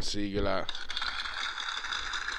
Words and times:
Sigla 0.00 0.64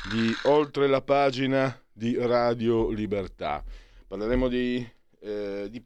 di 0.10 0.34
Oltre 0.44 0.88
la 0.88 1.02
pagina 1.02 1.78
di 1.92 2.16
Radio 2.18 2.90
Libertà. 2.90 3.64
Parleremo 4.08 4.48
di, 4.48 4.88
eh, 5.20 5.68
di 5.70 5.84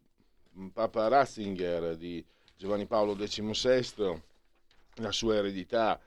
Papa 0.71 1.07
Ratzinger, 1.07 1.95
di 1.97 2.23
Giovanni 2.55 2.85
Paolo 2.85 3.15
XVI, 3.15 4.21
la 4.95 5.11
sua 5.11 5.35
eredità. 5.35 5.99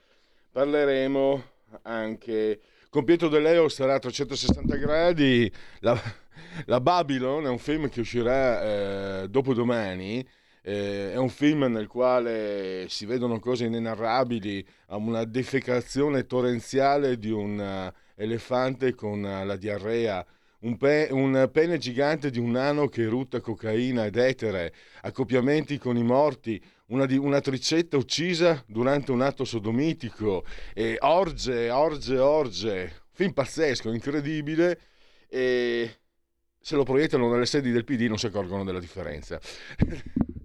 Parleremo 0.50 1.44
anche 1.82 2.60
con 2.88 3.04
Pietro 3.04 3.28
De 3.28 3.40
Leo 3.40 3.68
sarà 3.68 3.94
a 3.94 3.98
360 3.98 4.76
gradi. 4.76 5.52
La, 5.80 6.00
la 6.66 6.80
Babylon 6.80 7.44
è 7.44 7.48
un 7.48 7.58
film 7.58 7.88
che 7.88 8.00
uscirà 8.00 8.62
eh, 9.22 9.28
dopodomani 9.28 10.26
eh, 10.68 11.12
è 11.12 11.16
un 11.16 11.28
film 11.28 11.66
nel 11.66 11.86
quale 11.86 12.86
si 12.88 13.06
vedono 13.06 13.38
cose 13.38 13.66
inenarrabili, 13.66 14.66
una 14.88 15.22
defecazione 15.22 16.26
torrenziale 16.26 17.18
di 17.18 17.30
un 17.30 17.56
uh, 17.56 18.20
elefante 18.20 18.92
con 18.96 19.22
uh, 19.22 19.46
la 19.46 19.54
diarrea, 19.54 20.26
un, 20.62 20.76
pe- 20.76 21.06
un, 21.12 21.48
pene 21.52 21.78
gigante 21.78 22.30
di 22.30 22.40
un 22.40 22.50
nano 22.50 22.88
che 22.88 23.06
rutta 23.06 23.40
cocaina 23.40 24.06
ed 24.06 24.16
etere, 24.16 24.74
accoppiamenti 25.02 25.78
con 25.78 25.96
i 25.96 26.02
morti, 26.02 26.60
una, 26.86 27.06
di- 27.06 27.16
una 27.16 27.40
tricetta 27.40 27.96
uccisa 27.96 28.60
durante 28.66 29.12
un 29.12 29.20
atto 29.20 29.44
sodomitico, 29.44 30.44
e 30.74 30.96
orge, 30.98 31.70
orge, 31.70 32.18
orge. 32.18 33.02
Film 33.12 33.32
pazzesco, 33.32 33.92
incredibile. 33.92 34.80
E 35.28 35.98
se 36.58 36.74
lo 36.74 36.82
proiettano 36.82 37.30
nelle 37.30 37.46
sedi 37.46 37.70
del 37.70 37.84
PD 37.84 38.08
non 38.08 38.18
si 38.18 38.26
accorgono 38.26 38.64
della 38.64 38.80
differenza. 38.80 39.40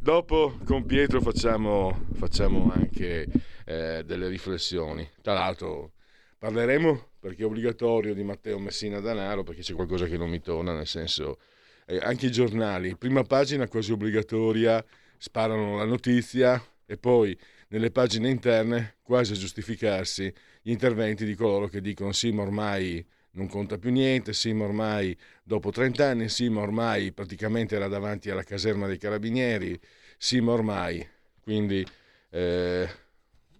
Dopo 0.00 0.58
con 0.64 0.84
Pietro 0.86 1.20
facciamo, 1.20 2.06
facciamo 2.14 2.72
anche 2.74 3.26
eh, 3.64 4.02
delle 4.04 4.28
riflessioni. 4.28 5.08
Tra 5.20 5.34
l'altro 5.34 5.92
parleremo, 6.38 7.08
perché 7.20 7.42
è 7.42 7.44
obbligatorio, 7.44 8.14
di 8.14 8.22
Matteo 8.22 8.58
Messina 8.58 9.00
Danaro, 9.00 9.42
perché 9.42 9.62
c'è 9.62 9.74
qualcosa 9.74 10.06
che 10.06 10.16
non 10.16 10.30
mi 10.30 10.40
torna, 10.40 10.74
nel 10.74 10.86
senso, 10.86 11.38
eh, 11.86 11.98
anche 11.98 12.26
i 12.26 12.32
giornali, 12.32 12.96
prima 12.96 13.22
pagina 13.22 13.68
quasi 13.68 13.92
obbligatoria, 13.92 14.84
sparano 15.18 15.76
la 15.76 15.84
notizia 15.84 16.62
e 16.86 16.96
poi 16.96 17.38
nelle 17.68 17.90
pagine 17.90 18.30
interne, 18.30 18.96
quasi 19.02 19.32
a 19.32 19.36
giustificarsi, 19.36 20.32
gli 20.62 20.70
interventi 20.70 21.24
di 21.24 21.34
coloro 21.34 21.68
che 21.68 21.80
dicono 21.80 22.12
sì, 22.12 22.32
ma 22.32 22.42
ormai 22.42 23.04
non 23.32 23.46
conta 23.48 23.78
più 23.78 23.90
niente, 23.90 24.32
Sima 24.32 24.64
ormai 24.64 25.16
dopo 25.42 25.70
30 25.70 26.06
anni, 26.06 26.28
Sima 26.28 26.60
ormai 26.60 27.12
praticamente 27.12 27.76
era 27.76 27.88
davanti 27.88 28.30
alla 28.30 28.42
caserma 28.42 28.86
dei 28.86 28.98
carabinieri, 28.98 29.78
Sima 30.16 30.52
ormai, 30.52 31.06
quindi 31.40 31.86
eh, 32.30 32.88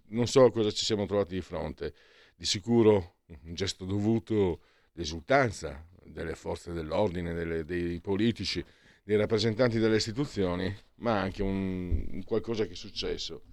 non 0.07 0.27
so 0.27 0.49
cosa 0.51 0.71
ci 0.71 0.85
siamo 0.85 1.05
trovati 1.05 1.35
di 1.35 1.41
fronte, 1.41 1.93
di 2.35 2.45
sicuro 2.45 3.15
un 3.43 3.53
gesto 3.53 3.85
dovuto 3.85 4.61
di 4.91 5.01
esultanza 5.01 5.87
delle 6.03 6.35
forze 6.35 6.73
dell'ordine, 6.73 7.33
delle, 7.33 7.63
dei 7.63 8.01
politici, 8.01 8.63
dei 9.03 9.15
rappresentanti 9.15 9.79
delle 9.79 9.95
istituzioni, 9.95 10.75
ma 10.95 11.19
anche 11.19 11.41
un, 11.41 12.05
un 12.11 12.23
qualcosa 12.23 12.65
che 12.65 12.73
è 12.73 12.75
successo 12.75 13.43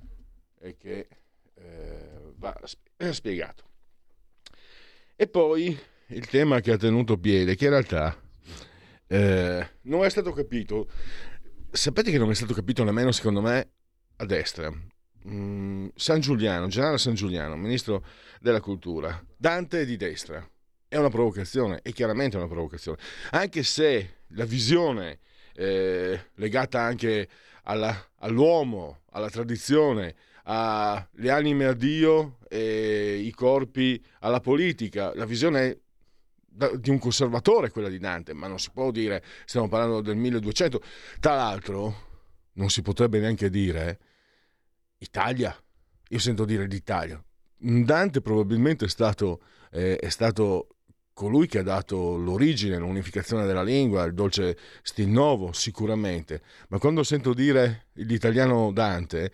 e 0.58 0.76
che 0.76 1.08
eh, 1.54 2.32
va 2.36 2.58
spiegato. 3.12 3.66
E 5.14 5.26
poi 5.26 5.78
il 6.08 6.26
tema 6.26 6.60
che 6.60 6.72
ha 6.72 6.76
tenuto 6.76 7.18
piede, 7.18 7.54
che 7.54 7.64
in 7.64 7.70
realtà 7.70 8.16
eh, 9.06 9.68
non 9.82 10.04
è 10.04 10.10
stato 10.10 10.32
capito. 10.32 10.88
Sapete 11.70 12.10
che 12.10 12.18
non 12.18 12.30
è 12.30 12.34
stato 12.34 12.54
capito 12.54 12.84
nemmeno, 12.84 13.12
secondo 13.12 13.40
me, 13.40 13.70
a 14.16 14.24
destra. 14.24 14.72
Mm, 15.28 15.88
San 15.94 16.20
Giuliano, 16.20 16.68
generale 16.68 16.98
San 16.98 17.14
Giuliano, 17.14 17.56
ministro 17.56 18.04
della 18.40 18.60
cultura. 18.60 19.22
Dante 19.36 19.82
è 19.82 19.84
di 19.84 19.96
destra. 19.96 20.46
È 20.86 20.96
una 20.96 21.10
provocazione, 21.10 21.80
è 21.82 21.92
chiaramente 21.92 22.36
una 22.36 22.48
provocazione. 22.48 22.98
Anche 23.30 23.62
se 23.62 24.20
la 24.28 24.46
visione 24.46 25.18
eh, 25.54 26.18
legata 26.34 26.80
anche 26.80 27.28
alla, 27.64 28.10
all'uomo, 28.20 29.02
alla 29.10 29.28
tradizione, 29.28 30.14
alle 30.44 31.30
anime 31.30 31.66
a 31.66 31.74
Dio 31.74 32.38
e 32.48 33.16
i 33.16 33.30
corpi 33.32 34.02
alla 34.20 34.40
politica, 34.40 35.12
la 35.14 35.26
visione 35.26 35.80
di 36.76 36.90
un 36.90 36.98
conservatore 36.98 37.70
quella 37.70 37.88
di 37.88 37.98
Dante, 37.98 38.32
ma 38.32 38.46
non 38.46 38.58
si 38.58 38.70
può 38.72 38.90
dire, 38.90 39.22
stiamo 39.44 39.68
parlando 39.68 40.00
del 40.00 40.16
1200. 40.16 40.80
Tra 41.20 41.34
l'altro, 41.36 42.06
non 42.54 42.70
si 42.70 42.82
potrebbe 42.82 43.20
neanche 43.20 43.48
dire 43.50 43.98
Italia. 44.98 45.56
Io 46.08 46.18
sento 46.18 46.44
dire 46.44 46.66
l'Italia. 46.66 47.22
Dante 47.56 48.20
probabilmente 48.20 48.84
è 48.86 48.88
stato, 48.88 49.40
eh, 49.70 49.96
è 49.96 50.08
stato 50.08 50.76
colui 51.12 51.48
che 51.48 51.58
ha 51.58 51.62
dato 51.62 52.16
l'origine, 52.16 52.78
l'unificazione 52.78 53.44
della 53.44 53.64
lingua, 53.64 54.04
il 54.04 54.14
dolce 54.14 54.56
stil 54.82 55.08
nuovo, 55.08 55.52
sicuramente. 55.52 56.42
Ma 56.68 56.78
quando 56.78 57.02
sento 57.02 57.34
dire 57.34 57.86
l'italiano 57.94 58.70
Dante, 58.72 59.32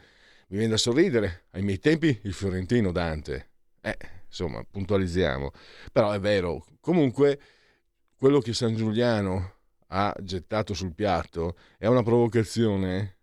mi 0.49 0.57
viene 0.57 0.73
da 0.73 0.77
sorridere. 0.79 1.45
Ai 1.51 1.63
miei 1.63 1.79
tempi 1.79 2.19
il 2.23 2.33
fiorentino 2.33 2.91
Dante. 2.91 3.51
Eh, 3.83 3.97
insomma, 4.35 4.65
puntualizziamo. 4.69 5.53
Però 5.93 6.11
è 6.11 6.19
vero, 6.19 6.67
comunque 6.81 7.41
quello 8.17 8.41
che 8.41 8.53
San 8.53 8.75
Giuliano 8.75 9.53
ha 9.89 10.15
gettato 10.21 10.75
sul 10.75 10.95
piatto 10.95 11.57
è 11.79 11.87
una 11.87 12.03
provocazione 12.03 13.19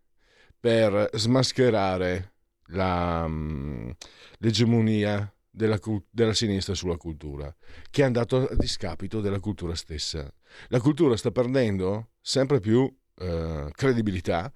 per 0.57 1.09
smascherare 1.13 2.33
la, 2.67 3.23
um, 3.25 3.93
l'egemonia 4.37 5.33
della, 5.49 5.77
della, 6.09 6.33
sinistra 6.33 6.73
sulla 6.73 6.95
cultura, 6.95 7.53
che 7.89 8.03
è 8.03 8.05
andato 8.05 8.47
a 8.47 8.55
discapito 8.55 9.19
della 9.19 9.39
cultura 9.39 9.75
stessa. 9.75 10.31
La 10.67 10.79
cultura 10.79 11.17
sta 11.17 11.31
perdendo 11.31 12.11
sempre 12.21 12.59
più 12.61 12.79
uh, 12.81 13.69
credibilità, 13.71 14.53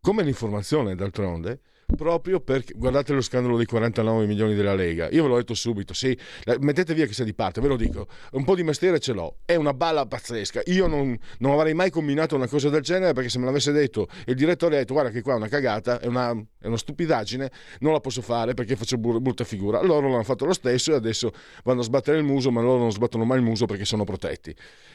come 0.00 0.22
l'informazione 0.22 0.94
d'altronde, 0.94 1.60
proprio 1.94 2.40
perché 2.40 2.74
guardate 2.76 3.12
lo 3.12 3.20
scandalo 3.20 3.56
dei 3.56 3.66
49 3.66 4.26
milioni 4.26 4.54
della 4.54 4.74
Lega. 4.74 5.08
Io 5.10 5.22
ve 5.22 5.28
l'ho 5.28 5.36
detto 5.36 5.54
subito, 5.54 5.94
sì, 5.94 6.16
mettete 6.60 6.94
via 6.94 7.06
che 7.06 7.12
sei 7.12 7.24
di 7.24 7.34
parte, 7.34 7.60
ve 7.60 7.68
lo 7.68 7.76
dico, 7.76 8.06
un 8.32 8.44
po' 8.44 8.54
di 8.54 8.62
mestiere 8.62 8.98
ce 8.98 9.12
l'ho, 9.12 9.38
è 9.44 9.54
una 9.54 9.74
balla 9.74 10.06
pazzesca. 10.06 10.62
Io 10.66 10.86
non, 10.86 11.16
non 11.38 11.52
avrei 11.52 11.74
mai 11.74 11.90
combinato 11.90 12.34
una 12.34 12.48
cosa 12.48 12.68
del 12.68 12.82
genere 12.82 13.12
perché 13.12 13.28
se 13.28 13.38
me 13.38 13.44
l'avesse 13.44 13.72
detto 13.72 14.08
il 14.26 14.34
direttore 14.34 14.76
ha 14.76 14.78
detto 14.78 14.92
guarda 14.92 15.10
che 15.10 15.22
qua 15.22 15.34
è 15.34 15.36
una 15.36 15.48
cagata, 15.48 16.00
è 16.00 16.06
una, 16.06 16.30
è 16.58 16.66
una 16.66 16.76
stupidaggine, 16.76 17.50
non 17.80 17.92
la 17.92 18.00
posso 18.00 18.22
fare 18.22 18.54
perché 18.54 18.76
faccio 18.76 18.98
brutta 18.98 19.44
figura. 19.44 19.82
Loro 19.82 20.08
l'hanno 20.08 20.24
fatto 20.24 20.44
lo 20.44 20.52
stesso 20.52 20.92
e 20.92 20.96
adesso 20.96 21.30
vanno 21.64 21.80
a 21.80 21.84
sbattere 21.84 22.18
il 22.18 22.24
muso, 22.24 22.50
ma 22.50 22.60
loro 22.60 22.78
non 22.78 22.92
sbattono 22.92 23.24
mai 23.24 23.38
il 23.38 23.44
muso 23.44 23.66
perché 23.66 23.84
sono 23.84 24.04
protetti. 24.04 24.54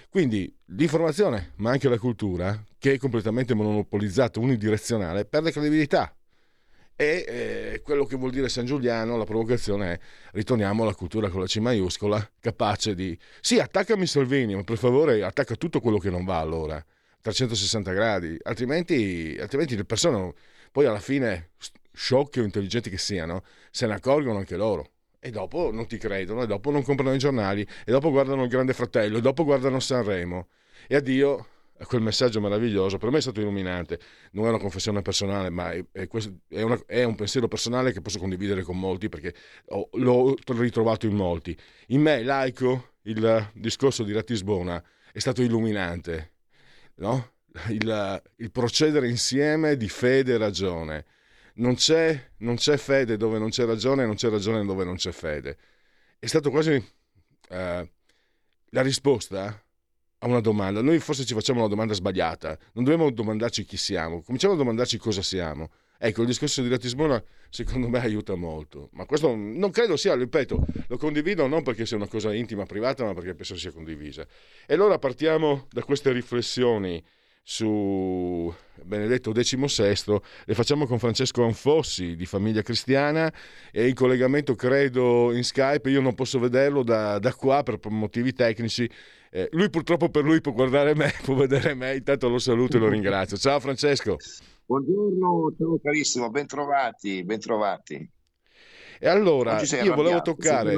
Quindi 0.09 0.53
l'informazione, 0.67 1.53
ma 1.57 1.71
anche 1.71 1.89
la 1.89 1.97
cultura, 1.97 2.63
che 2.77 2.93
è 2.93 2.97
completamente 2.97 3.53
monopolizzata, 3.53 4.39
unidirezionale, 4.39 5.25
perde 5.25 5.51
credibilità 5.51 6.11
e 6.99 7.25
eh, 7.27 7.81
quello 7.83 8.05
che 8.05 8.15
vuol 8.15 8.31
dire 8.31 8.49
San 8.49 8.65
Giuliano, 8.65 9.17
la 9.17 9.23
provocazione 9.23 9.93
è 9.93 9.99
ritorniamo 10.31 10.81
alla 10.81 10.95
cultura 10.95 11.29
con 11.29 11.41
la 11.41 11.45
C 11.45 11.57
maiuscola, 11.57 12.27
capace 12.39 12.95
di... 12.95 13.17
Sì, 13.39 13.59
attaccami 13.59 14.07
Salvini, 14.07 14.55
ma 14.55 14.63
per 14.63 14.79
favore 14.79 15.23
attacca 15.23 15.55
tutto 15.55 15.79
quello 15.79 15.99
che 15.99 16.09
non 16.09 16.25
va 16.25 16.39
allora, 16.39 16.83
360 17.21 17.91
gradi, 17.93 18.35
altrimenti, 18.41 19.37
altrimenti 19.39 19.75
le 19.75 19.85
persone 19.85 20.33
poi 20.71 20.87
alla 20.87 20.99
fine, 20.99 21.51
sciocche 21.93 22.39
o 22.41 22.43
intelligenti 22.43 22.89
che 22.89 22.97
siano, 22.97 23.43
se 23.69 23.85
ne 23.85 23.93
accorgono 23.93 24.39
anche 24.39 24.57
loro. 24.57 24.89
E 25.19 25.29
dopo 25.29 25.71
non 25.71 25.85
ti 25.85 25.97
credono, 25.97 26.41
e 26.43 26.47
dopo 26.47 26.71
non 26.71 26.81
comprano 26.81 27.13
i 27.13 27.19
giornali, 27.19 27.61
e 27.61 27.91
dopo 27.91 28.09
guardano 28.09 28.43
il 28.43 28.49
Grande 28.49 28.73
Fratello, 28.73 29.17
e 29.17 29.21
dopo 29.21 29.43
guardano 29.43 29.79
Sanremo. 29.79 30.47
E 30.87 30.95
addio 30.95 31.47
quel 31.85 32.01
messaggio 32.01 32.41
meraviglioso, 32.41 32.97
per 32.97 33.11
me 33.11 33.17
è 33.17 33.21
stato 33.21 33.39
illuminante. 33.39 33.99
Non 34.31 34.45
è 34.45 34.49
una 34.49 34.59
confessione 34.59 35.01
personale, 35.01 35.49
ma 35.49 35.71
è, 35.71 35.83
è, 35.91 36.61
una, 36.61 36.79
è 36.85 37.03
un 37.03 37.15
pensiero 37.15 37.47
personale 37.47 37.91
che 37.91 38.01
posso 38.01 38.19
condividere 38.19 38.63
con 38.63 38.79
molti 38.79 39.09
perché 39.09 39.33
ho, 39.67 39.89
l'ho 39.93 40.35
ritrovato 40.47 41.05
in 41.05 41.15
molti. 41.15 41.57
In 41.87 42.01
me, 42.01 42.23
laico, 42.23 42.95
il 43.03 43.51
discorso 43.53 44.03
di 44.03 44.13
Ratisbona 44.13 44.83
è 45.11 45.19
stato 45.19 45.41
illuminante, 45.41 46.33
no? 46.95 47.33
il, 47.69 48.23
il 48.37 48.51
procedere 48.51 49.09
insieme 49.09 49.77
di 49.77 49.89
fede 49.89 50.33
e 50.33 50.37
ragione. 50.37 51.05
Non 51.55 51.75
c'è, 51.75 52.31
non 52.37 52.55
c'è, 52.55 52.77
fede 52.77 53.17
dove 53.17 53.39
non 53.39 53.49
c'è 53.49 53.65
ragione, 53.65 54.05
non 54.05 54.15
c'è 54.15 54.29
ragione 54.29 54.63
dove 54.63 54.83
non 54.83 54.95
c'è 54.95 55.11
fede. 55.11 55.57
È 56.19 56.25
stato 56.27 56.51
quasi 56.51 56.71
eh, 57.49 57.91
la 58.69 58.81
risposta 58.81 59.59
a 60.19 60.27
una 60.27 60.39
domanda. 60.39 60.81
Noi 60.81 60.99
forse 60.99 61.25
ci 61.25 61.33
facciamo 61.33 61.59
una 61.59 61.67
domanda 61.67 61.93
sbagliata. 61.93 62.57
Non 62.73 62.83
dobbiamo 62.83 63.09
domandarci 63.11 63.65
chi 63.65 63.77
siamo, 63.77 64.21
cominciamo 64.21 64.53
a 64.53 64.57
domandarci 64.57 64.97
cosa 64.97 65.21
siamo. 65.21 65.69
Ecco, 65.99 66.21
il 66.21 66.27
discorso 66.27 66.61
di 66.61 66.69
Ratisbona 66.69 67.21
secondo 67.49 67.87
me 67.89 67.99
aiuta 67.99 68.35
molto, 68.35 68.89
ma 68.91 69.05
questo 69.05 69.33
non 69.35 69.71
credo 69.71 69.95
sia, 69.95 70.13
ripeto, 70.15 70.65
lo 70.87 70.97
condivido 70.97 71.47
non 71.47 71.63
perché 71.63 71.87
sia 71.87 71.97
una 71.97 72.07
cosa 72.07 72.33
intima, 72.33 72.65
privata, 72.65 73.03
ma 73.03 73.13
perché 73.13 73.33
penso 73.33 73.57
sia 73.57 73.71
condivisa. 73.71 74.25
E 74.67 74.73
allora 74.75 74.99
partiamo 74.99 75.65
da 75.71 75.81
queste 75.81 76.11
riflessioni 76.11 77.03
su 77.41 78.53
Benedetto 78.83 79.31
XVI, 79.31 80.19
le 80.45 80.53
facciamo 80.53 80.85
con 80.85 80.99
Francesco 80.99 81.43
Anfossi 81.45 82.17
di 82.17 82.25
Famiglia 82.25 82.61
Cristiana 82.61 83.33
e 83.71 83.87
in 83.87 83.95
collegamento 83.95 84.53
credo 84.53 85.31
in 85.33 85.43
Skype, 85.43 85.89
io 85.89 86.01
non 86.01 86.13
posso 86.13 86.39
vederlo 86.39 86.83
da, 86.83 87.17
da 87.19 87.33
qua 87.33 87.63
per 87.63 87.79
motivi 87.89 88.33
tecnici, 88.33 88.87
eh, 89.37 89.49
lui 89.51 89.69
purtroppo 89.69 90.09
per 90.09 90.23
lui 90.23 90.41
può 90.41 90.51
guardare 90.51 90.95
me, 90.95 91.13
può 91.23 91.35
vedere 91.35 91.75
me, 91.75 91.95
intanto 91.95 92.27
lo 92.27 92.39
saluto 92.39 92.77
e 92.77 92.79
lo 92.79 92.89
ringrazio. 92.89 93.37
Ciao 93.37 93.59
Francesco. 93.59 94.17
Buongiorno, 94.65 95.53
ciao 95.55 95.79
carissimo, 95.79 96.31
bentrovati, 96.31 97.23
bentrovati. 97.23 98.11
E 98.99 99.07
allora, 99.07 99.61
io 99.61 99.93
volevo 99.93 100.23
toccare, 100.23 100.75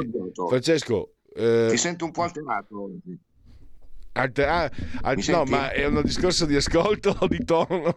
Francesco... 0.50 1.14
Eh... 1.34 1.68
Ti 1.70 1.78
sento 1.78 2.04
un 2.04 2.12
po' 2.12 2.24
alterato 2.24 2.84
oggi. 2.84 3.18
Alter- 4.12 4.50
ah, 4.50 4.72
al- 5.04 5.24
no, 5.30 5.44
ma 5.46 5.72
è 5.72 5.86
un 5.86 6.02
discorso 6.04 6.46
di 6.46 6.58
ascolto 6.58 7.16
o 7.18 7.28
di 7.30 7.46
tono? 7.46 7.94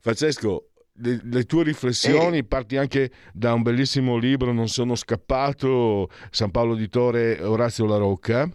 Francesco, 0.00 0.70
le, 0.94 1.20
le, 1.22 1.44
tue 1.44 1.62
riflessioni 1.62 2.38
eh. 2.38 2.44
parti 2.44 2.76
anche 2.76 3.12
da 3.32 3.52
un 3.52 3.62
bellissimo 3.62 4.16
libro, 4.16 4.52
Non 4.52 4.66
sono 4.66 4.96
scappato, 4.96 6.08
San 6.30 6.50
Paolo 6.50 6.74
Editore 6.74 7.40
Orazio 7.40 7.86
La 7.86 7.98
Rocca. 7.98 8.50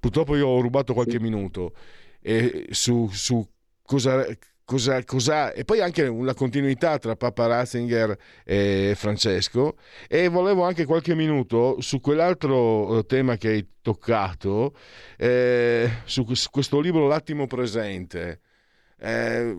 Purtroppo 0.00 0.36
io 0.36 0.48
ho 0.48 0.60
rubato 0.60 0.94
qualche 0.94 1.20
minuto 1.20 1.74
e 2.20 2.66
su, 2.70 3.08
su 3.12 3.46
cosa 3.82 4.26
Cosa, 4.66 5.04
cosa, 5.04 5.52
e 5.52 5.66
poi 5.66 5.80
anche 5.82 6.06
la 6.06 6.32
continuità 6.32 6.98
tra 6.98 7.16
Papa 7.16 7.46
Ratzinger 7.46 8.16
e 8.44 8.94
Francesco 8.96 9.76
e 10.08 10.28
volevo 10.28 10.62
anche 10.62 10.86
qualche 10.86 11.14
minuto 11.14 11.82
su 11.82 12.00
quell'altro 12.00 13.00
eh, 13.00 13.04
tema 13.04 13.36
che 13.36 13.48
hai 13.48 13.68
toccato 13.82 14.74
eh, 15.18 15.86
su 16.04 16.24
questo 16.50 16.80
libro 16.80 17.06
L'attimo 17.06 17.46
presente. 17.46 18.40
Eh, 18.98 19.54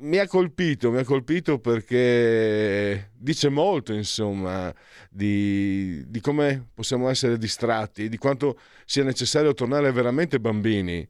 mi 0.00 0.18
ha 0.18 0.26
colpito 0.26 0.90
mi 0.90 0.98
ha 0.98 1.04
colpito 1.04 1.58
perché 1.58 3.10
dice 3.14 3.48
molto 3.48 3.92
insomma 3.92 4.72
di, 5.10 6.08
di 6.08 6.20
come 6.20 6.68
possiamo 6.72 7.08
essere 7.08 7.38
distratti 7.38 8.08
di 8.08 8.16
quanto 8.16 8.58
sia 8.84 9.02
necessario 9.02 9.54
tornare 9.54 9.90
veramente 9.90 10.38
bambini 10.38 11.08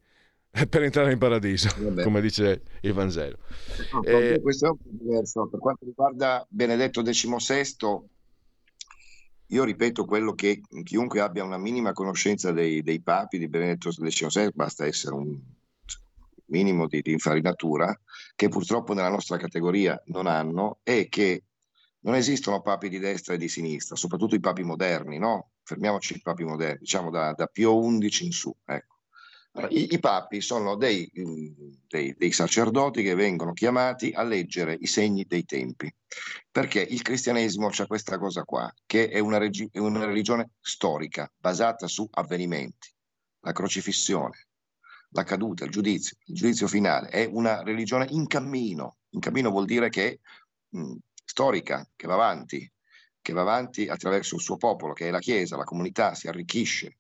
per 0.69 0.83
entrare 0.83 1.13
in 1.13 1.19
paradiso, 1.19 1.69
Vabbè. 1.79 2.03
come 2.03 2.21
dice 2.21 2.63
il 2.81 2.93
Vangelo. 2.93 3.39
No, 3.93 4.03
eh, 4.03 4.41
questo 4.41 4.67
è 4.67 4.71
un 4.71 4.77
po' 4.77 4.89
diverso. 4.91 5.49
Per 5.49 5.61
quanto 5.61 5.85
riguarda 5.85 6.45
Benedetto 6.49 7.03
XVI, 7.03 7.77
io 9.51 9.65
ripeto 9.65 10.05
quello 10.05 10.35
che 10.35 10.61
chiunque 10.85 11.21
abbia 11.21 11.45
una 11.45 11.59
minima 11.59 11.93
conoscenza 11.93 12.53
dei, 12.53 12.83
dei 12.83 13.01
papi 13.01 13.39
di 13.39 13.49
Benedetto 13.49 13.91
XVI, 13.91 14.51
basta 14.55 14.87
essere 14.87 15.15
un 15.15 15.39
minimo 16.47 16.87
di, 16.87 17.01
di 17.03 17.13
infarinatura, 17.13 17.99
che 18.39 18.49
purtroppo 18.49 18.95
nella 18.95 19.09
nostra 19.09 19.37
categoria 19.37 20.01
non 20.07 20.29
hanno, 20.29 20.79
è 20.85 21.09
che 21.09 21.43
non 22.03 22.15
esistono 22.15 22.63
papi 22.63 22.89
di 22.89 23.01
destra 23.01 23.35
e 23.35 23.37
di 23.37 23.49
sinistra, 23.49 23.97
soprattutto 23.97 24.37
i 24.37 24.41
papi 24.41 24.63
moderni, 24.63 25.19
no? 25.19 25.55
Fermiamoci 25.65 26.15
i 26.15 26.21
papi 26.23 26.45
moderni, 26.45 26.79
diciamo 26.79 27.11
da, 27.11 27.33
da 27.33 27.47
Pio 27.49 27.77
XI 27.81 28.27
in 28.27 28.31
su, 28.31 28.55
ecco. 28.65 28.99
I, 29.71 29.93
I, 29.93 29.99
papi 29.99 30.41
sono 30.41 30.77
dei, 30.77 31.11
dei, 31.89 32.15
dei, 32.17 32.31
sacerdoti 32.31 33.03
che 33.03 33.17
vengono 33.17 33.53
chiamati 33.53 34.13
a 34.15 34.23
leggere 34.23 34.77
i 34.79 34.87
segni 34.87 35.25
dei 35.25 35.45
tempi, 35.45 35.93
perché 36.49 36.81
il 36.81 37.03
cristianesimo 37.03 37.71
c'è 37.71 37.89
questa 37.89 38.19
cosa 38.19 38.45
qua, 38.45 38.73
che 38.87 39.09
è 39.09 39.19
una, 39.19 39.39
regi- 39.39 39.69
una 39.73 40.05
religione 40.05 40.51
storica, 40.61 41.29
basata 41.37 41.89
su 41.89 42.07
avvenimenti, 42.09 42.89
la 43.41 43.51
crocifissione, 43.51 44.48
la 45.11 45.25
caduta, 45.25 45.65
il 45.65 45.71
giudizio, 45.71 46.17
il 46.27 46.35
giudizio 46.35 46.69
finale, 46.69 47.09
è 47.09 47.29
una 47.31 47.63
religione 47.63 48.07
in 48.11 48.27
cammino, 48.27 48.99
in 49.11 49.21
cammino 49.21 49.51
vuol 49.51 49.65
dire 49.65 49.89
che 49.89 50.21
mh, 50.69 50.95
storica, 51.25 51.89
che 51.97 52.07
va 52.07 52.15
avanti, 52.15 52.71
che 53.21 53.33
va 53.33 53.41
avanti 53.41 53.89
attraverso 53.89 54.37
il 54.37 54.41
suo 54.41 54.57
popolo, 54.57 54.93
che 54.93 55.09
è 55.09 55.11
la 55.11 55.19
Chiesa, 55.19 55.57
la 55.57 55.65
comunità, 55.65 56.15
si 56.15 56.29
arricchisce, 56.29 56.99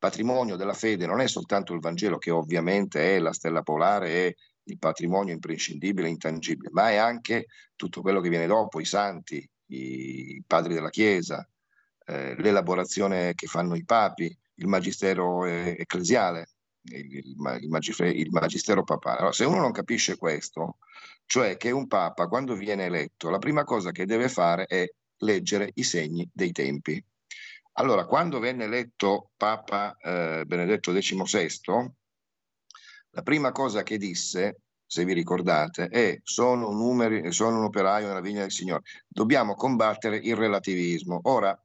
patrimonio 0.00 0.56
della 0.56 0.72
fede 0.72 1.06
non 1.06 1.20
è 1.20 1.28
soltanto 1.28 1.74
il 1.74 1.80
Vangelo, 1.80 2.16
che 2.16 2.30
ovviamente 2.30 3.16
è 3.16 3.18
la 3.20 3.34
stella 3.34 3.62
polare, 3.62 4.08
è 4.08 4.34
il 4.64 4.78
patrimonio 4.78 5.34
imprescindibile, 5.34 6.08
intangibile, 6.08 6.70
ma 6.72 6.90
è 6.90 6.96
anche 6.96 7.46
tutto 7.76 8.00
quello 8.00 8.20
che 8.20 8.30
viene 8.30 8.46
dopo, 8.46 8.80
i 8.80 8.84
santi, 8.86 9.46
i 9.66 10.42
padri 10.46 10.72
della 10.72 10.88
Chiesa, 10.88 11.46
eh, 12.06 12.34
l'elaborazione 12.40 13.34
che 13.34 13.46
fanno 13.46 13.76
i 13.76 13.84
papi, 13.84 14.34
il 14.54 14.66
magistero 14.66 15.44
eh, 15.44 15.76
ecclesiale, 15.78 16.48
il, 16.82 17.16
il, 17.16 18.30
magistero, 18.30 18.82
papale. 18.84 19.18
Allora, 19.18 19.32
se 19.32 19.44
uno 19.44 19.60
non 19.60 19.72
capisce 19.72 20.16
questo, 20.16 20.78
cioè 21.26 21.56
che 21.56 21.70
un 21.70 21.86
papa 21.86 22.26
quando 22.26 22.54
viene 22.54 22.84
eletto, 22.84 23.30
la 23.30 23.38
prima 23.38 23.64
cosa 23.64 23.90
che 23.92 24.06
deve 24.06 24.28
fare 24.28 24.66
è 24.66 24.86
leggere 25.18 25.70
i 25.74 25.82
segni 25.82 26.28
dei 26.32 26.52
tempi. 26.52 27.02
Allora, 27.74 28.04
quando 28.04 28.40
venne 28.40 28.64
eletto 28.64 29.30
Papa 29.36 29.96
eh, 29.96 30.44
Benedetto 30.46 30.92
XVI, 30.92 31.90
la 33.10 33.22
prima 33.22 33.52
cosa 33.52 33.82
che 33.82 33.96
disse, 33.96 34.60
se 34.84 35.04
vi 35.04 35.12
ricordate, 35.12 35.86
è 35.86 36.18
sono 36.22 36.68
un, 36.68 36.76
numeri, 36.76 37.32
sono 37.32 37.58
un 37.58 37.64
operaio 37.64 38.08
nella 38.08 38.20
vigna 38.20 38.40
del 38.40 38.50
Signore. 38.50 38.82
Dobbiamo 39.06 39.54
combattere 39.54 40.16
il 40.16 40.36
relativismo. 40.36 41.20
Ora, 41.22 41.58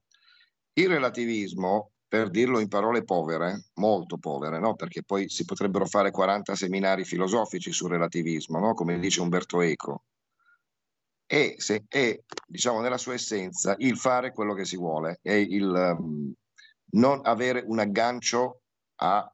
il 0.73 0.87
relativismo, 0.87 1.91
per 2.07 2.29
dirlo 2.29 2.59
in 2.59 2.67
parole 2.67 3.03
povere, 3.03 3.65
molto 3.75 4.17
povere, 4.17 4.59
no? 4.59 4.75
perché 4.75 5.03
poi 5.03 5.29
si 5.29 5.43
potrebbero 5.45 5.85
fare 5.85 6.11
40 6.11 6.55
seminari 6.55 7.03
filosofici 7.03 7.71
sul 7.71 7.89
relativismo, 7.89 8.59
no? 8.59 8.73
come 8.73 8.99
dice 8.99 9.21
Umberto 9.21 9.61
Eco, 9.61 10.03
è, 11.25 11.55
se, 11.57 11.85
è 11.87 12.19
diciamo, 12.45 12.81
nella 12.81 12.97
sua 12.97 13.13
essenza 13.13 13.75
il 13.79 13.97
fare 13.97 14.31
quello 14.31 14.53
che 14.53 14.65
si 14.65 14.77
vuole, 14.77 15.19
è 15.21 15.33
il 15.33 15.95
um, 15.97 16.31
non 16.91 17.21
avere 17.23 17.63
un 17.65 17.79
aggancio 17.79 18.61
a, 18.97 19.29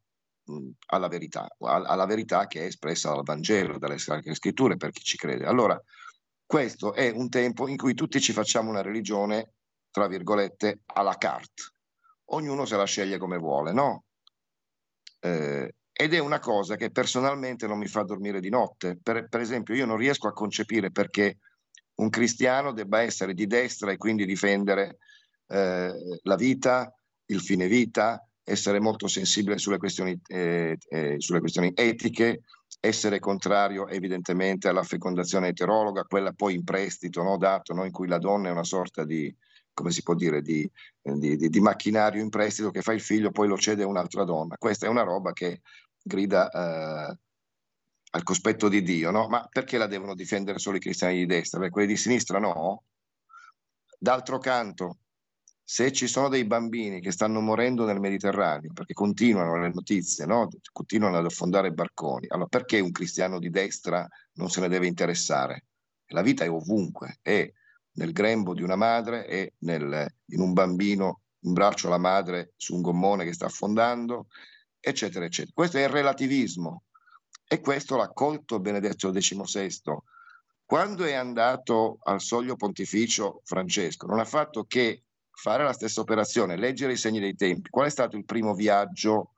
um, 0.45 0.73
alla 0.87 1.07
verità, 1.09 1.47
alla 1.59 2.05
verità 2.05 2.47
che 2.47 2.61
è 2.61 2.65
espressa 2.65 3.13
dal 3.13 3.23
Vangelo, 3.23 3.77
dalle 3.77 3.97
Sacre 3.97 4.33
Scritture 4.33 4.77
per 4.77 4.91
chi 4.91 5.03
ci 5.03 5.17
crede. 5.17 5.45
Allora, 5.45 5.79
questo 6.45 6.93
è 6.93 7.09
un 7.09 7.29
tempo 7.29 7.67
in 7.67 7.77
cui 7.77 7.93
tutti 7.93 8.19
ci 8.21 8.33
facciamo 8.33 8.69
una 8.69 8.81
religione, 8.81 9.53
tra 9.91 10.07
virgolette, 10.07 10.81
à 10.85 11.01
la 11.01 11.17
carte. 11.17 11.73
Ognuno 12.33 12.65
se 12.65 12.77
la 12.77 12.85
sceglie 12.85 13.17
come 13.17 13.37
vuole, 13.37 13.73
no? 13.73 14.05
Eh, 15.19 15.73
ed 15.91 16.13
è 16.13 16.19
una 16.19 16.39
cosa 16.39 16.75
che 16.75 16.89
personalmente 16.89 17.67
non 17.67 17.77
mi 17.77 17.87
fa 17.87 18.03
dormire 18.03 18.39
di 18.39 18.49
notte. 18.49 18.97
Per, 19.01 19.27
per 19.27 19.41
esempio, 19.41 19.75
io 19.75 19.85
non 19.85 19.97
riesco 19.97 20.27
a 20.27 20.33
concepire 20.33 20.91
perché 20.91 21.37
un 21.95 22.09
cristiano 22.09 22.71
debba 22.71 23.01
essere 23.01 23.33
di 23.33 23.45
destra 23.45 23.91
e 23.91 23.97
quindi 23.97 24.25
difendere 24.25 24.97
eh, 25.47 25.93
la 26.23 26.35
vita, 26.35 26.91
il 27.25 27.41
fine 27.41 27.67
vita, 27.67 28.25
essere 28.43 28.79
molto 28.79 29.07
sensibile 29.07 29.57
sulle 29.57 29.77
questioni, 29.77 30.19
eh, 30.27 30.77
eh, 30.89 31.15
sulle 31.19 31.39
questioni 31.39 31.71
etiche, 31.75 32.41
essere 32.79 33.19
contrario 33.19 33.87
evidentemente 33.87 34.67
alla 34.67 34.83
fecondazione 34.83 35.49
eterologa, 35.49 36.03
quella 36.05 36.31
poi 36.31 36.55
in 36.55 36.63
prestito 36.63 37.21
no, 37.21 37.37
dato, 37.37 37.73
no, 37.73 37.85
in 37.85 37.91
cui 37.91 38.07
la 38.07 38.17
donna 38.17 38.47
è 38.47 38.51
una 38.51 38.63
sorta 38.63 39.05
di, 39.05 39.33
come 39.73 39.91
si 39.91 40.03
può 40.03 40.13
dire, 40.15 40.41
di, 40.41 40.69
di, 41.01 41.37
di, 41.37 41.59
macchinario 41.59 42.21
in 42.21 42.29
prestito 42.29 42.71
che 42.71 42.81
fa 42.81 42.93
il 42.93 43.01
figlio, 43.01 43.31
poi 43.31 43.47
lo 43.47 43.57
cede 43.57 43.83
a 43.83 43.87
un'altra 43.87 44.23
donna. 44.23 44.57
Questa 44.57 44.85
è 44.85 44.89
una 44.89 45.03
roba 45.03 45.33
che 45.33 45.61
grida 46.01 46.49
eh, 46.49 47.17
al 48.11 48.23
cospetto 48.23 48.67
di 48.67 48.81
Dio, 48.81 49.11
no? 49.11 49.27
Ma 49.27 49.47
perché 49.49 49.77
la 49.77 49.87
devono 49.87 50.15
difendere 50.15 50.59
solo 50.59 50.77
i 50.77 50.81
cristiani 50.81 51.17
di 51.17 51.25
destra? 51.25 51.59
Perché 51.59 51.73
quelli 51.73 51.87
di 51.87 51.97
sinistra 51.97 52.39
no? 52.39 52.83
D'altro 53.97 54.39
canto, 54.39 54.97
se 55.63 55.91
ci 55.93 56.07
sono 56.07 56.27
dei 56.27 56.43
bambini 56.43 56.99
che 56.99 57.11
stanno 57.11 57.39
morendo 57.39 57.85
nel 57.85 57.99
Mediterraneo, 57.99 58.73
perché 58.73 58.93
continuano 58.93 59.57
le 59.57 59.71
notizie, 59.73 60.25
no? 60.25 60.49
continuano 60.73 61.17
ad 61.17 61.25
affondare 61.25 61.71
barconi, 61.71 62.25
allora 62.29 62.47
perché 62.47 62.79
un 62.79 62.91
cristiano 62.91 63.39
di 63.39 63.49
destra 63.49 64.05
non 64.33 64.49
se 64.49 64.59
ne 64.59 64.67
deve 64.67 64.87
interessare? 64.87 65.65
La 66.07 66.21
vita 66.21 66.43
è 66.43 66.49
ovunque, 66.49 67.19
è 67.21 67.49
nel 67.93 68.11
grembo 68.11 68.53
di 68.53 68.63
una 68.63 68.75
madre, 68.75 69.25
è 69.25 69.51
nel, 69.59 70.07
in 70.27 70.39
un 70.39 70.53
bambino 70.53 71.21
in 71.43 71.53
braccio 71.53 71.87
alla 71.87 71.97
madre 71.97 72.53
su 72.55 72.75
un 72.75 72.81
gommone 72.81 73.25
che 73.25 73.33
sta 73.33 73.47
affondando, 73.47 74.27
eccetera, 74.79 75.25
eccetera. 75.25 75.53
Questo 75.53 75.77
è 75.77 75.83
il 75.83 75.89
relativismo 75.89 76.83
e 77.47 77.59
questo 77.59 77.97
l'ha 77.97 78.09
colto 78.09 78.59
Benedetto 78.59 79.11
XVI. 79.11 79.81
Quando 80.65 81.03
è 81.03 81.13
andato 81.13 81.97
al 82.03 82.21
soglio 82.21 82.55
pontificio 82.55 83.41
Francesco, 83.43 84.07
non 84.07 84.19
ha 84.19 84.25
fatto 84.25 84.63
che 84.63 85.03
fare 85.31 85.63
la 85.63 85.73
stessa 85.73 86.01
operazione, 86.01 86.55
leggere 86.55 86.93
i 86.93 86.97
segni 86.97 87.19
dei 87.19 87.35
tempi. 87.35 87.69
Qual 87.69 87.87
è 87.87 87.89
stato 87.89 88.15
il 88.15 88.25
primo 88.25 88.53
viaggio 88.53 89.33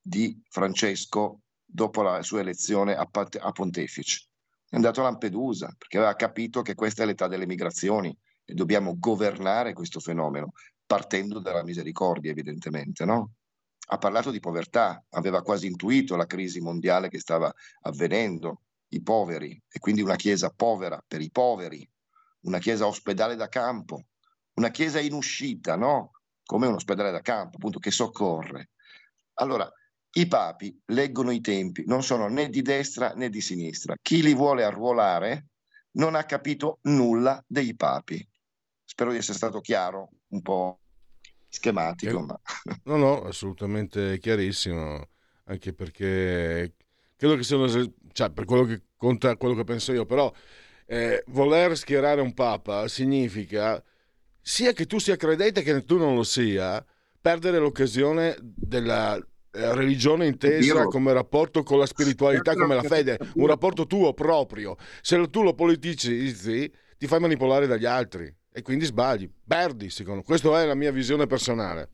di 0.00 0.40
Francesco 0.48 1.40
dopo 1.64 2.02
la 2.02 2.22
sua 2.22 2.40
elezione 2.40 2.94
a 2.94 3.06
pontefice? 3.52 4.28
È 4.74 4.76
andato 4.76 5.02
a 5.02 5.04
Lampedusa 5.04 5.72
perché 5.78 5.98
aveva 5.98 6.16
capito 6.16 6.60
che 6.60 6.74
questa 6.74 7.04
è 7.04 7.06
l'età 7.06 7.28
delle 7.28 7.46
migrazioni 7.46 8.12
e 8.44 8.54
dobbiamo 8.54 8.96
governare 8.98 9.72
questo 9.72 10.00
fenomeno 10.00 10.50
partendo 10.84 11.38
dalla 11.38 11.62
misericordia, 11.62 12.32
evidentemente, 12.32 13.04
no? 13.04 13.34
Ha 13.90 13.98
parlato 13.98 14.32
di 14.32 14.40
povertà, 14.40 15.00
aveva 15.10 15.42
quasi 15.42 15.68
intuito 15.68 16.16
la 16.16 16.26
crisi 16.26 16.58
mondiale 16.58 17.08
che 17.08 17.20
stava 17.20 17.54
avvenendo, 17.82 18.62
i 18.88 19.00
poveri, 19.00 19.62
e 19.68 19.78
quindi 19.78 20.02
una 20.02 20.16
chiesa 20.16 20.50
povera 20.50 21.00
per 21.06 21.20
i 21.20 21.30
poveri, 21.30 21.88
una 22.40 22.58
chiesa 22.58 22.88
ospedale 22.88 23.36
da 23.36 23.46
campo, 23.46 24.06
una 24.54 24.70
chiesa 24.70 24.98
in 24.98 25.12
uscita, 25.12 25.76
no? 25.76 26.10
Come 26.44 26.66
un 26.66 26.74
ospedale 26.74 27.12
da 27.12 27.20
campo, 27.20 27.58
appunto, 27.58 27.78
che 27.78 27.92
soccorre. 27.92 28.70
Allora, 29.34 29.72
i 30.16 30.26
papi 30.26 30.80
leggono 30.86 31.30
i 31.30 31.40
tempi, 31.40 31.84
non 31.86 32.02
sono 32.02 32.28
né 32.28 32.48
di 32.48 32.62
destra 32.62 33.12
né 33.14 33.28
di 33.28 33.40
sinistra. 33.40 33.96
Chi 34.00 34.22
li 34.22 34.34
vuole 34.34 34.64
arruolare 34.64 35.46
non 35.92 36.14
ha 36.14 36.24
capito 36.24 36.78
nulla 36.82 37.42
dei 37.46 37.74
papi. 37.74 38.26
Spero 38.84 39.10
di 39.10 39.18
essere 39.18 39.36
stato 39.36 39.60
chiaro, 39.60 40.10
un 40.28 40.42
po' 40.42 40.80
schematico. 41.48 42.18
Eh, 42.18 42.22
ma... 42.22 42.40
No, 42.84 42.96
no, 42.96 43.22
assolutamente 43.22 44.18
chiarissimo, 44.18 45.08
anche 45.44 45.72
perché 45.72 46.74
credo 47.16 47.36
che 47.36 47.42
siano, 47.42 47.66
cioè, 48.12 48.30
per 48.30 48.44
quello 48.44 48.64
che 48.64 48.82
conta 48.96 49.36
quello 49.36 49.54
che 49.54 49.64
penso 49.64 49.92
io, 49.92 50.06
però 50.06 50.32
eh, 50.86 51.24
voler 51.28 51.76
schierare 51.76 52.20
un 52.20 52.34
papa 52.34 52.86
significa 52.88 53.82
sia 54.40 54.72
che 54.72 54.86
tu 54.86 54.98
sia 54.98 55.16
credente 55.16 55.62
che 55.62 55.84
tu 55.84 55.96
non 55.96 56.14
lo 56.14 56.22
sia, 56.22 56.84
perdere 57.20 57.58
l'occasione 57.58 58.36
della 58.40 59.18
religione 59.54 60.26
intesa 60.26 60.84
come 60.84 61.12
rapporto 61.12 61.62
con 61.62 61.78
la 61.78 61.86
spiritualità, 61.86 62.54
come 62.54 62.74
la 62.74 62.82
fede, 62.82 63.18
un 63.34 63.46
rapporto 63.46 63.86
tuo 63.86 64.12
proprio. 64.12 64.76
Se 65.00 65.28
tu 65.30 65.42
lo 65.42 65.54
politicizzi, 65.54 66.72
ti 66.98 67.06
fai 67.06 67.20
manipolare 67.20 67.66
dagli 67.66 67.86
altri 67.86 68.32
e 68.52 68.62
quindi 68.62 68.84
sbagli, 68.84 69.30
perdi, 69.46 69.90
secondo 69.90 70.20
me. 70.20 70.24
Questa 70.24 70.60
è 70.60 70.66
la 70.66 70.74
mia 70.74 70.92
visione 70.92 71.26
personale. 71.26 71.90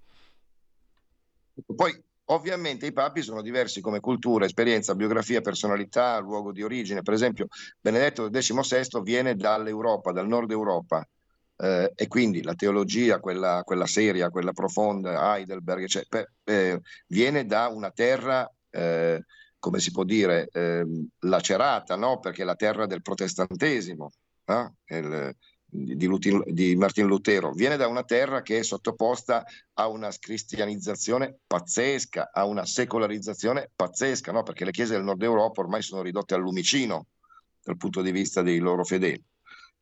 Poi, 1.75 2.03
ovviamente, 2.27 2.87
i 2.87 2.93
papi 2.93 3.23
sono 3.23 3.43
diversi 3.43 3.81
come 3.81 4.01
cultura, 4.01 4.45
esperienza, 4.45 4.95
biografia, 4.95 5.41
personalità, 5.41 6.19
luogo 6.19 6.53
di 6.53 6.63
origine. 6.63 7.03
Per 7.03 7.15
esempio, 7.15 7.49
Benedetto 7.81 8.29
XVI 8.29 9.03
viene 9.03 9.37
dall'Europa, 9.37 10.13
dal 10.13 10.27
nord 10.27 10.51
Europa 10.51 11.07
eh, 11.61 11.93
e 11.95 12.09
quindi 12.09 12.43
la 12.43 12.55
teologia, 12.55 13.21
quella, 13.21 13.63
quella, 13.65 13.87
seria, 13.87 14.31
quella 14.31 14.53
profonda, 14.53 15.37
Heidelberg, 15.37 15.87
cioè, 15.87 16.05
per, 16.09 16.33
eh, 16.45 16.81
viene 17.07 17.45
da 17.45 17.69
una 17.69 17.91
terra, 17.91 18.51
eh, 18.71 19.25
come 19.59 19.79
si 19.79 19.91
può 19.91 20.05
dire, 20.05 20.49
ehm, 20.53 21.07
lacerata, 21.21 21.97
no? 21.97 22.19
perché 22.19 22.43
è 22.43 22.45
la 22.47 22.57
terra 22.57 22.87
del 22.87 23.03
protestantesimo 23.03 24.11
il, 24.87 25.37
di, 25.67 25.97
di, 25.97 26.43
di 26.47 26.77
Martin 26.77 27.07
Lutero, 27.07 27.53
viene 27.53 27.77
da 27.77 27.87
una 27.87 28.05
terra 28.05 28.43
che 28.43 28.59
è 28.59 28.63
sottoposta 28.63 29.45
a 29.75 29.87
una 29.87 30.11
cristianizzazione 30.19 31.41
pazzesca, 31.47 32.31
a 32.33 32.45
una 32.47 32.65
secolarizzazione 32.65 33.71
pazzesca, 33.75 34.33
no? 34.33 34.43
perché 34.43 34.65
le 34.65 34.73
chiese 34.73 34.95
del 34.95 35.05
nord 35.05 35.23
Europa 35.23 35.61
ormai 35.61 35.83
sono 35.83 36.03
ridotte 36.03 36.35
al 36.35 36.41
lumicino 36.41 37.07
dal 37.63 37.77
punto 37.77 38.03
di 38.03 38.11
vista 38.11 38.43
dei 38.43 38.59
loro 38.59 38.83
fedeli. 38.85 39.23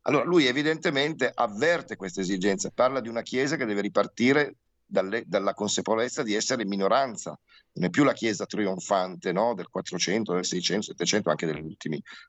Allora 0.03 0.25
lui 0.25 0.47
evidentemente 0.47 1.31
avverte 1.33 1.97
questa 1.97 2.21
esigenza, 2.21 2.71
parla 2.71 3.01
di 3.01 3.09
una 3.09 3.23
Chiesa 3.23 3.57
che 3.57 3.67
deve 3.67 3.83
ripartire 3.83 4.57
dalle, 4.89 5.25
dalla 5.27 5.53
consapevolezza 5.53 6.23
di 6.23 6.35
essere 6.35 6.65
minoranza, 6.65 7.39
non 7.73 7.87
è 7.87 7.91
più 7.91 8.05
la 8.05 8.15
Chiesa 8.15 8.47
trionfante 8.47 9.33
no? 9.33 9.55
del 9.55 9.69
400, 9.69 10.35
del 10.35 10.45
600, 10.45 10.87
700, 10.87 11.31
anche 11.31 11.47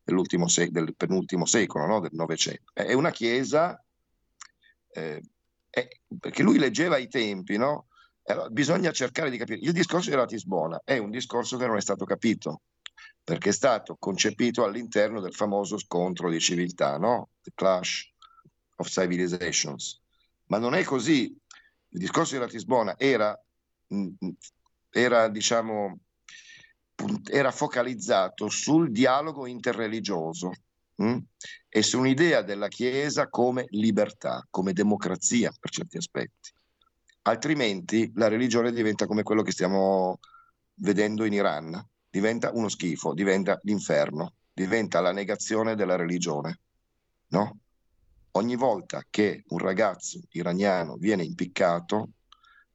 dell'ultimo 0.04 0.48
sec- 0.48 0.72
del 0.72 0.96
penultimo 0.96 1.46
secolo, 1.46 1.86
no? 1.86 2.00
del 2.02 2.12
Novecento. 2.14 2.72
È 2.74 2.94
una 2.94 3.12
Chiesa, 3.12 3.82
eh, 4.92 5.22
è, 5.70 5.88
perché 6.20 6.44
lui 6.44 6.60
leggeva 6.60 6.98
i 6.98 7.08
tempi, 7.08 7.58
no? 7.58 7.88
allora, 8.26 8.50
bisogna 8.50 8.92
cercare 8.92 9.30
di 9.30 9.38
capire. 9.38 9.60
Il 9.62 9.72
discorso 9.72 10.10
di 10.10 10.16
Ratisbona 10.16 10.82
è 10.84 10.98
un 10.98 11.10
discorso 11.10 11.58
che 11.58 11.66
non 11.66 11.78
è 11.78 11.82
stato 11.82 12.06
capito 12.06 12.62
perché 13.24 13.50
è 13.50 13.54
stato 13.54 13.96
concepito 14.00 14.64
all'interno 14.64 15.22
del 15.22 15.34
famoso 15.34 15.78
scontro 15.78 16.30
di 16.30 16.40
civiltà, 16.40 16.98
no? 16.98 17.30
The 17.44 17.52
Clash 17.54 18.12
of 18.78 18.88
Civilizations. 18.88 20.02
Ma 20.48 20.58
non 20.58 20.74
è 20.74 20.84
così. 20.84 21.26
Il 21.92 22.00
discorso 22.00 22.34
di 22.34 22.42
Ratisbona 22.42 22.98
era, 22.98 23.40
mm, 23.94 24.08
mm, 24.26 24.30
era, 24.90 25.28
diciamo, 25.28 26.00
era 27.30 27.52
focalizzato 27.52 28.50
sul 28.50 28.92
dialogo 28.92 29.46
interreligioso 29.46 30.52
mh? 30.96 31.06
Mm? 31.06 31.18
e 31.70 31.82
su 31.82 32.00
un'idea 32.00 32.42
della 32.42 32.68
Chiesa 32.68 33.30
come 33.30 33.66
libertà, 33.70 34.46
come 34.50 34.74
democrazia 34.74 35.52
per 35.58 35.70
certi 35.72 35.98
aspetti. 35.98 36.52
Altrimenti 37.24 38.12
la 38.16 38.28
religione 38.28 38.72
diventa 38.72 39.06
come 39.06 39.24
quello 39.24 39.44
che 39.44 39.52
stiamo 39.52 40.20
vedendo 40.76 41.26
in 41.26 41.34
Iran, 41.34 41.88
diventa 42.10 42.52
uno 42.54 42.70
schifo, 42.70 43.14
diventa 43.14 43.60
l'inferno, 43.64 44.34
diventa 44.54 45.00
la 45.00 45.12
negazione 45.12 45.76
della 45.76 45.96
religione. 45.96 46.60
No? 47.28 47.58
Ogni 48.32 48.56
volta 48.56 49.04
che 49.10 49.44
un 49.48 49.60
ragazzo 49.60 50.20
iraniano 50.32 50.96
viene 50.96 51.24
impiccato, 51.24 52.10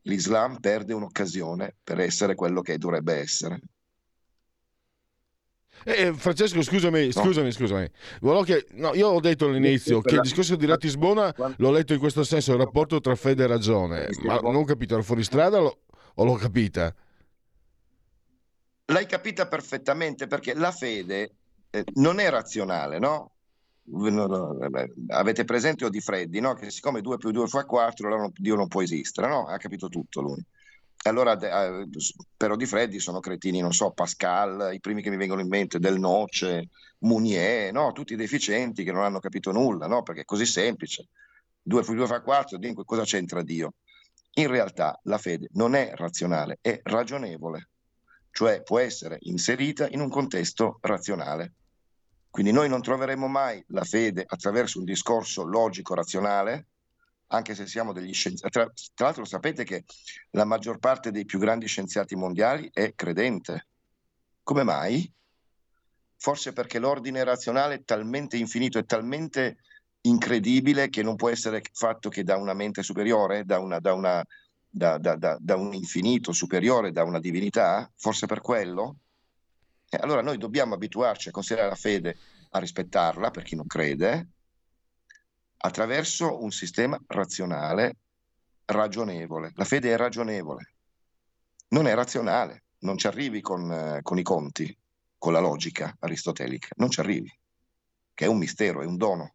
l'Islam 0.03 0.59
perde 0.61 0.93
un'occasione 0.95 1.77
per 1.83 2.01
essere 2.01 2.35
quello 2.35 2.61
che 2.61 2.79
dovrebbe 2.79 3.15
essere. 3.15 3.61
Eh, 5.85 6.07
eh 6.07 6.15
Francesco, 6.15 6.63
scusami, 6.63 7.13
scusami, 7.13 7.47
no. 7.47 7.53
scusami. 7.53 7.91
Che, 8.45 8.67
no, 8.73 8.95
io 8.95 9.09
ho 9.09 9.21
detto 9.21 9.47
all'inizio 9.47 10.01
che 10.01 10.15
il 10.15 10.21
discorso 10.21 10.57
di 10.57 10.67
Ratisbona 10.67 11.35
l'ho 11.57 11.71
letto 11.71 11.93
in 11.93 11.99
questo 11.99 12.25
senso, 12.25 12.53
il 12.53 12.59
rapporto 12.59 13.01
tra 13.01 13.15
fede 13.15 13.45
e 13.45 13.47
ragione, 13.47 14.09
ma 14.23 14.39
non 14.39 14.57
ho 14.57 14.65
capito, 14.65 14.95
ero 14.95 15.03
fuori 15.03 15.25
strada 15.25 15.61
o 15.61 16.25
l'ho 16.25 16.35
capita? 16.35 16.95
L'hai 18.87 19.07
capita 19.07 19.47
perfettamente 19.47 20.27
perché 20.27 20.55
la 20.55 20.71
fede 20.71 21.35
eh, 21.71 21.85
non 21.95 22.19
è 22.19 22.29
razionale, 22.29 22.99
no? 22.99 23.31
Avete 25.09 25.45
presente 25.45 25.85
Odifreddi, 25.85 26.41
no? 26.41 26.55
Che 26.55 26.71
siccome 26.71 27.01
2 27.01 27.17
più 27.19 27.31
2 27.31 27.47
fa 27.47 27.65
4, 27.65 28.07
allora 28.07 28.31
Dio 28.35 28.55
non 28.57 28.69
può 28.69 28.83
esistere, 28.83 29.29
no? 29.29 29.47
Ha 29.47 29.57
capito 29.59 29.89
tutto 29.89 30.21
lui. 30.21 30.43
Allora, 31.07 31.39
eh, 31.39 31.87
per 32.37 32.51
Odifreddi 32.53 32.99
sono 32.99 33.21
cretini, 33.21 33.61
non 33.61 33.73
so, 33.73 33.91
Pascal, 33.91 34.71
i 34.73 34.81
primi 34.81 35.03
che 35.03 35.11
mi 35.11 35.17
vengono 35.17 35.43
in 35.43 35.49
mente, 35.49 35.79
Del 35.79 35.99
Noce, 35.99 36.69
Munier, 37.01 37.73
no? 37.73 37.93
Tutti 37.93 38.17
deficienti 38.17 38.85
che 38.85 38.93
non 38.93 39.03
hanno 39.03 39.19
capito 39.19 39.53
nulla, 39.53 39.87
no? 39.87 40.03
Perché 40.03 40.23
è 40.23 40.25
così 40.25 40.47
semplice. 40.47 41.09
2 41.63 41.83
più 41.83 41.95
2 41.95 42.07
fa 42.07 42.23
4, 42.23 42.59
cosa 42.85 43.05
c'entra 43.05 43.43
Dio? 43.43 43.75
In 44.37 44.49
realtà 44.49 44.99
la 45.05 45.19
fede 45.19 45.49
non 45.53 45.75
è 45.75 45.93
razionale, 45.95 46.59
è 46.61 46.81
ragionevole 46.85 47.69
cioè 48.35 48.65
può 48.65 48.81
essere 48.81 49.19
inserita 49.21 49.89
in 49.89 50.01
un 50.01 50.09
contesto 50.09 50.79
razionale. 50.81 51.53
Quindi 52.29 52.51
noi 52.51 52.69
non 52.69 52.83
troveremo 52.83 53.29
mai 53.29 53.65
la 53.69 53.85
fede 53.85 54.25
attraverso 54.27 54.81
un 54.81 54.85
discorso 54.85 55.45
logico-razionale, 55.45 56.67
anche 57.29 57.55
se 57.55 57.69
siamo 57.69 57.93
degli 57.93 58.13
scienziati. 58.13 58.53
Tra, 58.53 58.73
tra, 58.93 59.05
l'altro 59.07 59.25
sapete 59.25 59.63
che 59.63 59.85
la 60.31 60.45
maggior 60.45 60.81
parte 60.81 61.13
dei 61.13 61.25
più 61.25 61.39
grandi 61.39 61.69
scienziati 61.69 62.17
mondiali 62.17 62.69
è 62.73 62.93
credente. 62.97 63.69
Come 64.43 64.65
mai? 64.65 65.09
Forse 66.17 66.53
perché 66.53 66.81
l'ordine 66.81 67.23
razionale 67.23 67.77
è 67.77 67.85
talmente 67.85 68.37
infinito, 68.37 68.81
è 68.81 68.85
talmente 68.85 69.59
incredibile 70.01 70.89
che 70.89 71.05
non 71.05 71.15
può 71.15 71.29
essere 71.29 71.63
fatto 71.73 72.09
che 72.09 72.25
da 72.25 72.37
una 72.37 72.53
mente 72.53 72.83
superiore, 72.83 73.45
da 73.45 73.61
una, 73.61 73.79
da 73.79 73.95
una 73.95 74.27
da, 74.77 74.99
da, 74.99 75.15
da, 75.15 75.39
da 75.41 75.55
un 75.55 75.73
infinito 75.73 76.33
superiore, 76.33 76.91
da 76.91 77.05
una 77.05 77.21
divinità, 77.21 77.89
forse 77.95 78.27
per 78.27 78.41
quello? 78.41 78.97
Eh, 79.89 79.99
allora 80.01 80.21
noi 80.21 80.37
dobbiamo 80.37 80.75
abituarci 80.75 81.29
a 81.29 81.31
considerare 81.31 81.69
la 81.69 81.77
fede, 81.77 82.19
a 82.51 82.59
rispettarla 82.59 83.31
per 83.31 83.45
chi 83.45 83.55
non 83.55 83.69
crede, 83.69 84.29
attraverso 85.59 86.43
un 86.43 86.51
sistema 86.51 87.01
razionale 87.07 87.99
ragionevole, 88.65 89.53
la 89.55 89.65
fede 89.65 89.93
è 89.93 89.97
ragionevole, 89.97 90.73
non 91.69 91.87
è 91.87 91.95
razionale, 91.95 92.65
non 92.81 92.99
ci 92.99 93.07
arrivi 93.07 93.41
con, 93.41 93.71
eh, 93.71 94.01
con 94.03 94.19
i 94.19 94.23
conti, 94.23 94.77
con 95.17 95.33
la 95.33 95.41
logica 95.41 95.95
aristotelica, 96.01 96.69
non 96.79 96.91
ci 96.91 96.99
arrivi, 96.99 97.33
che 98.13 98.25
è 98.25 98.29
un 98.29 98.39
mistero, 98.39 98.83
è 98.83 98.87
un 98.87 98.97
dono. 98.97 99.35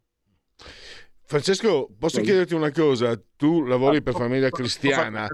Francesco, 1.30 1.88
posso 1.96 2.16
sì. 2.16 2.22
chiederti 2.24 2.54
una 2.54 2.72
cosa? 2.72 3.16
Tu 3.36 3.62
lavori 3.62 4.02
per 4.02 4.14
famiglia 4.14 4.50
cristiana. 4.50 5.28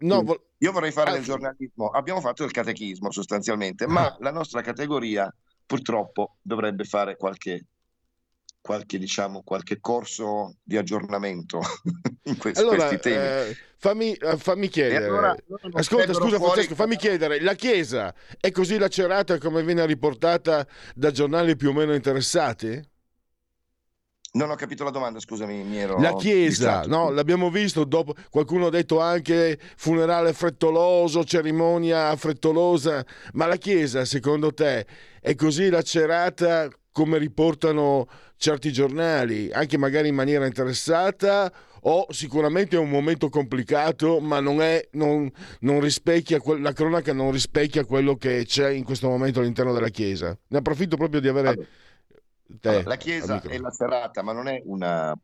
No, 0.00 0.22
vo- 0.22 0.48
io 0.58 0.70
vorrei 0.70 0.92
fare 0.92 1.08
ah, 1.08 1.12
del 1.14 1.22
giornalismo. 1.22 1.88
Abbiamo 1.88 2.20
fatto 2.20 2.44
il 2.44 2.50
catechismo 2.50 3.10
sostanzialmente, 3.10 3.86
ma 3.86 4.04
ah. 4.04 4.16
la 4.20 4.30
nostra 4.30 4.60
categoria 4.60 5.34
purtroppo 5.64 6.36
dovrebbe 6.42 6.84
fare 6.84 7.16
qualche 7.16 7.64
qualche, 8.60 8.98
diciamo, 8.98 9.40
qualche 9.42 9.80
corso 9.80 10.56
di 10.62 10.76
aggiornamento 10.76 11.58
in 12.24 12.36
questi, 12.36 12.60
allora, 12.60 12.88
questi 12.88 12.98
temi. 12.98 13.24
Eh, 13.24 13.56
fammi, 13.78 14.12
eh, 14.12 14.36
fammi, 14.36 14.68
chiedere. 14.68 15.06
Allora, 15.06 15.34
Ascolta, 15.72 16.12
scusa 16.12 16.36
fuori... 16.36 16.52
Francesco, 16.52 16.74
fammi 16.74 16.96
chiedere, 16.96 17.40
la 17.40 17.54
Chiesa 17.54 18.14
è 18.38 18.50
così 18.50 18.76
lacerata 18.76 19.38
come 19.38 19.62
viene 19.62 19.86
riportata 19.86 20.66
da 20.94 21.10
giornali 21.10 21.56
più 21.56 21.70
o 21.70 21.72
meno 21.72 21.94
interessati? 21.94 22.96
Non 24.38 24.50
ho 24.50 24.54
capito 24.54 24.84
la 24.84 24.90
domanda, 24.90 25.18
scusami, 25.18 25.64
mi 25.64 25.78
ero 25.78 25.98
La 25.98 26.14
Chiesa, 26.14 26.82
no, 26.82 27.10
l'abbiamo 27.10 27.50
visto 27.50 27.82
dopo, 27.82 28.14
qualcuno 28.30 28.66
ha 28.66 28.70
detto 28.70 29.00
anche 29.00 29.58
funerale 29.76 30.32
frettoloso, 30.32 31.24
cerimonia 31.24 32.14
frettolosa, 32.14 33.04
ma 33.32 33.46
la 33.46 33.56
Chiesa, 33.56 34.04
secondo 34.04 34.54
te, 34.54 34.86
è 35.20 35.34
così 35.34 35.68
lacerata 35.70 36.68
come 36.92 37.18
riportano 37.18 38.06
certi 38.36 38.72
giornali, 38.72 39.50
anche 39.50 39.76
magari 39.76 40.06
in 40.06 40.14
maniera 40.14 40.46
interessata 40.46 41.52
o 41.80 42.06
sicuramente 42.10 42.76
è 42.76 42.78
un 42.78 42.90
momento 42.90 43.28
complicato, 43.30 44.20
ma 44.20 44.38
non, 44.38 44.62
è, 44.62 44.86
non, 44.92 45.28
non 45.60 45.80
rispecchia, 45.80 46.40
la 46.60 46.72
cronaca 46.72 47.12
non 47.12 47.32
rispecchia 47.32 47.84
quello 47.84 48.14
che 48.14 48.44
c'è 48.46 48.70
in 48.70 48.84
questo 48.84 49.08
momento 49.08 49.40
all'interno 49.40 49.72
della 49.72 49.88
Chiesa. 49.88 50.38
Ne 50.46 50.58
approfitto 50.58 50.96
proprio 50.96 51.20
di 51.20 51.26
avere... 51.26 51.48
Allora 51.48 51.66
Te, 52.60 52.82
la 52.82 52.96
Chiesa 52.96 53.42
è 53.42 53.58
lacerata, 53.58 54.22
ma 54.22 54.32
non 54.32 54.48
è, 54.48 54.62
una, 54.64 55.14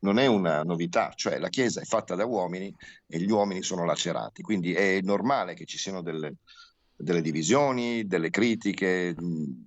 non 0.00 0.18
è, 0.18 0.26
una, 0.26 0.62
novità, 0.62 1.12
cioè 1.14 1.38
la 1.38 1.48
Chiesa 1.48 1.80
è 1.80 1.84
fatta 1.84 2.14
da 2.14 2.26
uomini 2.26 2.74
e 3.06 3.18
gli 3.18 3.30
uomini 3.30 3.62
sono 3.62 3.86
lacerati, 3.86 4.42
quindi 4.42 4.74
è 4.74 5.00
normale 5.00 5.54
che 5.54 5.64
ci 5.64 5.78
siano 5.78 6.02
delle, 6.02 6.36
delle 6.94 7.22
divisioni, 7.22 8.06
delle 8.06 8.28
critiche. 8.28 9.14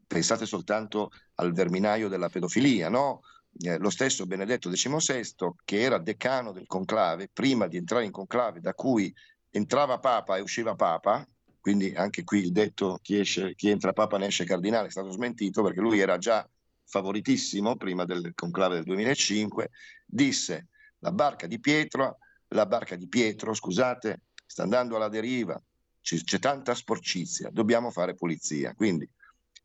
Pensate 0.05 0.45
soltanto 0.45 1.09
al 1.35 1.53
verminaio 1.53 2.07
della 2.07 2.29
pedofilia, 2.29 2.87
no? 2.87 3.21
Eh, 3.59 3.79
lo 3.79 3.89
stesso 3.89 4.27
Benedetto 4.27 4.69
XVI, 4.69 5.53
che 5.65 5.81
era 5.81 5.97
decano 5.97 6.51
del 6.51 6.67
conclave, 6.67 7.29
prima 7.33 7.67
di 7.67 7.77
entrare 7.77 8.05
in 8.05 8.11
conclave, 8.11 8.59
da 8.59 8.75
cui 8.75 9.13
entrava 9.49 9.99
Papa 9.99 10.37
e 10.37 10.41
usciva 10.41 10.75
Papa, 10.75 11.27
quindi 11.59 11.93
anche 11.95 12.23
qui 12.23 12.39
il 12.39 12.51
detto 12.51 12.99
chi, 13.01 13.19
esce, 13.19 13.55
chi 13.55 13.69
entra 13.69 13.93
Papa 13.93 14.17
ne 14.17 14.27
esce 14.27 14.45
cardinale 14.45 14.87
è 14.87 14.91
stato 14.91 15.11
smentito 15.11 15.61
perché 15.63 15.79
lui 15.79 15.99
era 15.99 16.17
già 16.17 16.47
favoritissimo 16.91 17.77
prima 17.77 18.03
del 18.03 18.33
conclave 18.35 18.75
del 18.75 18.83
2005, 18.83 19.69
disse 20.05 20.67
la 20.99 21.13
barca 21.13 21.47
di 21.47 21.59
Pietro, 21.59 22.17
la 22.49 22.65
barca 22.65 22.97
di 22.97 23.07
Pietro, 23.07 23.53
scusate, 23.53 24.23
sta 24.45 24.63
andando 24.63 24.97
alla 24.97 25.07
deriva, 25.07 25.59
c'è, 26.01 26.17
c'è 26.17 26.37
tanta 26.37 26.75
sporcizia, 26.75 27.49
dobbiamo 27.49 27.91
fare 27.91 28.15
pulizia. 28.15 28.75
Quindi 28.75 29.09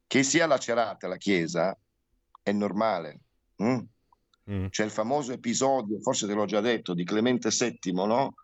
che 0.07 0.23
sia 0.23 0.47
lacerata 0.47 1.09
la 1.09 1.17
Chiesa 1.17 1.77
è 2.43 2.53
normale. 2.53 3.21
Mm? 3.61 3.81
Mm. 4.49 4.67
C'è 4.69 4.85
il 4.85 4.93
famoso 4.93 5.33
episodio, 5.33 6.01
forse 6.01 6.29
te 6.29 6.35
l'ho 6.35 6.45
già 6.45 6.61
detto, 6.61 6.95
di 6.95 7.05
Clemente 7.05 7.51
VII, 7.51 7.93
no? 7.93 8.35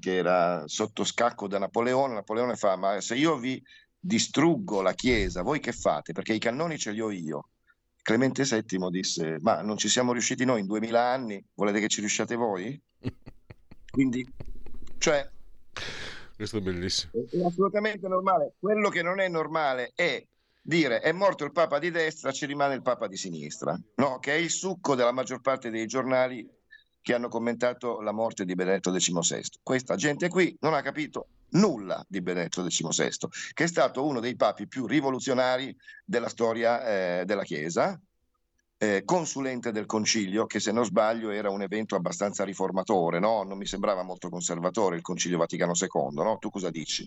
che 0.00 0.16
era 0.16 0.66
sotto 0.66 1.04
scacco 1.04 1.46
da 1.46 1.58
Napoleone. 1.58 2.14
Napoleone 2.14 2.56
fa, 2.56 2.76
ma 2.76 2.98
se 3.02 3.16
io 3.16 3.36
vi 3.36 3.62
distruggo 3.98 4.80
la 4.80 4.94
Chiesa, 4.94 5.42
voi 5.42 5.60
che 5.60 5.72
fate? 5.72 6.14
Perché 6.14 6.32
i 6.32 6.38
cannoni 6.38 6.78
ce 6.78 6.92
li 6.92 7.02
ho 7.02 7.10
io. 7.10 7.48
Clemente 8.04 8.42
VII 8.42 8.90
disse, 8.90 9.38
ma 9.40 9.62
non 9.62 9.78
ci 9.78 9.88
siamo 9.88 10.12
riusciti 10.12 10.44
noi 10.44 10.60
in 10.60 10.66
duemila 10.66 11.00
anni, 11.00 11.42
volete 11.54 11.80
che 11.80 11.88
ci 11.88 12.00
riusciate 12.00 12.34
voi? 12.34 12.78
Quindi, 13.90 14.30
cioè... 14.98 15.26
Questo 16.36 16.58
è 16.58 16.60
bellissimo. 16.60 17.12
È 17.30 17.42
assolutamente 17.42 18.06
normale. 18.06 18.56
Quello 18.58 18.90
che 18.90 19.00
non 19.00 19.20
è 19.20 19.28
normale 19.28 19.92
è 19.94 20.22
dire 20.60 21.00
è 21.00 21.12
morto 21.12 21.46
il 21.46 21.52
Papa 21.52 21.78
di 21.78 21.90
destra, 21.90 22.30
ci 22.30 22.44
rimane 22.44 22.74
il 22.74 22.82
Papa 22.82 23.06
di 23.06 23.16
sinistra, 23.16 23.74
no? 23.94 24.18
che 24.18 24.32
è 24.32 24.36
il 24.36 24.50
succo 24.50 24.94
della 24.94 25.12
maggior 25.12 25.40
parte 25.40 25.70
dei 25.70 25.86
giornali 25.86 26.46
che 27.04 27.12
hanno 27.12 27.28
commentato 27.28 28.00
la 28.00 28.12
morte 28.12 28.46
di 28.46 28.54
Benedetto 28.54 28.90
XVI. 28.90 29.42
Questa 29.62 29.94
gente 29.94 30.30
qui 30.30 30.56
non 30.60 30.72
ha 30.72 30.80
capito 30.80 31.26
nulla 31.50 32.02
di 32.08 32.22
Benedetto 32.22 32.64
XVI, 32.64 33.28
che 33.52 33.64
è 33.64 33.66
stato 33.66 34.06
uno 34.06 34.20
dei 34.20 34.36
papi 34.36 34.66
più 34.66 34.86
rivoluzionari 34.86 35.76
della 36.02 36.30
storia 36.30 37.20
eh, 37.20 37.24
della 37.26 37.42
Chiesa, 37.42 38.00
eh, 38.78 39.02
consulente 39.04 39.70
del 39.70 39.84
concilio, 39.84 40.46
che 40.46 40.60
se 40.60 40.72
non 40.72 40.86
sbaglio 40.86 41.28
era 41.28 41.50
un 41.50 41.60
evento 41.60 41.94
abbastanza 41.94 42.42
riformatore, 42.42 43.18
no? 43.18 43.42
non 43.42 43.58
mi 43.58 43.66
sembrava 43.66 44.02
molto 44.02 44.30
conservatore 44.30 44.96
il 44.96 45.02
concilio 45.02 45.36
Vaticano 45.36 45.72
II, 45.78 46.14
no? 46.14 46.38
tu 46.38 46.48
cosa 46.48 46.70
dici? 46.70 47.06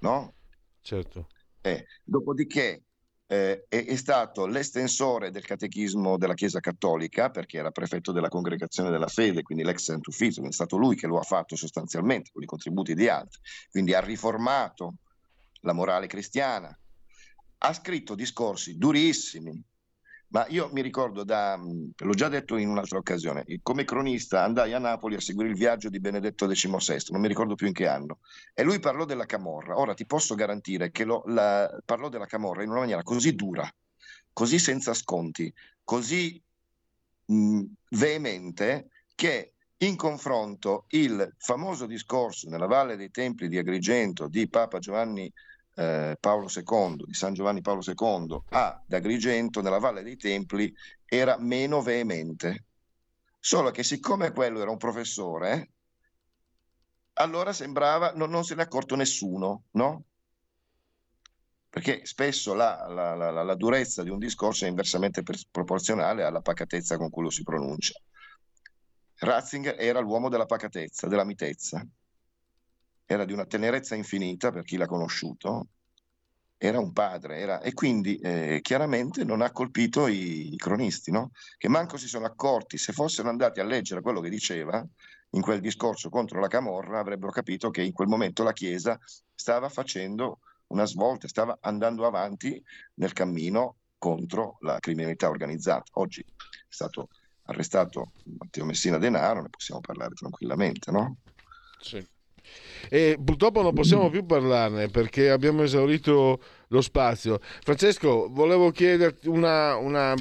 No? 0.00 0.34
Certo. 0.82 1.28
Eh, 1.62 1.86
dopodiché 2.04 2.82
eh, 3.30 3.66
è, 3.68 3.84
è, 3.84 3.94
stato 3.94 4.44
l'estensore 4.46 5.30
del 5.30 5.44
catechismo 5.44 6.18
della 6.18 6.34
Chiesa 6.34 6.58
Cattolica, 6.58 7.30
perché 7.30 7.58
era 7.58 7.70
prefetto 7.70 8.10
della 8.10 8.28
congregazione 8.28 8.90
della 8.90 9.06
fede, 9.06 9.42
quindi 9.42 9.62
l'ex 9.62 9.84
sant 9.84 10.04
ufficio, 10.08 10.44
è 10.44 10.50
stato 10.50 10.76
lui 10.76 10.96
che 10.96 11.06
lo 11.06 11.16
ha 11.16 11.22
fatto 11.22 11.54
sostanzialmente 11.54 12.30
con 12.32 12.42
i 12.42 12.46
contributi 12.46 12.92
di 12.92 13.08
altri, 13.08 13.40
quindi 13.70 13.94
ha 13.94 14.00
riformato 14.00 14.94
la 15.60 15.72
morale 15.72 16.08
cristiana, 16.08 16.76
ha 17.58 17.72
scritto 17.72 18.16
discorsi 18.16 18.76
durissimi, 18.76 19.62
ma 20.30 20.46
io 20.48 20.68
mi 20.72 20.80
ricordo 20.80 21.24
da, 21.24 21.56
l'ho 21.58 22.14
già 22.14 22.28
detto 22.28 22.56
in 22.56 22.68
un'altra 22.68 22.98
occasione, 22.98 23.44
come 23.62 23.84
cronista 23.84 24.44
andai 24.44 24.72
a 24.72 24.78
Napoli 24.78 25.16
a 25.16 25.20
seguire 25.20 25.50
il 25.50 25.56
viaggio 25.56 25.88
di 25.88 25.98
Benedetto 25.98 26.46
XVI, 26.46 27.02
non 27.08 27.20
mi 27.20 27.28
ricordo 27.28 27.56
più 27.56 27.66
in 27.66 27.72
che 27.72 27.88
anno, 27.88 28.20
e 28.54 28.62
lui 28.62 28.78
parlò 28.78 29.04
della 29.04 29.26
Camorra. 29.26 29.78
Ora 29.78 29.94
ti 29.94 30.06
posso 30.06 30.36
garantire 30.36 30.92
che 30.92 31.04
lo, 31.04 31.22
la, 31.26 31.68
parlò 31.84 32.08
della 32.08 32.26
Camorra 32.26 32.62
in 32.62 32.70
una 32.70 32.78
maniera 32.80 33.02
così 33.02 33.34
dura, 33.34 33.68
così 34.32 34.60
senza 34.60 34.94
sconti, 34.94 35.52
così 35.82 36.40
mh, 37.26 37.62
veemente, 37.90 38.88
che 39.16 39.54
in 39.78 39.96
confronto 39.96 40.84
il 40.90 41.34
famoso 41.38 41.86
discorso 41.86 42.48
nella 42.48 42.66
Valle 42.66 42.96
dei 42.96 43.10
Templi 43.10 43.48
di 43.48 43.58
Agrigento 43.58 44.28
di 44.28 44.48
Papa 44.48 44.78
Giovanni 44.78 45.32
eh, 45.74 46.16
Paolo 46.18 46.48
II, 46.54 47.04
di 47.06 47.14
San 47.14 47.32
Giovanni 47.32 47.60
Paolo 47.60 47.82
II 47.84 48.42
a 48.50 48.82
Agrigento, 48.90 49.62
nella 49.62 49.78
Valle 49.78 50.02
dei 50.02 50.16
Templi, 50.16 50.72
era 51.04 51.38
meno 51.38 51.82
veemente. 51.82 52.64
Solo 53.38 53.70
che 53.70 53.82
siccome 53.82 54.32
quello 54.32 54.60
era 54.60 54.70
un 54.70 54.76
professore, 54.76 55.70
allora 57.14 57.52
sembrava, 57.52 58.12
no, 58.12 58.26
non 58.26 58.44
se 58.44 58.54
ne 58.54 58.62
è 58.62 58.64
accorto 58.64 58.96
nessuno, 58.96 59.64
no? 59.72 60.04
Perché 61.70 62.04
spesso 62.04 62.52
la, 62.52 62.86
la, 62.88 63.14
la, 63.14 63.30
la, 63.30 63.54
durezza 63.54 64.02
di 64.02 64.10
un 64.10 64.18
discorso 64.18 64.64
è 64.64 64.68
inversamente 64.68 65.22
proporzionale 65.50 66.24
alla 66.24 66.40
pacatezza 66.40 66.96
con 66.96 67.10
cui 67.10 67.22
lo 67.22 67.30
si 67.30 67.44
pronuncia. 67.44 67.94
Ratzinger 69.18 69.76
era 69.78 70.00
l'uomo 70.00 70.28
della 70.28 70.46
pacatezza, 70.46 71.06
della 71.06 71.24
mitezza 71.24 71.86
era 73.12 73.24
di 73.24 73.32
una 73.32 73.44
tenerezza 73.44 73.96
infinita 73.96 74.52
per 74.52 74.62
chi 74.62 74.76
l'ha 74.76 74.86
conosciuto, 74.86 75.66
era 76.56 76.78
un 76.78 76.92
padre, 76.92 77.38
era... 77.38 77.60
e 77.60 77.72
quindi 77.72 78.16
eh, 78.18 78.60
chiaramente 78.62 79.24
non 79.24 79.40
ha 79.40 79.50
colpito 79.50 80.06
i, 80.06 80.54
i 80.54 80.56
cronisti, 80.56 81.10
no? 81.10 81.32
che 81.58 81.68
manco 81.68 81.96
si 81.96 82.06
sono 82.06 82.26
accorti, 82.26 82.78
se 82.78 82.92
fossero 82.92 83.28
andati 83.28 83.58
a 83.58 83.64
leggere 83.64 84.00
quello 84.00 84.20
che 84.20 84.28
diceva 84.28 84.86
in 85.30 85.40
quel 85.40 85.58
discorso 85.60 86.08
contro 86.08 86.38
la 86.38 86.46
Camorra, 86.46 87.00
avrebbero 87.00 87.32
capito 87.32 87.70
che 87.70 87.82
in 87.82 87.92
quel 87.92 88.06
momento 88.06 88.44
la 88.44 88.52
Chiesa 88.52 88.96
stava 89.34 89.68
facendo 89.68 90.38
una 90.68 90.84
svolta, 90.84 91.26
stava 91.26 91.58
andando 91.62 92.06
avanti 92.06 92.62
nel 92.94 93.12
cammino 93.12 93.78
contro 93.98 94.58
la 94.60 94.78
criminalità 94.78 95.28
organizzata. 95.28 95.90
Oggi 95.94 96.20
è 96.20 96.24
stato 96.68 97.08
arrestato 97.46 98.12
Matteo 98.38 98.64
Messina 98.64 98.98
Denaro, 98.98 99.42
ne 99.42 99.48
possiamo 99.50 99.80
parlare 99.80 100.14
tranquillamente, 100.14 100.92
no? 100.92 101.16
Sì. 101.80 102.06
E 102.88 103.18
purtroppo 103.22 103.62
non 103.62 103.72
possiamo 103.72 104.10
più 104.10 104.24
parlarne 104.24 104.88
perché 104.88 105.30
abbiamo 105.30 105.62
esaurito 105.62 106.40
lo 106.68 106.80
spazio. 106.80 107.38
Francesco, 107.62 108.28
volevo 108.30 108.70
chiederti 108.70 109.28
una, 109.28 109.76
una 109.76 110.14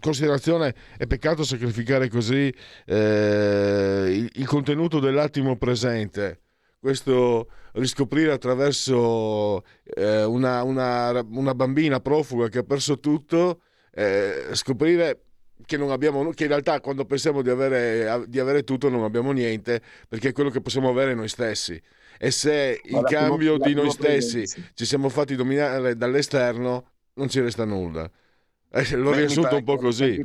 considerazione. 0.00 0.74
È 0.96 1.06
peccato 1.06 1.44
sacrificare 1.44 2.08
così 2.08 2.52
eh, 2.86 4.06
il, 4.08 4.30
il 4.34 4.46
contenuto 4.46 5.00
dell'attimo 5.00 5.56
presente 5.56 6.40
questo 6.82 7.48
riscoprire 7.74 8.32
attraverso 8.32 9.62
eh, 9.84 10.24
una, 10.24 10.64
una, 10.64 11.24
una, 11.30 11.54
bambina 11.54 12.00
profuga 12.00 12.48
che 12.48 12.58
ha 12.58 12.64
perso 12.64 12.98
tutto, 12.98 13.60
eh, 13.94 14.48
scoprire 14.50 15.26
che, 15.64 15.76
abbiamo, 15.76 16.30
che 16.30 16.44
in 16.44 16.48
realtà 16.48 16.80
quando 16.80 17.04
pensiamo 17.04 17.42
di 17.42 17.50
avere, 17.50 18.24
di 18.26 18.38
avere, 18.38 18.64
tutto 18.64 18.88
non 18.88 19.04
abbiamo 19.04 19.32
niente, 19.32 19.80
perché 20.08 20.30
è 20.30 20.32
quello 20.32 20.50
che 20.50 20.60
possiamo 20.60 20.88
avere 20.88 21.14
noi 21.14 21.28
stessi. 21.28 21.80
E 22.18 22.30
se 22.30 22.80
in 22.84 23.02
cambio 23.02 23.58
di 23.58 23.74
noi 23.74 23.90
stessi 23.90 24.46
ci 24.74 24.84
siamo 24.84 25.08
fatti 25.08 25.34
dominare 25.34 25.96
dall'esterno, 25.96 26.86
non 27.14 27.28
ci 27.28 27.40
resta 27.40 27.64
nulla. 27.64 28.10
Eh, 28.74 28.96
l'ho 28.96 29.10
Beh, 29.10 29.16
riassunto 29.18 29.56
un 29.56 29.64
po' 29.64 29.76
così. 29.76 30.18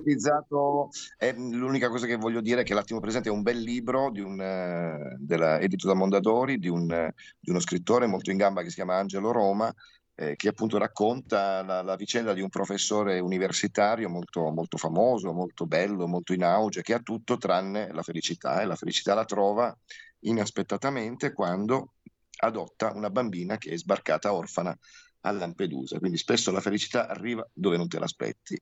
Eh, 1.18 1.36
l'unica 1.36 1.90
cosa 1.90 2.06
che 2.06 2.16
voglio 2.16 2.40
dire 2.40 2.62
è 2.62 2.64
che 2.64 2.74
L'attimo 2.74 3.02
presente 3.02 3.28
è 3.28 3.32
un 3.32 3.42
bel 3.42 3.60
libro 3.60 4.10
di 4.10 4.22
un, 4.22 4.40
uh, 4.40 5.18
della, 5.20 5.60
edito 5.60 5.86
da 5.86 5.94
Mondadori 5.94 6.58
di, 6.58 6.70
un, 6.70 7.12
di, 7.38 7.50
uno 7.50 7.60
scrittore 7.60 8.08
molto 8.08 8.32
in 8.32 8.38
gamba 8.38 8.62
che 8.62 8.70
si 8.70 8.76
chiama 8.76 8.96
Angelo 8.96 9.32
Roma, 9.32 9.74
eh, 10.20 10.36
che 10.36 10.48
appunto 10.48 10.80
racconta 10.80 11.62
la, 11.62 11.84
la, 11.84 11.96
vicenda 11.96 12.34
di 12.34 12.42
un 12.42 12.50
professore 12.50 13.20
universitario 13.20 14.10
molto, 14.10 14.50
molto 14.50 14.78
famoso, 14.78 15.32
molto 15.32 15.68
bello, 15.68 16.08
molto 16.08 16.34
in 16.34 16.44
auge, 16.44 16.82
che 16.82 16.96
ha 16.96 17.00
tutto 17.00 17.38
tranne 17.38 17.92
la 17.94 18.02
felicità 18.02 18.62
e 18.62 18.66
la 18.66 18.76
felicità 18.76 19.14
la 19.14 19.26
trova 19.26 19.78
inaspettatamente 20.22 21.34
quando 21.34 21.94
adotta 22.40 22.92
una 22.96 23.12
bambina 23.12 23.60
che 23.60 23.70
è 23.70 23.78
sbarcata 23.78 24.34
orfana 24.34 24.76
a 25.22 25.32
Lampedusa, 25.32 26.00
quindi 26.00 26.18
spesso 26.18 26.52
la 26.52 26.62
felicità 26.62 27.08
arriva 27.08 27.48
dove 27.54 27.78
non 27.78 27.88
te 27.88 28.00
l'aspetti. 28.00 28.60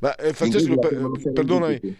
Ma 0.00 0.14
eh, 0.14 0.32
Francesco, 0.32 0.78
per, 0.78 1.10
perdonami, 1.30 1.98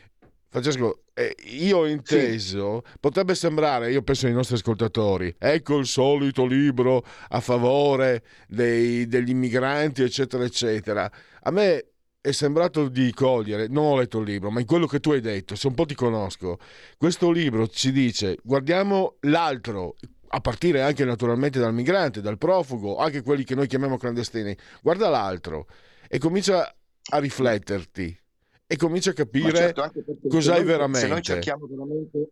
Francesco, 0.56 1.02
eh, 1.12 1.36
io 1.50 1.78
ho 1.80 1.86
inteso, 1.86 2.82
sì. 2.82 2.92
potrebbe 2.98 3.34
sembrare, 3.34 3.92
io 3.92 4.00
penso 4.00 4.26
ai 4.26 4.32
nostri 4.32 4.54
ascoltatori, 4.54 5.34
ecco 5.38 5.76
il 5.76 5.84
solito 5.84 6.46
libro 6.46 7.04
a 7.28 7.40
favore 7.40 8.22
dei, 8.48 9.06
degli 9.06 9.28
immigranti, 9.28 10.02
eccetera, 10.02 10.44
eccetera. 10.44 11.10
A 11.42 11.50
me 11.50 11.88
è 12.22 12.32
sembrato 12.32 12.88
di 12.88 13.12
cogliere, 13.12 13.66
non 13.68 13.84
ho 13.84 13.96
letto 13.98 14.20
il 14.20 14.24
libro, 14.24 14.50
ma 14.50 14.60
in 14.60 14.64
quello 14.64 14.86
che 14.86 14.98
tu 14.98 15.10
hai 15.10 15.20
detto, 15.20 15.54
se 15.56 15.66
un 15.66 15.74
po' 15.74 15.84
ti 15.84 15.94
conosco, 15.94 16.58
questo 16.96 17.30
libro 17.30 17.68
ci 17.68 17.92
dice 17.92 18.38
guardiamo 18.42 19.16
l'altro, 19.20 19.96
a 20.28 20.40
partire 20.40 20.80
anche 20.80 21.04
naturalmente 21.04 21.58
dal 21.58 21.74
migrante, 21.74 22.22
dal 22.22 22.38
profugo, 22.38 22.96
anche 22.96 23.20
quelli 23.20 23.44
che 23.44 23.54
noi 23.54 23.66
chiamiamo 23.66 23.98
clandestini, 23.98 24.56
guarda 24.80 25.10
l'altro 25.10 25.66
e 26.08 26.16
comincia 26.16 26.74
a 27.10 27.18
rifletterti 27.18 28.24
e 28.66 28.76
comincia 28.76 29.10
a 29.10 29.14
capire 29.14 29.72
certo, 29.72 29.92
cos'hai 30.28 30.58
noi, 30.58 30.64
veramente. 30.64 31.00
Se 31.00 31.06
noi 31.08 31.22
cerchiamo 31.22 31.66
veramente, 31.66 32.28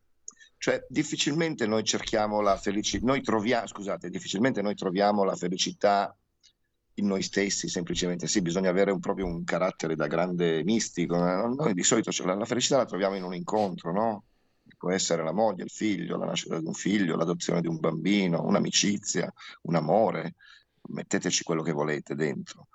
cioè 0.58 0.84
difficilmente 0.88 1.66
noi 1.66 1.84
cerchiamo 1.84 2.40
la 2.40 2.56
felicità, 2.56 3.06
noi 3.06 3.22
troviamo, 3.22 3.66
scusate, 3.66 4.10
difficilmente 4.10 4.62
noi 4.62 4.74
troviamo 4.74 5.24
la 5.24 5.36
felicità 5.36 6.16
in 6.94 7.06
noi 7.06 7.22
stessi, 7.22 7.68
semplicemente 7.68 8.26
sì, 8.26 8.40
bisogna 8.40 8.70
avere 8.70 8.90
un, 8.90 9.00
proprio 9.00 9.26
un 9.26 9.44
carattere 9.44 9.96
da 9.96 10.06
grande 10.06 10.62
mistico. 10.64 11.16
Noi 11.16 11.74
di 11.74 11.82
solito 11.82 12.10
cioè, 12.10 12.26
la, 12.26 12.34
la 12.34 12.44
felicità 12.44 12.76
la 12.76 12.84
troviamo 12.84 13.16
in 13.16 13.24
un 13.24 13.34
incontro, 13.34 13.92
no? 13.92 14.24
può 14.84 14.92
essere 14.92 15.24
la 15.24 15.32
moglie, 15.32 15.64
il 15.64 15.70
figlio, 15.70 16.18
la 16.18 16.26
nascita 16.26 16.58
di 16.58 16.66
un 16.66 16.74
figlio, 16.74 17.16
l'adozione 17.16 17.62
di 17.62 17.68
un 17.68 17.78
bambino, 17.78 18.42
un'amicizia, 18.44 19.32
un 19.62 19.76
amore, 19.76 20.34
metteteci 20.88 21.42
quello 21.42 21.62
che 21.62 21.72
volete 21.72 22.14
dentro. 22.14 22.66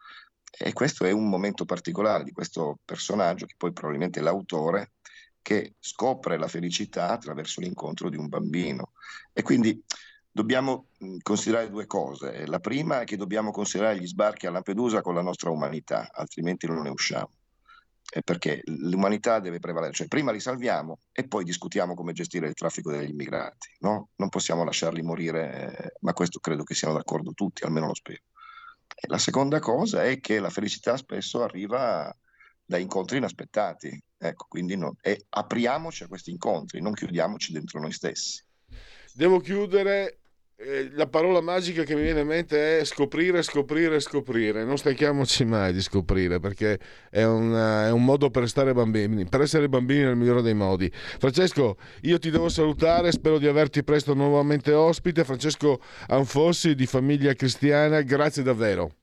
E 0.57 0.73
questo 0.73 1.05
è 1.05 1.11
un 1.11 1.29
momento 1.29 1.65
particolare 1.65 2.23
di 2.23 2.31
questo 2.31 2.79
personaggio, 2.83 3.45
che 3.45 3.55
poi 3.57 3.71
probabilmente 3.71 4.19
è 4.19 4.23
l'autore, 4.23 4.93
che 5.41 5.75
scopre 5.79 6.37
la 6.37 6.47
felicità 6.47 7.09
attraverso 7.09 7.61
l'incontro 7.61 8.09
di 8.09 8.17
un 8.17 8.27
bambino. 8.27 8.91
E 9.33 9.41
quindi 9.41 9.81
dobbiamo 10.31 10.87
considerare 11.21 11.69
due 11.69 11.85
cose. 11.85 12.45
La 12.45 12.59
prima 12.59 13.01
è 13.01 13.03
che 13.05 13.17
dobbiamo 13.17 13.51
considerare 13.51 13.99
gli 13.99 14.07
sbarchi 14.07 14.47
a 14.47 14.51
Lampedusa 14.51 15.01
con 15.01 15.15
la 15.15 15.21
nostra 15.21 15.49
umanità, 15.49 16.09
altrimenti 16.11 16.67
non 16.67 16.81
ne 16.81 16.89
usciamo 16.89 17.31
perché 18.23 18.61
l'umanità 18.65 19.39
deve 19.39 19.59
prevalere, 19.59 19.93
cioè 19.93 20.07
prima 20.07 20.31
li 20.31 20.39
salviamo 20.39 21.01
e 21.11 21.27
poi 21.27 21.43
discutiamo 21.43 21.93
come 21.93 22.13
gestire 22.13 22.47
il 22.47 22.55
traffico 22.55 22.91
degli 22.91 23.09
immigrati, 23.09 23.69
no? 23.79 24.09
non 24.15 24.29
possiamo 24.29 24.63
lasciarli 24.63 25.01
morire, 25.03 25.77
eh, 25.77 25.93
ma 26.01 26.13
questo 26.13 26.39
credo 26.39 26.63
che 26.63 26.73
siano 26.73 26.95
d'accordo 26.95 27.33
tutti, 27.33 27.63
almeno 27.63 27.87
lo 27.87 27.93
spero. 27.93 28.21
La 29.07 29.17
seconda 29.17 29.59
cosa 29.59 30.03
è 30.03 30.19
che 30.19 30.39
la 30.39 30.49
felicità 30.49 30.97
spesso 30.97 31.41
arriva 31.41 32.13
da 32.63 32.77
incontri 32.77 33.17
inaspettati, 33.17 33.99
ecco, 34.17 34.45
quindi 34.47 34.75
no, 34.75 34.95
apriamoci 35.29 36.03
a 36.03 36.07
questi 36.07 36.31
incontri, 36.31 36.81
non 36.81 36.93
chiudiamoci 36.93 37.51
dentro 37.51 37.79
noi 37.79 37.91
stessi. 37.91 38.43
Devo 39.13 39.39
chiudere 39.39 40.18
eh, 40.61 40.89
la 40.91 41.07
parola 41.07 41.39
magica 41.39 41.83
che 41.83 41.95
mi 41.95 42.01
viene 42.01 42.19
in 42.19 42.27
mente 42.27 42.79
è 42.79 42.83
scoprire, 42.83 43.41
scoprire, 43.41 43.99
scoprire. 44.01 44.65
Non 44.65 44.77
stanchiamoci 44.77 45.45
mai 45.45 45.71
di 45.71 45.81
scoprire 45.81 46.39
perché 46.39 46.77
è, 47.09 47.23
una, 47.23 47.87
è, 47.87 47.91
un 47.91 48.03
modo 48.03 48.29
per 48.29 48.47
stare 48.49 48.73
bambini, 48.73 49.25
per 49.25 49.39
essere 49.41 49.69
bambini 49.69 50.03
nel 50.03 50.17
migliore 50.17 50.41
dei 50.41 50.53
modi. 50.53 50.91
Francesco, 50.91 51.77
io 52.01 52.19
ti 52.19 52.29
devo 52.29 52.49
salutare, 52.49 53.13
spero 53.13 53.37
di 53.37 53.47
averti 53.47 53.85
presto 53.85 54.13
nuovamente 54.13 54.73
ospite. 54.73 55.23
Francesco 55.23 55.79
Anfossi 56.07 56.75
di 56.75 56.85
Famiglia 56.85 57.33
Cristiana, 57.33 58.01
grazie 58.01 58.43
davvero. 58.43 58.95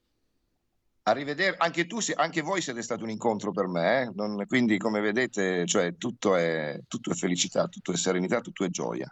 Arrivederci, 1.03 1.57
anche 1.59 1.87
tu, 1.87 1.97
anche 2.15 2.41
voi 2.41 2.61
siete 2.61 2.83
stato 2.83 3.03
un 3.03 3.09
incontro 3.09 3.51
per 3.51 3.65
me, 3.65 4.01
eh? 4.01 4.11
non, 4.13 4.45
quindi 4.45 4.77
come 4.77 4.99
vedete 4.99 5.65
cioè, 5.65 5.95
tutto, 5.95 6.35
è, 6.35 6.77
tutto 6.87 7.11
è 7.11 7.15
felicità, 7.15 7.67
tutto 7.67 7.93
è 7.93 7.95
serenità, 7.95 8.41
tutto 8.41 8.63
è 8.63 8.69
gioia. 8.69 9.11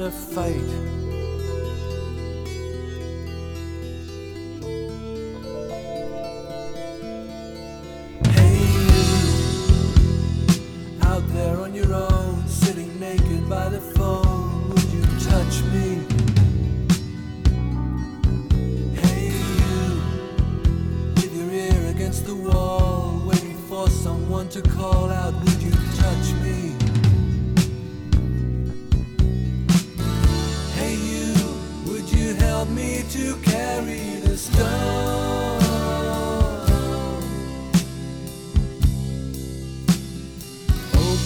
to 0.00 0.10
fight. 0.10 0.89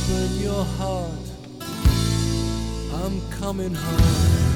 Open 0.06 0.38
your 0.38 0.64
heart, 0.64 1.30
I'm 2.92 3.22
coming 3.30 3.74
home. 3.74 4.53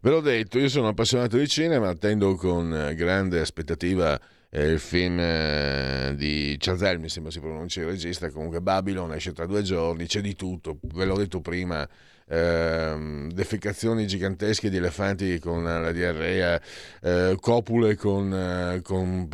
Ve 0.00 0.10
l'ho 0.10 0.20
detto, 0.20 0.58
io 0.60 0.68
sono 0.68 0.88
appassionato 0.88 1.36
di 1.36 1.48
cinema, 1.48 1.88
attendo 1.88 2.36
con 2.36 2.72
eh, 2.72 2.94
grande 2.94 3.40
aspettativa 3.40 4.18
eh, 4.48 4.64
il 4.66 4.78
film 4.78 5.18
eh, 5.18 6.14
di 6.16 6.56
Chazelle, 6.56 6.98
mi 6.98 7.08
sembra 7.08 7.32
si 7.32 7.40
pronuncia 7.40 7.80
il 7.80 7.86
regista, 7.86 8.30
comunque 8.30 8.60
Babylon 8.60 9.12
esce 9.12 9.32
tra 9.32 9.44
due 9.44 9.62
giorni, 9.62 10.06
c'è 10.06 10.20
di 10.20 10.36
tutto, 10.36 10.78
ve 10.94 11.04
l'ho 11.04 11.16
detto 11.16 11.40
prima, 11.40 11.88
ehm, 12.28 13.30
defecazioni 13.32 14.06
gigantesche 14.06 14.70
di 14.70 14.76
elefanti 14.76 15.38
con 15.38 15.64
la 15.64 15.92
diarrea, 15.92 16.60
eh, 17.02 17.36
copule 17.40 17.96
con, 17.96 18.32
eh, 18.32 18.82
con 18.82 19.28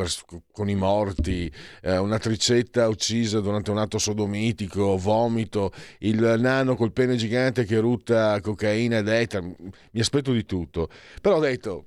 con 0.53 0.69
i 0.69 0.75
morti, 0.75 1.51
eh, 1.83 1.97
una 1.99 2.19
tricetta 2.19 2.89
uccisa 2.89 3.41
durante 3.41 3.71
un 3.71 3.79
atto 3.79 3.99
sodomitico, 3.99 4.97
vomito, 4.97 5.73
il 6.01 6.37
nano 6.39 6.77
col 6.77 6.93
pene 6.93 7.17
gigante 7.17 7.65
che 7.65 7.79
rutta 7.79 8.41
cocaina 8.41 8.99
ed 8.99 9.09
eter, 9.09 9.43
mi 9.43 10.01
aspetto 10.01 10.33
di 10.33 10.45
tutto. 10.45 10.89
Però 11.21 11.37
ho 11.37 11.41
detto, 11.41 11.87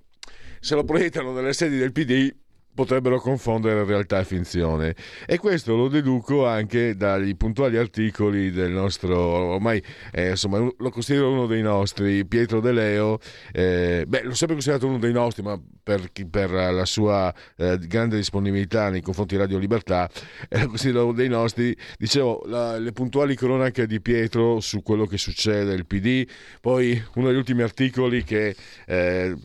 se 0.59 0.75
lo 0.75 0.83
proiettano 0.83 1.31
nelle 1.33 1.53
sedi 1.53 1.77
del 1.77 1.91
PD 1.91 2.33
potrebbero 2.77 3.19
confondere 3.19 3.83
realtà 3.85 4.19
e 4.19 4.23
finzione. 4.23 4.95
E 5.25 5.39
questo 5.39 5.75
lo 5.75 5.87
deduco 5.87 6.45
anche 6.45 6.95
dagli 6.95 7.35
puntuali 7.35 7.75
articoli 7.75 8.51
del 8.51 8.69
nostro 8.69 9.17
ormai 9.17 9.81
eh, 10.11 10.29
insomma 10.29 10.59
lo 10.59 10.89
considero 10.91 11.31
uno 11.31 11.47
dei 11.47 11.63
nostri. 11.63 12.23
Pietro 12.27 12.59
De 12.59 12.71
Leo 12.71 13.17
eh, 13.51 14.05
beh 14.07 14.21
l'ho 14.21 14.35
sempre 14.35 14.55
considerato 14.55 14.85
uno 14.85 14.99
dei 14.99 15.11
nostri 15.11 15.41
ma 15.41 15.59
per, 15.81 16.11
per 16.29 16.51
la 16.51 16.85
sua 16.85 17.33
eh, 17.55 17.79
grande 17.79 18.15
disponibilità 18.15 18.89
nei 18.91 19.01
confronti 19.01 19.33
di 19.33 19.41
Radio 19.41 19.57
Libertà 19.57 20.07
eh, 20.47 20.61
lo 20.61 20.67
considero 20.67 21.05
uno 21.05 21.13
dei 21.13 21.29
nostri. 21.29 21.75
Dicevo 21.97 22.43
la- 22.45 22.77
le 22.77 22.91
puntuali 22.91 23.35
cronache 23.35 23.87
di 23.87 23.99
Pietro 24.01 24.59
su 24.59 24.83
quello 24.83 25.07
che 25.07 25.17
succede 25.17 25.73
al 25.73 25.87
PD 25.87 26.27
poi 26.61 27.01
uno 27.15 27.27
degli 27.27 27.37
ultimi 27.37 27.63
articoli 27.63 28.23
che 28.23 28.55
eh, 28.85 29.35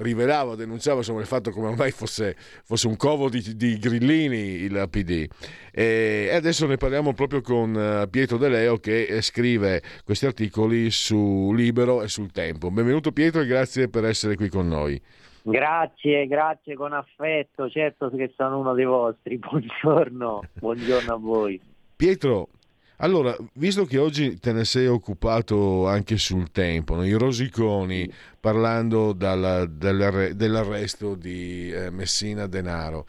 rivelava, 0.00 0.54
denunciava 0.54 0.98
insomma, 0.98 1.20
il 1.20 1.26
fatto 1.26 1.50
come 1.50 1.68
ormai 1.68 1.90
fosse, 1.90 2.34
fosse 2.36 2.86
un 2.86 2.96
covo 2.96 3.28
di, 3.28 3.56
di 3.56 3.78
grillini 3.78 4.36
il 4.36 4.86
PD. 4.90 5.26
E 5.72 6.30
adesso 6.32 6.66
ne 6.66 6.76
parliamo 6.76 7.12
proprio 7.12 7.40
con 7.40 7.74
eh, 7.76 8.08
Pietro 8.08 8.36
De 8.36 8.48
Leo 8.48 8.78
che 8.78 9.04
eh, 9.04 9.22
scrive 9.22 9.82
questi 10.04 10.26
articoli 10.26 10.90
su 10.90 11.52
Libero 11.54 12.02
e 12.02 12.08
sul 12.08 12.32
Tempo. 12.32 12.70
Benvenuto 12.70 13.12
Pietro 13.12 13.40
e 13.40 13.46
grazie 13.46 13.88
per 13.88 14.04
essere 14.04 14.36
qui 14.36 14.48
con 14.48 14.68
noi. 14.68 15.00
Grazie, 15.42 16.26
grazie 16.26 16.74
con 16.74 16.92
affetto, 16.92 17.68
certo 17.70 18.10
che 18.10 18.32
sono 18.36 18.58
uno 18.58 18.74
dei 18.74 18.84
vostri. 18.84 19.38
Buongiorno, 19.40 20.42
buongiorno 20.54 21.14
a 21.14 21.16
voi. 21.16 21.60
Pietro, 21.96 22.48
Allora, 23.02 23.34
visto 23.54 23.86
che 23.86 23.96
oggi 23.96 24.38
te 24.38 24.52
ne 24.52 24.66
sei 24.66 24.86
occupato 24.86 25.86
anche 25.86 26.18
sul 26.18 26.50
tempo, 26.50 26.94
no? 26.94 27.04
i 27.06 27.12
rosiconi, 27.12 28.10
parlando 28.38 29.14
dalla- 29.14 29.64
dell'arre- 29.64 30.36
dell'arresto 30.36 31.14
di 31.14 31.70
eh, 31.72 31.88
Messina 31.90 32.46
Denaro, 32.46 33.06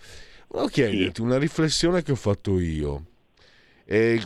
volevo 0.48 0.70
chiederti 0.70 1.20
una 1.20 1.38
riflessione 1.38 2.04
che 2.04 2.14
ho 2.14 2.16
fatto 2.16 2.58
io, 2.60 3.06
Eh, 3.84 4.22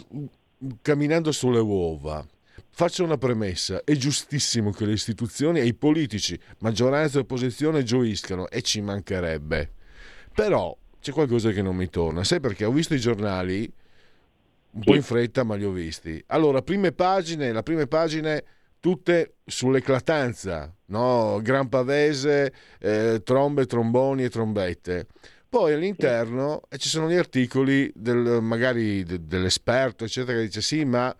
camminando 0.83 1.31
sulle 1.31 1.59
uova. 1.59 2.23
Faccio 2.69 3.03
una 3.03 3.17
premessa, 3.17 3.83
è 3.83 3.95
giustissimo 3.95 4.69
che 4.69 4.85
le 4.85 4.91
istituzioni 4.93 5.59
e 5.59 5.65
i 5.65 5.73
politici, 5.73 6.39
maggioranza 6.59 7.17
e 7.17 7.21
opposizione, 7.21 7.81
gioiscano 7.81 8.47
e 8.49 8.61
ci 8.61 8.81
mancherebbe. 8.81 9.71
Però 10.31 10.77
c'è 10.99 11.11
qualcosa 11.11 11.49
che 11.51 11.63
non 11.63 11.75
mi 11.75 11.89
torna. 11.89 12.23
Sai 12.23 12.39
perché? 12.39 12.65
Ho 12.65 12.71
visto 12.71 12.93
i 12.93 12.99
giornali 12.99 13.71
un 14.75 14.81
po' 14.83 14.95
in 14.95 15.01
fretta, 15.01 15.43
ma 15.43 15.55
li 15.55 15.63
ho 15.63 15.71
visti. 15.71 16.21
Allora, 16.27 16.61
prime 16.61 16.91
pagine, 16.91 17.51
le 17.51 17.63
prime 17.63 17.87
pagine 17.87 18.43
tutte 18.79 19.37
sull'eclatanza, 19.45 20.73
no? 20.87 21.39
Gran 21.41 21.69
Pavese, 21.69 22.53
eh, 22.79 23.21
trombe, 23.23 23.65
tromboni 23.65 24.25
e 24.25 24.29
trombette. 24.29 25.07
Poi 25.47 25.73
all'interno 25.73 26.61
eh, 26.69 26.77
ci 26.77 26.89
sono 26.89 27.09
gli 27.09 27.15
articoli 27.15 27.91
del, 27.95 28.39
magari 28.41 29.03
de- 29.03 29.25
dell'esperto, 29.25 30.03
eccetera, 30.03 30.37
che 30.37 30.45
dice 30.45 30.61
sì, 30.61 30.83
ma 30.83 31.15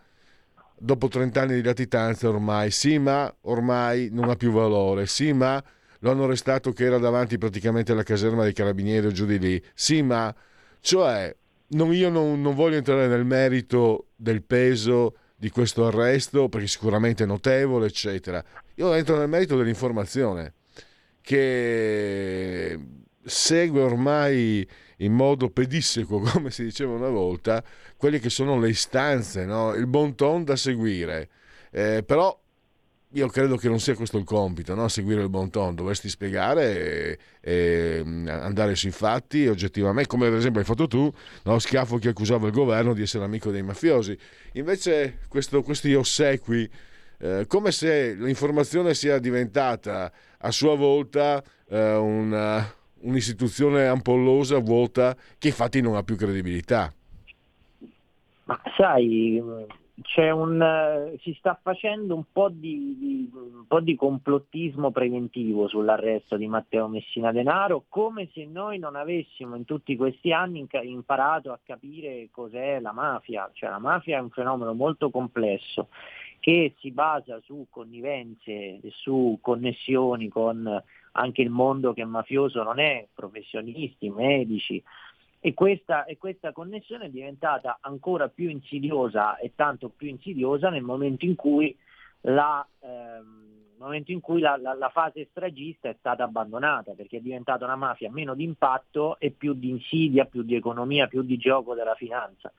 dopo 0.77 1.07
30 1.07 1.41
anni 1.41 1.55
di 1.55 1.63
latitanza 1.63 2.27
ormai, 2.27 2.69
sì, 2.71 2.97
ma 2.99 3.33
ormai 3.43 4.09
non 4.11 4.29
ha 4.29 4.35
più 4.35 4.51
valore, 4.51 5.07
sì, 5.07 5.31
ma 5.31 5.63
lo 5.99 6.11
hanno 6.11 6.25
arrestato 6.25 6.73
che 6.73 6.83
era 6.83 6.97
davanti 6.97 7.37
praticamente 7.37 7.93
alla 7.93 8.03
caserma 8.03 8.43
dei 8.43 8.53
carabinieri 8.53 9.07
o 9.07 9.11
giù 9.11 9.25
di 9.25 9.39
lì, 9.39 9.63
sì, 9.73 10.01
ma 10.01 10.35
cioè 10.81 11.33
non- 11.69 11.93
io 11.93 12.09
non, 12.09 12.41
non 12.41 12.55
voglio 12.55 12.77
entrare 12.77 13.07
nel 13.07 13.25
merito 13.25 14.07
del 14.15 14.43
peso 14.43 15.15
di 15.35 15.49
questo 15.49 15.85
arresto 15.85 16.49
perché 16.49 16.67
sicuramente 16.67 17.23
è 17.23 17.27
notevole, 17.27 17.87
eccetera. 17.87 18.43
Io 18.75 18.93
entro 18.93 19.17
nel 19.17 19.29
merito 19.29 19.57
dell'informazione 19.57 20.53
che 21.21 22.79
segue 23.23 23.81
ormai 23.81 24.67
in 24.97 25.13
modo 25.13 25.49
pedissequo, 25.49 26.19
come 26.31 26.51
si 26.51 26.63
diceva 26.63 26.93
una 26.93 27.09
volta, 27.09 27.63
quelle 27.97 28.19
che 28.19 28.29
sono 28.29 28.59
le 28.59 28.69
istanze, 28.69 29.45
no? 29.45 29.73
il 29.73 29.87
bon 29.87 30.15
ton 30.15 30.43
da 30.43 30.55
seguire. 30.55 31.29
Eh, 31.71 32.03
però 32.05 32.37
io 33.09 33.27
credo 33.27 33.55
che 33.55 33.69
non 33.69 33.79
sia 33.79 33.95
questo 33.95 34.17
il 34.17 34.25
compito, 34.25 34.75
no? 34.75 34.87
seguire 34.87 35.21
il 35.21 35.29
bon 35.29 35.49
ton, 35.49 35.73
dovresti 35.73 36.09
spiegare 36.09 37.09
e, 37.09 37.17
e, 37.39 38.03
andare 38.27 38.75
sui 38.75 38.91
fatti 38.91 39.47
oggettivamente, 39.47 40.09
come 40.09 40.27
ad 40.27 40.33
esempio 40.33 40.59
hai 40.59 40.65
fatto 40.65 40.87
tu, 40.87 41.09
no? 41.43 41.59
Schiaffo 41.59 41.97
che 41.97 42.09
accusava 42.09 42.47
il 42.47 42.53
governo 42.53 42.93
di 42.93 43.03
essere 43.03 43.23
amico 43.23 43.51
dei 43.51 43.63
mafiosi. 43.63 44.17
Invece 44.53 45.19
questo- 45.29 45.61
questi 45.61 45.93
ossequi, 45.93 46.69
eh, 47.19 47.45
come 47.47 47.71
se 47.71 48.15
l'informazione 48.15 48.93
sia 48.93 49.17
diventata 49.19 50.11
a 50.39 50.51
sua 50.51 50.75
volta 50.75 51.41
eh, 51.67 51.93
una- 51.95 52.69
un'istituzione 52.99 53.87
ampollosa, 53.87 54.57
vuota, 54.59 55.15
che 55.37 55.47
infatti 55.47 55.79
non 55.81 55.95
ha 55.95 56.03
più 56.03 56.15
credibilità. 56.15 56.93
Ma 58.45 58.61
sai, 58.77 59.41
un, 60.31 60.61
eh, 60.61 61.17
si 61.21 61.33
sta 61.39 61.57
facendo 61.61 62.15
un 62.15 62.23
po' 62.31 62.49
di, 62.49 62.97
di- 62.97 63.29
un 63.33 63.65
po' 63.65 63.79
di 63.79 63.95
complottismo 63.95 64.91
preventivo 64.91 65.67
sull'arresto 65.67 66.35
di 66.35 66.47
Matteo 66.47 66.87
Messina 66.87 67.31
Denaro, 67.31 67.85
come 67.87 68.29
se 68.33 68.45
noi 68.45 68.77
non 68.77 68.95
avessimo 68.95 69.55
in 69.55 69.63
tutti 69.63 69.95
questi 69.95 70.33
anni 70.33 70.67
imparato 70.83 71.51
a 71.51 71.59
capire 71.63 72.27
cos'è 72.31 72.79
la 72.79 72.91
mafia. 72.91 73.49
Cioè 73.53 73.69
la 73.69 73.79
mafia 73.79 74.17
è 74.17 74.21
un 74.21 74.29
fenomeno 74.31 74.73
molto 74.73 75.09
complesso 75.09 75.87
che 76.39 76.75
si 76.79 76.91
basa 76.91 77.39
su 77.43 77.65
connivenze 77.69 78.51
e 78.51 78.91
su 78.91 79.39
connessioni 79.41 80.27
con 80.27 80.83
anche 81.17 81.41
il 81.41 81.49
mondo 81.49 81.93
che 81.93 82.01
è 82.01 82.05
mafioso 82.05 82.61
non 82.61 82.79
è, 82.79 83.07
professionisti, 83.13 84.09
medici, 84.09 84.83
e 85.45 85.53
questa, 85.53 86.05
e 86.05 86.17
questa 86.17 86.51
connessione 86.51 87.05
è 87.05 87.09
diventata 87.09 87.77
ancora 87.81 88.29
più 88.29 88.49
insidiosa 88.49 89.37
e 89.37 89.51
tanto 89.53 89.89
più 89.89 90.07
insidiosa 90.07 90.71
nel 90.71 90.81
momento 90.81 91.23
in 91.23 91.35
cui 91.35 91.77
la, 92.21 92.67
ehm, 92.79 93.75
momento 93.77 94.11
in 94.11 94.21
cui 94.21 94.39
la, 94.39 94.57
la- 94.57 94.73
la 94.73 94.89
fase 94.89 95.27
stragista 95.29 95.87
è 95.87 95.95
stata 95.99 96.23
abbandonata, 96.23 96.93
perché 96.93 97.17
è 97.17 97.21
diventata 97.21 97.63
una 97.63 97.75
mafia 97.75 98.09
meno 98.09 98.33
di 98.33 98.43
impatto 98.43 99.19
e 99.19 99.29
più 99.29 99.53
di 99.53 99.69
insidia, 99.69 100.25
più 100.25 100.41
di 100.41 100.55
economia, 100.55 101.05
più 101.05 101.21
di 101.21 101.37
gioco 101.37 101.75
della 101.75 101.93
finanza. 101.93 102.51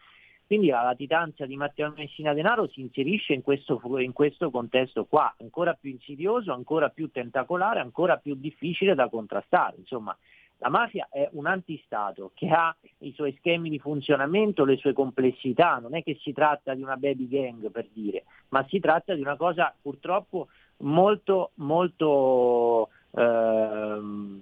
Quindi 0.46 0.68
la 0.68 0.82
latitanza 0.82 1.44
di 1.44 1.56
Matteo 1.56 1.92
Messina 1.96 2.34
Denaro 2.34 2.68
si 2.68 2.82
inserisce 2.82 3.32
in 3.32 3.42
questo, 3.42 3.80
in 3.98 4.12
questo 4.12 4.48
contesto 4.52 5.06
qua, 5.06 5.34
ancora 5.40 5.74
più 5.74 5.90
insidioso, 5.90 6.52
ancora 6.52 6.88
più 6.90 7.10
tentacolare, 7.10 7.80
ancora 7.80 8.16
più 8.18 8.36
difficile 8.36 8.94
da 8.94 9.08
contrastare. 9.08 9.74
Insomma, 9.78 10.16
la 10.58 10.70
mafia 10.70 11.08
è 11.10 11.28
un 11.32 11.46
antistato 11.46 12.30
che 12.34 12.48
ha 12.48 12.74
i 12.98 13.12
suoi 13.12 13.34
schemi 13.38 13.68
di 13.68 13.78
funzionamento, 13.78 14.64
le 14.64 14.76
sue 14.76 14.92
complessità, 14.92 15.78
non 15.78 15.94
è 15.94 16.02
che 16.02 16.16
si 16.20 16.32
tratta 16.32 16.74
di 16.74 16.82
una 16.82 16.96
baby 16.96 17.28
gang 17.28 17.70
per 17.70 17.88
dire, 17.92 18.24
ma 18.48 18.64
si 18.68 18.80
tratta 18.80 19.14
di 19.14 19.20
una 19.20 19.36
cosa 19.36 19.74
purtroppo 19.80 20.48
molto, 20.78 21.50
molto, 21.56 22.88
ehm, 23.14 24.40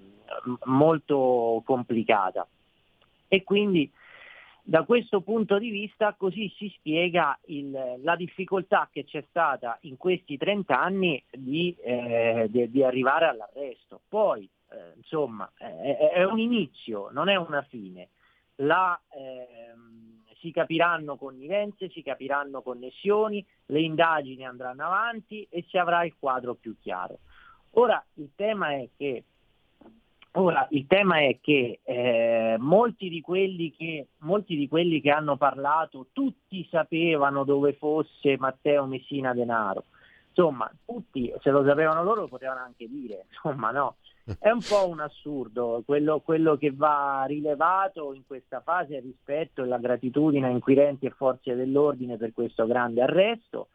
molto 0.65 1.61
complicata. 1.65 2.47
E 3.27 3.43
quindi 3.43 3.91
da 4.67 4.83
questo 4.83 5.21
punto 5.21 5.59
di 5.59 5.69
vista 5.69 6.13
così 6.13 6.51
si 6.57 6.73
spiega 6.75 7.37
il- 7.45 7.99
la 8.01 8.15
difficoltà 8.15 8.89
che 8.91 9.03
c'è 9.03 9.23
stata 9.29 9.77
in 9.81 9.95
questi 9.97 10.37
30 10.37 10.81
anni 10.81 11.21
di, 11.29 11.75
eh, 11.83 12.47
di- 12.49 12.71
di 12.71 12.83
arrivare 12.83 13.27
all'arresto. 13.27 14.01
Poi, 14.07 14.49
eh, 14.75 14.93
insomma, 14.97 15.51
è, 15.57 16.11
è 16.13 16.23
un 16.23 16.39
inizio, 16.39 17.09
non 17.11 17.29
è 17.29 17.35
una 17.35 17.61
fine. 17.63 18.09
La, 18.57 18.99
ehm, 19.09 20.23
si 20.39 20.51
capiranno 20.51 21.15
connivenze, 21.17 21.89
si 21.89 22.01
capiranno 22.01 22.61
connessioni, 22.61 23.45
le 23.67 23.81
indagini 23.81 24.45
andranno 24.45 24.85
avanti 24.85 25.47
e 25.49 25.65
si 25.67 25.77
avrà 25.77 26.03
il 26.03 26.15
quadro 26.19 26.55
più 26.55 26.75
chiaro. 26.79 27.19
Ora 27.71 28.03
il 28.15 28.31
tema 28.35 28.71
è 28.71 28.87
che 28.95 29.23
Ora, 30.37 30.67
tema 30.85 31.19
è 31.19 31.37
che 31.39 31.79
eh, 31.81 32.57
molti, 32.59 33.07
di 33.07 33.21
che 33.73 34.07
molti 34.19 34.57
di 34.57 34.67
quelli 34.67 34.99
che 34.99 35.09
hanno 35.09 35.37
parlato, 35.37 36.07
tutti 36.11 36.67
sapevano 36.69 37.45
dove 37.45 37.71
fosse 37.75 38.35
Matteo 38.37 38.85
Messina 38.85 39.33
Denaro. 39.33 39.85
Insomma, 40.35 40.69
tutti, 40.85 41.33
se 41.41 41.49
lo 41.49 41.63
sapevano 41.63 42.03
loro, 42.03 42.21
lo 42.21 42.27
potevano 42.27 42.59
anche 42.59 42.89
dire. 42.89 43.25
Insomma, 43.31 43.71
no. 43.71 43.95
È 44.39 44.49
un 44.49 44.59
po' 44.59 44.89
un 44.89 44.99
assurdo. 44.99 45.83
Quello, 45.85 46.19
quello 46.19 46.57
che 46.57 46.71
va 46.71 47.23
rilevato 47.25 48.13
in 48.13 48.25
questa 48.25 48.59
fase 48.59 48.99
rispetto 48.99 49.63
e 49.63 49.67
la 49.67 49.77
gratitudine 49.77 50.47
a 50.47 50.49
inquirenti 50.49 51.05
e 51.05 51.11
forze 51.11 51.55
dell'ordine 51.55 52.17
per 52.17 52.33
questo 52.33 52.65
grande 52.65 53.01
arresto 53.01 53.69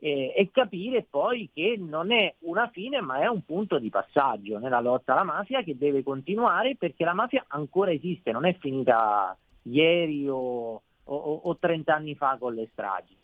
eh, 0.00 0.34
e 0.36 0.50
capire 0.50 1.06
poi 1.08 1.48
che 1.54 1.76
non 1.78 2.10
è 2.10 2.34
una 2.40 2.68
fine 2.72 3.00
ma 3.00 3.20
è 3.20 3.28
un 3.28 3.44
punto 3.44 3.78
di 3.78 3.88
passaggio 3.88 4.58
nella 4.58 4.80
lotta 4.80 5.12
alla 5.12 5.22
mafia 5.22 5.62
che 5.62 5.78
deve 5.78 6.02
continuare 6.02 6.74
perché 6.74 7.04
la 7.04 7.14
mafia 7.14 7.44
ancora 7.46 7.92
esiste, 7.92 8.32
non 8.32 8.44
è 8.44 8.56
finita 8.58 9.36
ieri 9.62 10.28
o, 10.28 10.82
o, 11.04 11.40
o 11.44 11.56
30 11.56 11.94
anni 11.94 12.16
fa 12.16 12.36
con 12.40 12.54
le 12.54 12.68
stragi. 12.72 13.16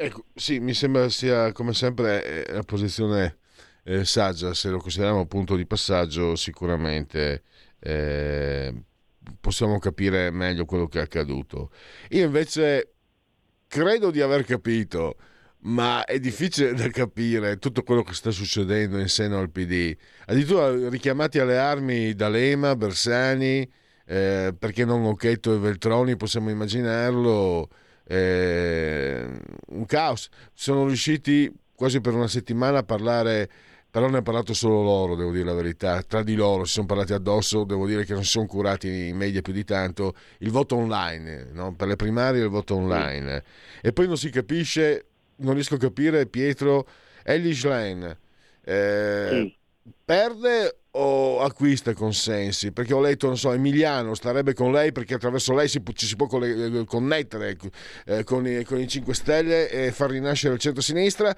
Ecco, 0.00 0.26
sì, 0.32 0.60
mi 0.60 0.74
sembra 0.74 1.08
sia 1.08 1.50
come 1.50 1.74
sempre 1.74 2.46
eh, 2.46 2.52
la 2.52 2.62
posizione 2.62 3.38
eh, 3.82 4.04
saggia, 4.04 4.54
se 4.54 4.68
lo 4.68 4.78
consideriamo 4.78 5.18
un 5.18 5.26
punto 5.26 5.56
di 5.56 5.66
passaggio 5.66 6.36
sicuramente 6.36 7.42
eh, 7.80 8.72
possiamo 9.40 9.80
capire 9.80 10.30
meglio 10.30 10.66
quello 10.66 10.86
che 10.86 11.00
è 11.00 11.02
accaduto. 11.02 11.72
Io 12.10 12.24
invece 12.24 12.92
credo 13.66 14.12
di 14.12 14.20
aver 14.20 14.44
capito, 14.44 15.16
ma 15.62 16.04
è 16.04 16.20
difficile 16.20 16.74
da 16.74 16.88
capire 16.90 17.58
tutto 17.58 17.82
quello 17.82 18.04
che 18.04 18.14
sta 18.14 18.30
succedendo 18.30 19.00
in 19.00 19.08
seno 19.08 19.40
al 19.40 19.50
PD. 19.50 19.96
Addirittura 20.26 20.88
richiamati 20.88 21.40
alle 21.40 21.58
armi 21.58 22.14
D'Alema, 22.14 22.76
Bersani, 22.76 23.68
eh, 24.06 24.54
perché 24.56 24.84
non 24.84 25.04
Occhetto 25.06 25.52
e 25.52 25.58
Veltroni, 25.58 26.16
possiamo 26.16 26.50
immaginarlo. 26.50 27.68
Eh, 28.08 29.26
un 29.68 29.86
caos. 29.86 30.28
Sono 30.54 30.86
riusciti 30.86 31.52
quasi 31.74 32.00
per 32.00 32.14
una 32.14 32.26
settimana 32.28 32.78
a 32.78 32.82
parlare, 32.82 33.48
però 33.90 34.08
ne 34.08 34.18
ha 34.18 34.22
parlato 34.22 34.52
solo 34.54 34.82
loro, 34.82 35.14
devo 35.14 35.30
dire 35.30 35.44
la 35.44 35.54
verità. 35.54 36.02
Tra 36.02 36.22
di 36.22 36.34
loro 36.34 36.64
si 36.64 36.72
sono 36.72 36.86
parlati 36.86 37.12
addosso, 37.12 37.64
devo 37.64 37.86
dire 37.86 38.04
che 38.04 38.14
non 38.14 38.24
si 38.24 38.30
sono 38.30 38.46
curati 38.46 39.08
in 39.08 39.16
media 39.16 39.42
più 39.42 39.52
di 39.52 39.64
tanto. 39.64 40.14
Il 40.38 40.50
voto 40.50 40.76
online, 40.76 41.48
no? 41.52 41.74
per 41.74 41.88
le 41.88 41.96
primarie 41.96 42.42
il 42.42 42.48
voto 42.48 42.74
online. 42.76 43.44
E 43.80 43.92
poi 43.92 44.06
non 44.06 44.16
si 44.16 44.30
capisce, 44.30 45.06
non 45.36 45.54
riesco 45.54 45.74
a 45.76 45.78
capire, 45.78 46.26
Pietro, 46.26 46.86
Ellie 47.22 47.54
Schlein. 47.54 48.16
eh, 48.64 49.28
Sì. 49.30 49.56
perde 50.04 50.78
o 51.00 51.40
acquista 51.40 51.94
consensi? 51.94 52.72
Perché 52.72 52.92
ho 52.92 53.00
letto, 53.00 53.26
non 53.26 53.38
so, 53.38 53.52
Emiliano 53.52 54.14
starebbe 54.14 54.52
con 54.52 54.72
lei 54.72 54.92
perché 54.92 55.14
attraverso 55.14 55.54
lei 55.54 55.68
si 55.68 55.80
ci 55.94 56.06
si 56.06 56.16
può 56.16 56.26
colle- 56.26 56.84
connettere 56.84 57.56
eh, 58.04 58.24
con, 58.24 58.46
i, 58.46 58.64
con 58.64 58.78
i 58.80 58.88
5 58.88 59.14
Stelle 59.14 59.70
e 59.70 59.92
far 59.92 60.10
rinascere 60.10 60.54
il 60.54 60.60
centro-sinistra. 60.60 61.34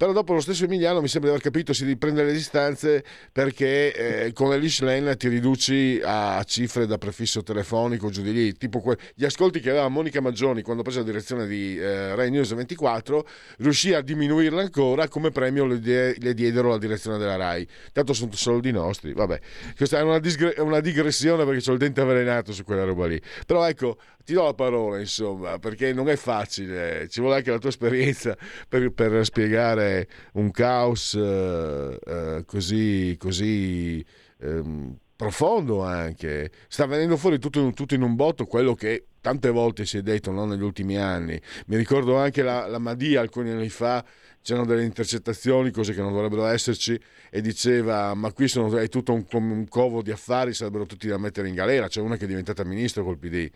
Però 0.00 0.12
dopo 0.12 0.32
lo 0.32 0.40
stesso 0.40 0.64
Emiliano 0.64 1.02
mi 1.02 1.08
sembra 1.08 1.28
di 1.28 1.36
aver 1.36 1.46
capito 1.52 1.74
si 1.74 1.84
riprende 1.84 2.24
le 2.24 2.32
distanze 2.32 3.04
perché 3.32 3.92
eh, 4.24 4.32
con 4.32 4.48
l'Elish 4.48 4.80
Lane 4.80 5.14
ti 5.18 5.28
riduci 5.28 6.00
a 6.02 6.42
cifre 6.44 6.86
da 6.86 6.96
prefisso 6.96 7.42
telefonico 7.42 8.08
giù 8.08 8.22
di 8.22 8.32
lì, 8.32 8.54
tipo 8.54 8.80
que- 8.80 8.96
gli 9.14 9.26
ascolti 9.26 9.60
che 9.60 9.68
aveva 9.68 9.88
Monica 9.88 10.22
Maggioni 10.22 10.62
quando 10.62 10.82
prese 10.82 11.00
la 11.00 11.04
direzione 11.04 11.46
di 11.46 11.78
eh, 11.78 12.14
Rai 12.14 12.30
News 12.30 12.54
24, 12.54 13.26
riuscì 13.58 13.92
a 13.92 14.00
diminuirla 14.00 14.62
ancora, 14.62 15.06
come 15.08 15.32
premio 15.32 15.66
le, 15.66 15.78
die- 15.78 16.16
le 16.18 16.32
diedero 16.32 16.70
la 16.70 16.78
direzione 16.78 17.18
della 17.18 17.36
Rai. 17.36 17.68
Tanto 17.92 18.14
sono 18.14 18.32
soldi 18.32 18.70
nostri, 18.70 19.12
vabbè. 19.12 19.38
Questa 19.76 19.98
è 19.98 20.02
una, 20.02 20.18
disgre- 20.18 20.58
una 20.62 20.80
digressione 20.80 21.44
perché 21.44 21.68
ho 21.68 21.74
il 21.74 21.78
dente 21.78 22.00
avvelenato 22.00 22.54
su 22.54 22.64
quella 22.64 22.84
roba 22.84 23.06
lì. 23.06 23.20
Però 23.44 23.68
ecco, 23.68 23.98
ti 24.30 24.36
do 24.36 24.44
la 24.44 24.54
parola, 24.54 25.00
insomma, 25.00 25.58
perché 25.58 25.92
non 25.92 26.08
è 26.08 26.14
facile, 26.14 27.08
ci 27.08 27.20
vuole 27.20 27.36
anche 27.36 27.50
la 27.50 27.58
tua 27.58 27.70
esperienza 27.70 28.36
per, 28.68 28.92
per 28.92 29.24
spiegare 29.24 30.06
un 30.34 30.52
caos 30.52 31.14
eh, 31.14 31.98
eh, 32.06 32.44
così, 32.46 33.16
così 33.18 34.04
ehm, 34.38 34.96
profondo 35.16 35.82
anche. 35.82 36.52
Sta 36.68 36.86
venendo 36.86 37.16
fuori 37.16 37.40
tutto, 37.40 37.58
in- 37.58 37.74
tutto 37.74 37.94
in 37.94 38.02
un 38.02 38.14
botto 38.14 38.46
quello 38.46 38.74
che 38.74 39.06
tante 39.20 39.50
volte 39.50 39.84
si 39.84 39.98
è 39.98 40.02
detto 40.02 40.30
no, 40.30 40.44
negli 40.44 40.62
ultimi 40.62 40.96
anni. 40.96 41.40
Mi 41.66 41.76
ricordo 41.76 42.16
anche 42.16 42.42
la, 42.42 42.68
la 42.68 42.78
Madia 42.78 43.20
alcuni 43.20 43.50
anni 43.50 43.68
fa. 43.68 44.04
C'erano 44.42 44.64
delle 44.64 44.84
intercettazioni, 44.84 45.72
cose 45.72 45.92
che 45.92 46.00
non 46.00 46.12
dovrebbero 46.12 46.46
esserci, 46.46 46.98
e 47.30 47.40
diceva: 47.40 48.14
Ma 48.14 48.32
qui 48.32 48.46
sono, 48.46 48.74
è 48.76 48.88
tutto 48.88 49.12
un, 49.12 49.26
un 49.28 49.66
covo 49.68 50.02
di 50.02 50.12
affari, 50.12 50.54
sarebbero 50.54 50.86
tutti 50.86 51.08
da 51.08 51.18
mettere 51.18 51.48
in 51.48 51.54
galera. 51.54 51.88
C'è 51.88 52.00
una 52.00 52.16
che 52.16 52.24
è 52.24 52.28
diventata 52.28 52.62
ministro 52.62 53.02
col 53.02 53.18
PD. 53.18 53.50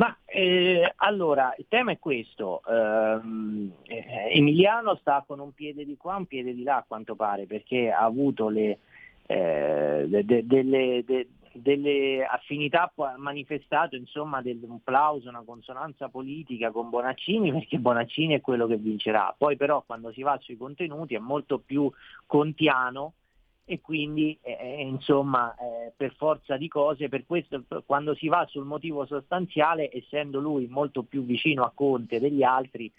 Ma 0.00 0.16
eh, 0.24 0.94
allora 0.96 1.54
il 1.58 1.66
tema 1.68 1.92
è 1.92 1.98
questo, 1.98 2.62
ehm, 2.66 3.70
eh, 3.82 4.30
Emiliano 4.32 4.94
sta 4.94 5.22
con 5.26 5.40
un 5.40 5.52
piede 5.52 5.84
di 5.84 5.98
qua, 5.98 6.16
un 6.16 6.24
piede 6.24 6.54
di 6.54 6.62
là 6.62 6.76
a 6.76 6.84
quanto 6.88 7.14
pare, 7.14 7.44
perché 7.44 7.90
ha 7.90 8.04
avuto 8.04 8.48
le, 8.48 8.78
eh, 9.26 10.06
de- 10.08 10.24
de- 10.24 10.46
delle, 10.46 11.04
de- 11.04 11.28
delle 11.52 12.24
affinità, 12.24 12.90
ha 12.96 13.14
manifestato 13.18 13.94
insomma 13.94 14.40
del, 14.40 14.58
un 14.66 14.82
plauso, 14.82 15.28
una 15.28 15.42
consonanza 15.44 16.08
politica 16.08 16.70
con 16.70 16.88
Bonaccini, 16.88 17.52
perché 17.52 17.78
Bonaccini 17.78 18.32
è 18.32 18.40
quello 18.40 18.66
che 18.66 18.76
vincerà. 18.76 19.34
Poi 19.36 19.56
però 19.58 19.82
quando 19.84 20.12
si 20.12 20.22
va 20.22 20.38
sui 20.40 20.56
contenuti 20.56 21.14
è 21.14 21.18
molto 21.18 21.58
più 21.58 21.92
contiano 22.24 23.12
e 23.70 23.80
quindi 23.80 24.36
eh, 24.42 24.56
eh, 24.60 24.82
insomma 24.82 25.54
eh, 25.54 25.92
per 25.96 26.12
forza 26.16 26.56
di 26.56 26.66
cose, 26.66 27.08
per 27.08 27.24
questo 27.24 27.62
quando 27.86 28.16
si 28.16 28.26
va 28.26 28.44
sul 28.48 28.64
motivo 28.64 29.06
sostanziale, 29.06 29.90
essendo 29.92 30.40
lui 30.40 30.66
molto 30.66 31.04
più 31.04 31.24
vicino 31.24 31.62
a 31.62 31.70
Conte 31.72 32.18
degli 32.18 32.42
altri, 32.42 32.90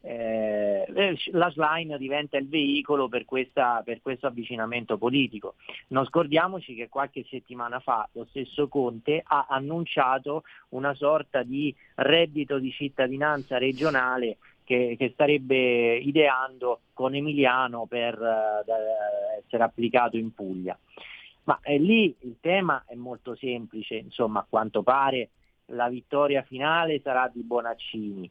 eh, 0.00 0.86
eh, 0.94 1.18
la 1.32 1.50
slime 1.50 1.98
diventa 1.98 2.36
il 2.36 2.48
veicolo 2.48 3.08
per, 3.08 3.24
questa- 3.24 3.82
per 3.84 4.00
questo 4.00 4.28
avvicinamento 4.28 4.96
politico. 4.96 5.56
Non 5.88 6.04
scordiamoci 6.04 6.76
che 6.76 6.88
qualche 6.88 7.24
settimana 7.28 7.80
fa 7.80 8.08
lo 8.12 8.24
stesso 8.30 8.68
Conte 8.68 9.22
ha 9.26 9.46
annunciato 9.48 10.44
una 10.68 10.94
sorta 10.94 11.42
di 11.42 11.74
reddito 11.96 12.60
di 12.60 12.70
cittadinanza 12.70 13.58
regionale 13.58 14.38
che, 14.72 14.96
che 14.96 15.10
starebbe 15.12 15.96
ideando 15.98 16.80
con 16.94 17.14
Emiliano 17.14 17.84
per 17.84 18.14
eh, 18.14 19.42
essere 19.44 19.62
applicato 19.62 20.16
in 20.16 20.32
Puglia. 20.32 20.78
Ma 21.44 21.58
eh, 21.62 21.78
lì 21.78 22.14
il 22.20 22.36
tema 22.40 22.84
è 22.86 22.94
molto 22.94 23.34
semplice, 23.36 23.96
insomma, 23.96 24.40
a 24.40 24.46
quanto 24.48 24.82
pare 24.82 25.28
la 25.66 25.88
vittoria 25.88 26.42
finale 26.42 27.00
sarà 27.02 27.30
di 27.32 27.42
Bonaccini, 27.42 28.30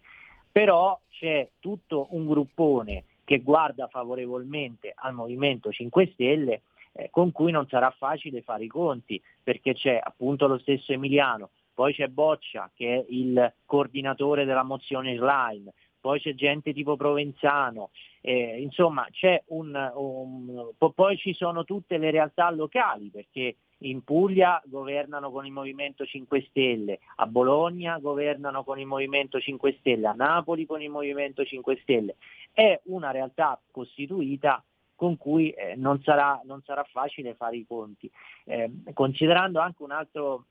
però 0.52 1.00
c'è 1.10 1.48
tutto 1.60 2.08
un 2.12 2.26
gruppone 2.26 3.04
che 3.24 3.40
guarda 3.40 3.88
favorevolmente 3.88 4.94
al 4.96 5.14
Movimento 5.14 5.72
5 5.72 6.10
Stelle 6.14 6.62
eh, 6.94 7.10
con 7.12 7.32
cui 7.32 7.52
non 7.52 7.68
sarà 7.68 7.92
facile 7.92 8.42
fare 8.42 8.64
i 8.64 8.68
conti, 8.68 9.22
perché 9.44 9.74
c'è 9.74 10.00
appunto 10.02 10.48
lo 10.48 10.58
stesso 10.58 10.92
Emiliano, 10.92 11.50
poi 11.74 11.94
c'è 11.94 12.08
Boccia 12.08 12.70
che 12.74 12.96
è 12.96 13.06
il 13.10 13.54
coordinatore 13.66 14.46
della 14.46 14.64
mozione 14.64 15.16
Slime, 15.16 15.72
poi 16.02 16.20
c'è 16.20 16.34
gente 16.34 16.74
tipo 16.74 16.98
Provenzano, 16.98 17.92
eh, 18.22 18.60
insomma 18.60 19.08
c'è 19.12 19.42
un, 19.48 19.92
un- 19.96 20.72
po- 20.78 20.92
poi 20.92 21.16
ci 21.18 21.34
sono 21.34 21.64
tutte 21.64 21.98
le 21.98 22.12
realtà 22.12 22.50
locali 22.50 23.10
perché 23.10 23.56
in 23.84 24.04
Puglia 24.04 24.62
governano 24.66 25.32
con 25.32 25.46
il 25.46 25.52
Movimento 25.52 26.06
5 26.06 26.46
Stelle, 26.50 27.00
a 27.16 27.28
Bologna 27.28 27.98
governano 28.00 28.64
con 28.64 28.80
il 28.80 28.86
Movimento 28.86 29.40
5 29.40 29.78
Stelle, 29.80 30.08
a 30.08 30.14
Napoli 30.14 30.66
con 30.66 30.82
il 30.82 30.90
Movimento 30.90 31.44
5 31.46 31.80
Stelle. 31.82 32.16
È 32.52 32.80
una 32.86 33.12
realtà 33.12 33.60
costituita 33.72 34.64
con 34.96 35.18
cui 35.18 35.50
eh, 35.50 35.76
non, 35.76 36.00
sarà, 36.04 36.40
non 36.44 36.62
sarà 36.64 36.84
facile 36.84 37.34
fare 37.34 37.58
i 37.58 37.66
conti. 37.66 38.10
Eh, 38.44 38.70
considerando 38.94 39.60
anche 39.60 39.82
un 39.82 39.92
altro, 39.92 40.46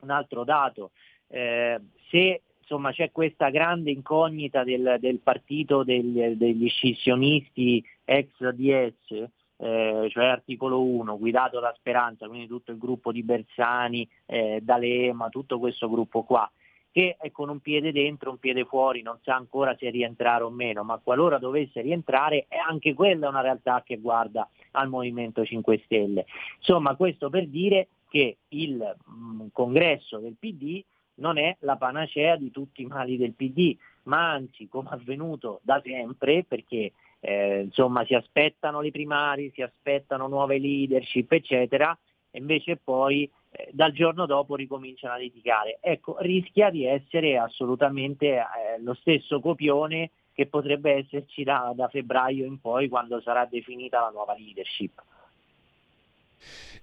un 0.00 0.10
altro 0.10 0.44
dato, 0.44 0.90
eh, 1.28 1.80
se 2.10 2.42
insomma, 2.68 2.92
c'è 2.92 3.10
questa 3.10 3.48
grande 3.48 3.90
incognita 3.90 4.62
del, 4.62 4.98
del 5.00 5.20
partito 5.20 5.82
del- 5.84 6.36
degli 6.36 6.68
scissionisti 6.68 7.82
ex 8.04 8.46
DS, 8.50 9.28
eh, 9.56 10.06
cioè 10.10 10.24
articolo 10.26 10.82
1, 10.82 11.16
guidato 11.16 11.60
da 11.60 11.72
Speranza, 11.78 12.28
quindi 12.28 12.46
tutto 12.46 12.70
il 12.70 12.78
gruppo 12.78 13.10
di 13.10 13.22
Bersani, 13.22 14.06
eh, 14.26 14.60
D'Alema, 14.62 15.30
tutto 15.30 15.58
questo 15.58 15.88
gruppo 15.88 16.24
qua, 16.24 16.50
che 16.92 17.16
è 17.18 17.30
con 17.30 17.48
un 17.48 17.60
piede 17.60 17.90
dentro, 17.90 18.30
un 18.30 18.38
piede 18.38 18.66
fuori, 18.66 19.00
non 19.00 19.18
sa 19.22 19.34
ancora 19.34 19.74
se 19.78 19.88
rientrare 19.88 20.44
o 20.44 20.50
meno, 20.50 20.84
ma 20.84 21.00
qualora 21.02 21.38
dovesse 21.38 21.80
rientrare 21.80 22.44
è 22.48 22.58
anche 22.58 22.92
quella 22.92 23.30
una 23.30 23.40
realtà 23.40 23.82
che 23.82 23.96
guarda 23.96 24.46
al 24.72 24.88
Movimento 24.88 25.42
5 25.42 25.80
Stelle. 25.86 26.26
Insomma, 26.58 26.96
questo 26.96 27.30
per 27.30 27.48
dire 27.48 27.88
che 28.10 28.36
il 28.48 28.96
mh, 29.06 29.46
congresso 29.52 30.18
del 30.18 30.36
PD 30.38 30.84
non 31.18 31.38
è 31.38 31.56
la 31.60 31.76
panacea 31.76 32.36
di 32.36 32.50
tutti 32.50 32.82
i 32.82 32.86
mali 32.86 33.16
del 33.16 33.34
PD, 33.34 33.76
ma 34.04 34.30
anzi, 34.30 34.68
come 34.68 34.88
avvenuto 34.90 35.60
da 35.62 35.80
sempre, 35.84 36.44
perché 36.44 36.92
eh, 37.20 37.60
insomma 37.60 38.04
si 38.04 38.14
aspettano 38.14 38.80
le 38.80 38.90
primarie, 38.90 39.50
si 39.52 39.62
aspettano 39.62 40.28
nuove 40.28 40.58
leadership, 40.58 41.32
eccetera, 41.32 41.96
e 42.30 42.38
invece 42.38 42.76
poi 42.76 43.30
eh, 43.50 43.68
dal 43.72 43.92
giorno 43.92 44.26
dopo 44.26 44.56
ricominciano 44.56 45.14
a 45.14 45.18
litigare. 45.18 45.78
Ecco, 45.80 46.16
rischia 46.20 46.70
di 46.70 46.84
essere 46.84 47.38
assolutamente 47.38 48.26
eh, 48.36 48.44
lo 48.80 48.94
stesso 48.94 49.40
copione 49.40 50.10
che 50.32 50.46
potrebbe 50.46 50.92
esserci 50.92 51.42
da, 51.42 51.72
da 51.74 51.88
febbraio 51.88 52.44
in 52.44 52.60
poi 52.60 52.88
quando 52.88 53.20
sarà 53.20 53.44
definita 53.46 54.00
la 54.00 54.10
nuova 54.10 54.34
leadership. 54.36 55.02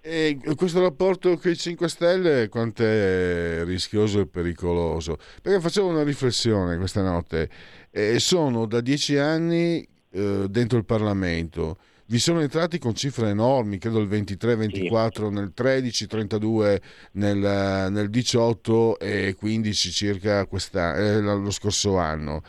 E 0.08 0.40
questo 0.56 0.82
rapporto 0.82 1.36
con 1.36 1.50
i 1.50 1.58
5 1.58 1.90
Stelle 1.90 2.48
quanto 2.48 2.84
è 2.84 3.64
rischioso 3.66 4.20
e 4.20 4.28
pericoloso? 4.28 5.18
Perché 5.42 5.60
facevo 5.60 5.88
una 5.88 6.04
riflessione 6.04 6.78
questa 6.78 7.02
notte. 7.02 7.50
Eh, 7.90 8.20
sono 8.20 8.68
da 8.68 8.82
dieci 8.82 9.18
anni 9.18 9.84
eh, 10.12 10.46
dentro 10.48 10.78
il 10.78 10.86
Parlamento. 10.86 11.80
Vi 12.06 12.20
sono 12.20 12.42
entrati 12.42 12.78
con 12.78 12.94
cifre 12.94 13.30
enormi, 13.30 13.80
credo 13.80 13.98
il 13.98 14.08
23-24 14.08 15.32
nel 15.32 15.54
13, 15.56 16.06
32 16.06 16.82
nel, 17.14 17.90
nel 17.92 18.10
18 18.12 19.00
e 19.00 19.34
15 19.36 19.90
circa 19.90 20.48
eh, 20.48 21.20
lo 21.20 21.50
scorso 21.50 21.98
anno. 21.98 22.44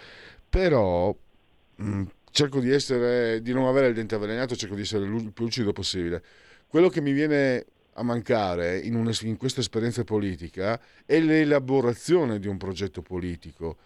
Però 0.50 1.16
mh, 1.76 2.02
cerco 2.30 2.60
di 2.60 2.70
essere, 2.70 3.40
di 3.40 3.54
non 3.54 3.64
avere 3.64 3.88
il 3.88 3.94
dente 3.94 4.14
avvelenato, 4.14 4.54
cerco 4.54 4.74
di 4.74 4.82
essere 4.82 5.06
il 5.06 5.32
più 5.32 5.44
lucido 5.44 5.72
possibile. 5.72 6.22
Quello 6.76 6.90
che 6.90 7.00
mi 7.00 7.12
viene 7.12 7.64
a 7.94 8.02
mancare 8.02 8.76
in, 8.76 8.96
una- 8.96 9.10
in 9.22 9.38
questa 9.38 9.60
esperienza 9.60 10.04
politica 10.04 10.78
è 11.06 11.18
l'elaborazione 11.20 12.38
di 12.38 12.48
un 12.48 12.58
progetto 12.58 13.00
politico, 13.00 13.78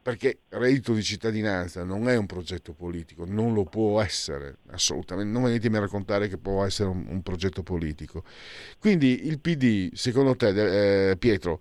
perché 0.00 0.42
reddito 0.50 0.94
di 0.94 1.02
cittadinanza 1.02 1.82
non 1.82 2.08
è 2.08 2.14
un 2.14 2.26
progetto 2.26 2.72
politico, 2.72 3.24
non 3.26 3.52
lo 3.52 3.64
può 3.64 4.00
essere, 4.00 4.58
assolutamente. 4.68 5.32
Non 5.32 5.42
venitemi 5.42 5.78
a 5.78 5.80
raccontare 5.80 6.28
che 6.28 6.38
può 6.38 6.64
essere 6.64 6.90
un, 6.90 7.04
un 7.08 7.20
progetto 7.22 7.64
politico. 7.64 8.22
Quindi 8.78 9.26
il 9.26 9.40
PD, 9.40 9.92
secondo 9.94 10.36
te, 10.36 11.10
eh, 11.10 11.16
Pietro, 11.16 11.60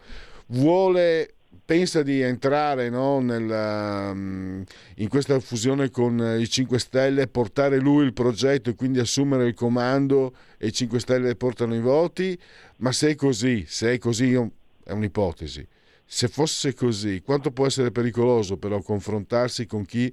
vuole 0.50 1.34
pensa 1.66 2.02
di 2.04 2.22
entrare 2.22 2.90
no, 2.90 3.20
nel, 3.20 3.48
um, 3.48 4.64
in 4.96 5.08
questa 5.08 5.40
fusione 5.40 5.90
con 5.90 6.20
eh, 6.20 6.40
i 6.40 6.50
5 6.50 6.80
Stelle, 6.80 7.28
portare 7.28 7.78
lui 7.78 8.06
il 8.06 8.14
progetto 8.14 8.70
e 8.70 8.76
quindi 8.76 9.00
assumere 9.00 9.46
il 9.46 9.54
comando 9.54 10.36
e 10.58 10.68
i 10.68 10.74
5 10.74 11.00
Stelle 11.00 11.36
portano 11.36 11.76
i 11.76 11.80
voti, 11.80 12.38
ma 12.78 12.92
se 12.92 13.12
è 13.12 13.16
così, 13.16 13.66
se 13.68 13.94
è 13.94 13.98
così 13.98 14.34
è 14.34 14.92
un'ipotesi, 14.92 15.68
se 16.06 16.28
fosse 16.28 16.74
così, 16.74 17.22
quanto 17.22 17.52
può 17.52 17.68
essere 17.68 17.92
pericoloso 17.92 18.58
però 18.58 18.82
confrontarsi 18.82 19.66
con 19.68 19.86
chi 19.86 20.12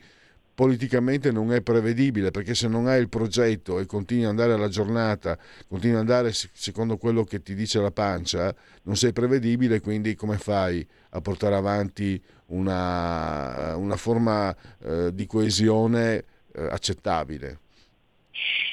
politicamente 0.57 1.30
non 1.30 1.52
è 1.52 1.61
prevedibile, 1.61 2.30
perché 2.30 2.54
se 2.54 2.66
non 2.66 2.86
hai 2.86 2.98
il 2.98 3.11
progetto 3.11 3.78
e 3.78 3.84
continui 3.84 4.24
ad 4.24 4.30
andare 4.30 4.54
alla 4.54 4.68
giornata, 4.68 5.38
continui 5.68 5.96
ad 5.96 6.00
andare 6.00 6.32
se- 6.32 6.48
secondo 6.54 6.96
quello 6.96 7.24
che 7.24 7.42
ti 7.42 7.54
dice 7.54 7.78
la 7.78 7.90
pancia, 7.90 8.54
non 8.84 8.96
sei 8.96 9.12
prevedibile, 9.12 9.80
quindi 9.80 10.14
come 10.14 10.38
fai 10.38 10.84
a 11.11 11.20
portare 11.20 11.57
avanti 11.57 12.20
una, 12.46 13.76
una 13.76 13.96
forma 13.96 14.57
eh, 14.82 15.11
di 15.12 15.26
coesione 15.26 16.24
eh, 16.54 16.62
accettabile? 16.70 17.59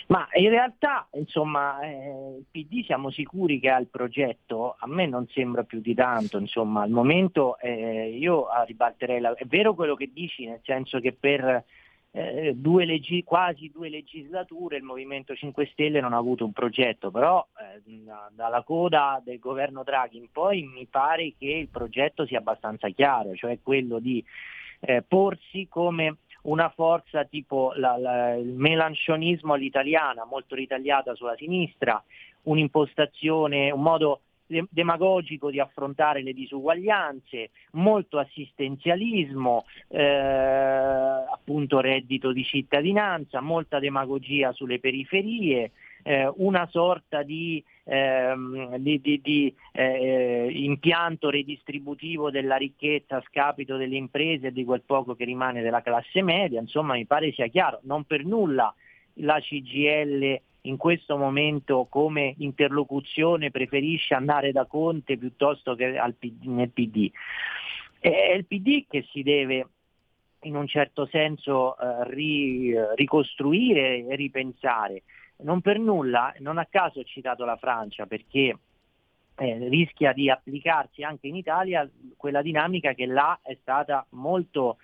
Ma 0.08 0.28
in 0.34 0.50
realtà, 0.50 1.08
insomma, 1.14 1.80
eh, 1.82 2.38
il 2.38 2.46
PD 2.50 2.84
siamo 2.86 3.10
sicuri 3.10 3.60
che 3.60 3.70
ha 3.70 3.78
il 3.78 3.88
progetto, 3.88 4.76
a 4.78 4.88
me 4.88 5.08
non 5.08 5.28
sembra 5.30 5.64
più 5.64 5.80
di 5.80 5.94
tanto, 5.94 6.38
insomma, 6.38 6.82
al 6.82 6.90
momento 6.90 7.58
eh, 7.60 8.10
io 8.10 8.48
ah, 8.48 8.64
ribalterei 8.64 9.20
la... 9.20 9.34
È 9.34 9.46
vero 9.46 9.74
quello 9.74 9.96
che 9.96 10.12
dici, 10.14 10.46
nel 10.46 10.62
senso 10.64 11.00
che 11.00 11.14
per 11.14 11.64
eh, 12.16 12.54
due 12.56 12.86
leggi- 12.86 13.24
quasi 13.24 13.72
due 13.72 13.90
legislature 13.90 14.78
il 14.78 14.84
Movimento 14.84 15.34
5 15.34 15.66
Stelle 15.72 16.00
non 16.00 16.14
ha 16.14 16.18
avuto 16.18 16.46
un 16.46 16.52
progetto, 16.52 17.10
però 17.10 17.46
eh, 17.60 17.82
da- 17.84 18.30
dalla 18.32 18.62
coda 18.62 19.20
del 19.24 19.40
governo 19.40 19.84
Draghi 19.84 20.18
in 20.18 20.30
poi 20.32 20.62
mi 20.64 20.86
pare 20.86 21.34
che 21.38 21.48
il 21.48 21.70
progetto 21.70 22.26
sia 22.28 22.38
abbastanza 22.38 22.88
chiaro, 22.90 23.34
cioè 23.36 23.58
quello 23.64 23.98
di 23.98 24.24
eh, 24.82 25.02
porsi 25.02 25.68
come 25.68 26.18
una 26.44 26.70
forza 26.70 27.24
tipo 27.26 27.74
la- 27.76 27.98
la- 27.98 28.34
il 28.36 28.54
melancionismo 28.54 29.54
all'italiana, 29.54 30.26
molto 30.26 30.56
ritagliata 30.56 31.16
sulla 31.16 31.36
sinistra, 31.36 32.02
un'impostazione, 32.44 33.72
un 33.72 33.82
modo 33.82 34.22
de- 34.46 34.66
demagogico 34.70 35.50
di 35.50 35.60
affrontare 35.60 36.22
le 36.22 36.34
disuguaglianze, 36.34 37.50
molto 37.72 38.20
assistenzialismo, 38.20 39.66
eh, 39.88 40.04
appunto 40.04 41.80
reddito 41.80 42.32
di 42.32 42.44
cittadinanza, 42.44 43.42
molta 43.42 43.80
demagogia 43.80 44.52
sulle 44.52 44.80
periferie, 44.80 45.72
eh, 46.04 46.32
una 46.36 46.68
sorta 46.70 47.24
di, 47.24 47.64
ehm, 47.86 48.78
di- 48.78 49.02
di- 49.02 49.22
di, 49.22 49.56
eh, 49.72 50.50
impianto 50.52 51.30
redistributivo 51.30 52.30
della 52.30 52.56
ricchezza 52.56 53.18
a 53.18 53.24
scapito 53.28 53.78
delle 53.78 53.96
imprese 53.96 54.48
e 54.48 54.52
di 54.52 54.64
quel 54.64 54.84
poco 54.86 55.16
che 55.16 55.26
rimane 55.26 55.62
della 55.62 55.82
classe 55.82 56.22
media, 56.22 56.60
insomma 56.60 56.94
mi 56.94 57.06
pare 57.06 57.32
sia 57.32 57.48
chiaro, 57.48 57.80
non 57.84 58.04
per 58.04 58.24
nulla 58.26 58.74
la 59.18 59.40
CGL 59.40 60.40
in 60.66 60.78
questo 60.78 61.18
momento 61.18 61.88
come 61.90 62.36
interlocuzione 62.38 63.52
preferisce 63.52 64.14
andare 64.14 64.52
da 64.52 64.66
Conte 64.66 65.18
piuttosto 65.18 65.76
che 65.76 66.00
PD 66.18 66.46
nel 66.46 66.70
PD. 66.70 67.12
È 68.00 68.34
il 68.34 68.46
PD 68.46 68.86
che 68.90 69.06
si 69.12 69.24
deve 69.24 69.68
in 70.44 70.56
un 70.56 70.68
certo 70.68 71.06
senso 71.06 71.78
eh, 71.78 72.10
ri- 72.10 72.76
ricostruire 72.96 74.06
e 74.06 74.16
ripensare. 74.16 75.04
Non 75.44 75.62
per 75.62 75.78
nulla, 75.78 76.34
non 76.40 76.58
a 76.58 76.66
caso 76.66 77.00
ho 77.00 77.04
citato 77.04 77.44
la 77.46 77.58
Francia 77.58 78.06
perché 78.06 78.58
eh, 79.36 79.68
rischia 79.70 80.14
di 80.14 80.30
applicarsi 80.30 81.04
anche 81.04 81.28
in 81.28 81.36
Italia 81.36 81.90
quella 82.16 82.42
dinamica 82.42 82.94
che 82.94 83.06
là 83.06 83.40
è 83.42 83.58
stata 83.62 84.06
molto 84.12 84.78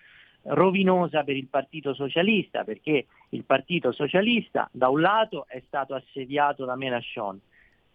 rovinosa 0.44 1.24
per 1.24 1.36
il 1.36 1.48
Partito 1.48 1.94
Socialista, 1.94 2.64
perché 2.64 3.08
il 3.30 3.44
Partito 3.44 3.92
Socialista 3.92 4.70
da 4.72 4.90
un 4.90 5.02
lato 5.02 5.46
è 5.48 5.62
stato 5.68 5.94
assediato 5.94 6.66
da 6.66 6.76
Mélenchon, 6.76 7.40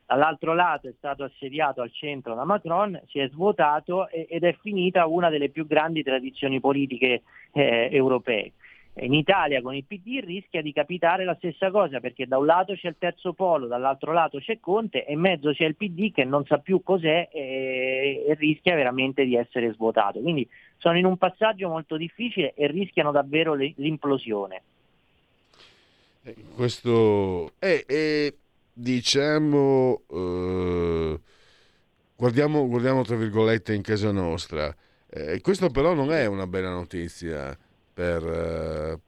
dall'altro 0.06 0.54
lato 0.54 0.88
è 0.88 0.94
stato 0.96 1.24
assediato 1.24 1.80
al 1.80 1.92
centro 1.92 2.34
da 2.34 2.44
Macron, 2.44 3.00
si 3.08 3.18
è 3.18 3.28
svuotato 3.28 4.08
ed 4.08 4.44
è 4.44 4.56
finita 4.60 5.06
una 5.06 5.30
delle 5.30 5.48
più 5.48 5.66
grandi 5.66 6.02
tradizioni 6.02 6.60
politiche 6.60 7.22
eh, 7.52 7.88
europee. 7.90 8.52
In 8.96 9.12
Italia 9.12 9.60
con 9.60 9.74
il 9.74 9.84
PD 9.84 10.20
rischia 10.24 10.62
di 10.62 10.72
capitare 10.72 11.24
la 11.24 11.34
stessa 11.34 11.72
cosa 11.72 11.98
perché 11.98 12.26
da 12.26 12.38
un 12.38 12.46
lato 12.46 12.74
c'è 12.74 12.86
il 12.86 12.94
terzo 12.96 13.32
polo, 13.32 13.66
dall'altro 13.66 14.12
lato 14.12 14.38
c'è 14.38 14.60
Conte 14.60 15.04
e 15.04 15.14
in 15.14 15.20
mezzo 15.20 15.52
c'è 15.52 15.64
il 15.64 15.74
PD 15.74 16.12
che 16.12 16.22
non 16.22 16.44
sa 16.46 16.58
più 16.58 16.80
cos'è 16.80 17.28
e, 17.32 18.24
e 18.28 18.34
rischia 18.34 18.76
veramente 18.76 19.24
di 19.24 19.34
essere 19.34 19.72
svuotato. 19.72 20.20
Quindi 20.20 20.48
sono 20.76 20.96
in 20.96 21.06
un 21.06 21.16
passaggio 21.16 21.68
molto 21.68 21.96
difficile 21.96 22.54
e 22.54 22.68
rischiano 22.68 23.10
davvero 23.10 23.54
le- 23.54 23.72
l'implosione. 23.78 24.62
Eh, 26.22 26.36
Questo 26.54 27.54
è, 27.58 27.84
è, 27.84 28.32
diciamo, 28.72 30.02
eh, 30.08 31.20
guardiamo, 32.14 32.68
guardiamo 32.68 33.02
tra 33.02 33.16
virgolette 33.16 33.74
in 33.74 33.82
casa 33.82 34.12
nostra. 34.12 34.72
Eh, 35.10 35.40
questo 35.40 35.68
però 35.70 35.94
non 35.94 36.12
è 36.12 36.26
una 36.26 36.46
bella 36.46 36.70
notizia 36.70 37.58
per, 37.94 38.22
eh, 38.26 38.98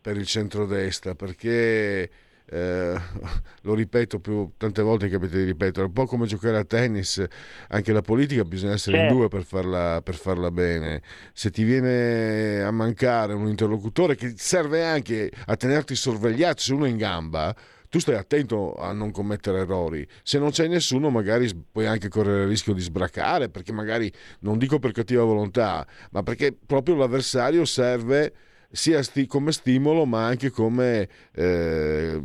per 0.00 0.16
il 0.16 0.26
centrodestra 0.26 1.14
perché, 1.14 2.10
eh, 2.44 2.94
lo 3.62 3.74
ripeto 3.74 4.20
più, 4.20 4.52
tante 4.56 4.82
volte 4.82 5.08
capite 5.08 5.38
di 5.38 5.44
ripetere, 5.44 5.86
un 5.86 5.92
po' 5.92 6.06
come 6.06 6.26
giocare 6.26 6.56
a 6.58 6.64
tennis, 6.64 7.24
anche 7.68 7.92
la 7.92 8.02
politica 8.02 8.44
bisogna 8.44 8.72
essere 8.74 8.96
in 8.98 9.02
Certo. 9.02 9.16
due 9.16 9.28
per 9.28 9.44
farla, 9.44 10.00
per 10.02 10.14
farla 10.14 10.50
bene. 10.50 11.02
Se 11.32 11.50
ti 11.50 11.64
viene 11.64 12.62
a 12.62 12.70
mancare 12.70 13.34
un 13.34 13.48
interlocutore 13.48 14.14
che 14.14 14.34
serve 14.36 14.84
anche 14.84 15.30
a 15.46 15.56
tenerti 15.56 15.94
sorvegliato, 15.94 16.62
se 16.62 16.72
uno 16.72 16.84
è 16.84 16.88
in 16.88 16.96
gamba, 16.96 17.54
tu 17.92 17.98
stai 17.98 18.14
attento 18.14 18.74
a 18.76 18.90
non 18.92 19.10
commettere 19.10 19.60
errori. 19.60 20.08
Se 20.22 20.38
non 20.38 20.48
c'è 20.48 20.66
nessuno, 20.66 21.10
magari 21.10 21.46
puoi 21.70 21.84
anche 21.84 22.08
correre 22.08 22.44
il 22.44 22.48
rischio 22.48 22.72
di 22.72 22.80
sbracare, 22.80 23.50
perché 23.50 23.70
magari 23.70 24.10
non 24.40 24.56
dico 24.56 24.78
per 24.78 24.92
cattiva 24.92 25.24
volontà, 25.24 25.86
ma 26.12 26.22
perché 26.22 26.56
proprio 26.64 26.94
l'avversario 26.94 27.66
serve 27.66 28.32
sia 28.70 29.02
sti- 29.02 29.26
come 29.26 29.52
stimolo, 29.52 30.06
ma 30.06 30.24
anche 30.24 30.48
come, 30.48 31.06
eh, 31.34 32.18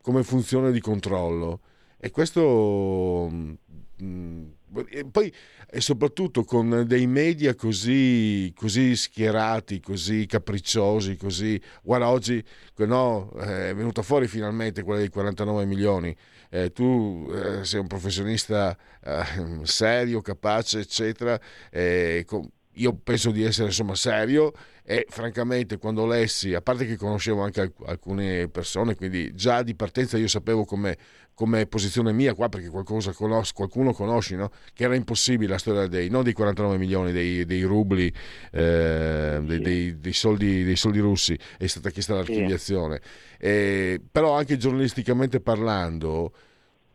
come 0.00 0.22
funzione 0.22 0.72
di 0.72 0.80
controllo. 0.80 1.60
E 1.98 2.10
questo. 2.10 3.28
mh, 3.30 4.50
e 4.88 5.04
poi, 5.10 5.32
e 5.68 5.80
soprattutto 5.80 6.44
con 6.44 6.84
dei 6.86 7.06
media 7.06 7.54
così, 7.54 8.52
così 8.56 8.94
schierati, 8.96 9.80
così 9.80 10.26
capricciosi, 10.26 11.16
così. 11.16 11.60
Guarda, 11.82 12.08
oggi 12.08 12.42
no, 12.76 13.30
è 13.32 13.74
venuta 13.74 14.02
fuori 14.02 14.26
finalmente 14.28 14.82
quella 14.82 15.00
dei 15.00 15.08
49 15.08 15.64
milioni. 15.66 16.16
Eh, 16.50 16.72
tu 16.72 17.30
eh, 17.32 17.64
sei 17.64 17.80
un 17.80 17.86
professionista 17.86 18.76
eh, 19.04 19.24
serio, 19.64 20.20
capace, 20.20 20.80
eccetera. 20.80 21.38
eh, 21.70 22.24
com- 22.26 22.48
io 22.74 22.94
penso 22.94 23.30
di 23.30 23.42
essere 23.42 23.66
insomma 23.68 23.94
serio 23.94 24.52
e 24.90 25.06
francamente 25.08 25.78
quando 25.78 26.04
lessi, 26.04 26.52
a 26.52 26.60
parte 26.60 26.84
che 26.84 26.96
conoscevo 26.96 27.42
anche 27.42 27.60
alc- 27.60 27.86
alcune 27.86 28.48
persone, 28.48 28.96
quindi 28.96 29.32
già 29.36 29.62
di 29.62 29.76
partenza 29.76 30.18
io 30.18 30.26
sapevo 30.26 30.64
come, 30.64 30.98
come 31.32 31.66
posizione 31.66 32.10
mia 32.10 32.34
qua, 32.34 32.48
perché 32.48 32.70
qualcosa 32.70 33.12
conos- 33.12 33.52
qualcuno 33.52 33.92
conosci, 33.92 34.34
no? 34.34 34.50
che 34.74 34.82
era 34.82 34.96
impossibile 34.96 35.52
la 35.52 35.58
storia 35.58 35.86
dei, 35.86 36.08
non 36.08 36.24
dei 36.24 36.32
49 36.32 36.76
milioni, 36.76 37.12
dei, 37.12 37.44
dei 37.44 37.62
rubli, 37.62 38.12
eh, 38.50 39.40
dei, 39.44 39.60
dei- 39.60 40.00
dei 40.00 40.12
soldi, 40.12 40.64
dei 40.64 40.74
soldi 40.74 40.98
russi, 40.98 41.38
è 41.56 41.68
stata 41.68 41.90
chiesta 41.90 42.14
l'archiviazione. 42.14 43.00
Eh, 43.38 44.00
però 44.10 44.36
anche 44.36 44.56
giornalisticamente 44.56 45.38
parlando, 45.38 46.32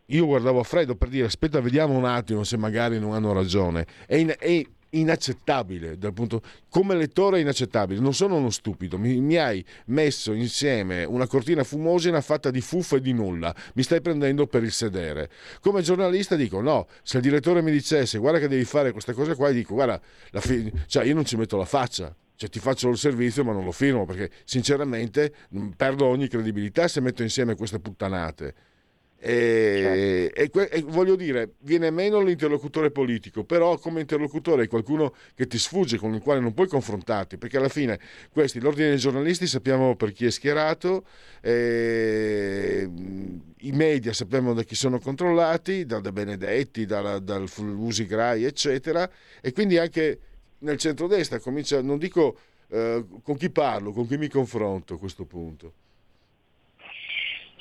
io 0.07 0.25
guardavo 0.25 0.59
a 0.59 0.63
freddo 0.63 0.95
per 0.95 1.07
dire 1.07 1.27
aspetta 1.27 1.61
vediamo 1.61 1.97
un 1.97 2.05
attimo 2.05 2.43
se 2.43 2.57
magari 2.57 2.99
non 2.99 3.13
hanno 3.13 3.33
ragione 3.33 3.87
è, 4.05 4.15
in- 4.17 4.35
è 4.37 4.63
inaccettabile 4.99 5.97
dal 5.97 6.13
punto 6.13 6.41
come 6.69 6.95
lettore 6.95 7.37
è 7.37 7.41
inaccettabile. 7.41 7.99
Non 7.99 8.13
sono 8.13 8.35
uno 8.35 8.49
stupido. 8.49 8.97
Mi, 8.97 9.19
mi 9.19 9.37
hai 9.37 9.63
messo 9.87 10.33
insieme 10.33 11.03
una 11.03 11.27
cortina 11.27 11.63
fumogena 11.63 12.21
fatta 12.21 12.51
di 12.51 12.61
fuffa 12.61 12.97
e 12.97 13.01
di 13.01 13.13
nulla. 13.13 13.53
Mi 13.73 13.83
stai 13.83 14.01
prendendo 14.01 14.47
per 14.47 14.63
il 14.63 14.71
sedere. 14.71 15.29
Come 15.61 15.81
giornalista 15.81 16.35
dico 16.35 16.61
no 16.61 16.87
se 17.03 17.17
il 17.17 17.23
direttore 17.23 17.61
mi 17.61 17.71
dicesse 17.71 18.17
guarda 18.17 18.39
che 18.39 18.47
devi 18.47 18.65
fare 18.65 18.91
questa 18.91 19.13
cosa 19.13 19.35
qua 19.35 19.51
dico 19.51 19.73
guarda 19.73 20.01
fi- 20.33 20.71
cioè 20.87 21.05
io 21.05 21.13
non 21.13 21.25
ci 21.25 21.37
metto 21.37 21.57
la 21.57 21.65
faccia. 21.65 22.15
Cioè 22.37 22.49
ti 22.49 22.59
faccio 22.59 22.89
il 22.89 22.97
servizio 22.97 23.45
ma 23.45 23.53
non 23.53 23.63
lo 23.63 23.71
firmo 23.71 24.05
perché 24.05 24.29
sinceramente 24.43 25.33
perdo 25.77 26.05
ogni 26.05 26.27
credibilità 26.27 26.87
se 26.89 26.99
metto 26.99 27.23
insieme 27.23 27.55
queste 27.55 27.79
puttanate 27.79 28.55
e, 29.25 30.31
e 30.33 30.49
que- 30.49 30.69
e 30.69 30.81
voglio 30.81 31.15
dire, 31.15 31.53
viene 31.59 31.89
meno 31.89 32.21
l'interlocutore 32.21 32.91
politico, 32.91 33.43
però 33.43 33.77
come 33.79 34.01
interlocutore 34.01 34.63
è 34.63 34.67
qualcuno 34.67 35.15
che 35.33 35.47
ti 35.47 35.57
sfugge, 35.57 35.97
con 35.97 36.13
il 36.13 36.21
quale 36.21 36.39
non 36.39 36.53
puoi 36.53 36.67
confrontarti, 36.67 37.37
perché 37.37 37.57
alla 37.57 37.69
fine 37.69 37.99
questi, 38.31 38.59
l'ordine 38.59 38.89
dei 38.89 38.97
giornalisti, 38.97 39.47
sappiamo 39.47 39.95
per 39.95 40.11
chi 40.11 40.25
è 40.25 40.31
schierato, 40.31 41.05
eh, 41.41 42.87
i 43.59 43.71
media 43.71 44.13
sappiamo 44.13 44.53
da 44.53 44.63
chi 44.63 44.75
sono 44.75 44.99
controllati, 44.99 45.85
da 45.85 45.99
De 45.99 46.11
Benedetti, 46.11 46.85
dalla- 46.85 47.19
dal 47.19 47.49
Usi 47.57 48.05
Grai, 48.05 48.43
eccetera, 48.43 49.09
e 49.41 49.51
quindi 49.51 49.77
anche 49.77 50.19
nel 50.59 50.77
centrodestra 50.77 51.39
comincia, 51.39 51.81
non 51.81 51.97
dico 51.97 52.37
eh, 52.69 53.03
con 53.23 53.37
chi 53.37 53.49
parlo, 53.49 53.91
con 53.91 54.07
chi 54.07 54.17
mi 54.17 54.27
confronto 54.27 54.95
a 54.95 54.97
questo 54.99 55.25
punto. 55.25 55.73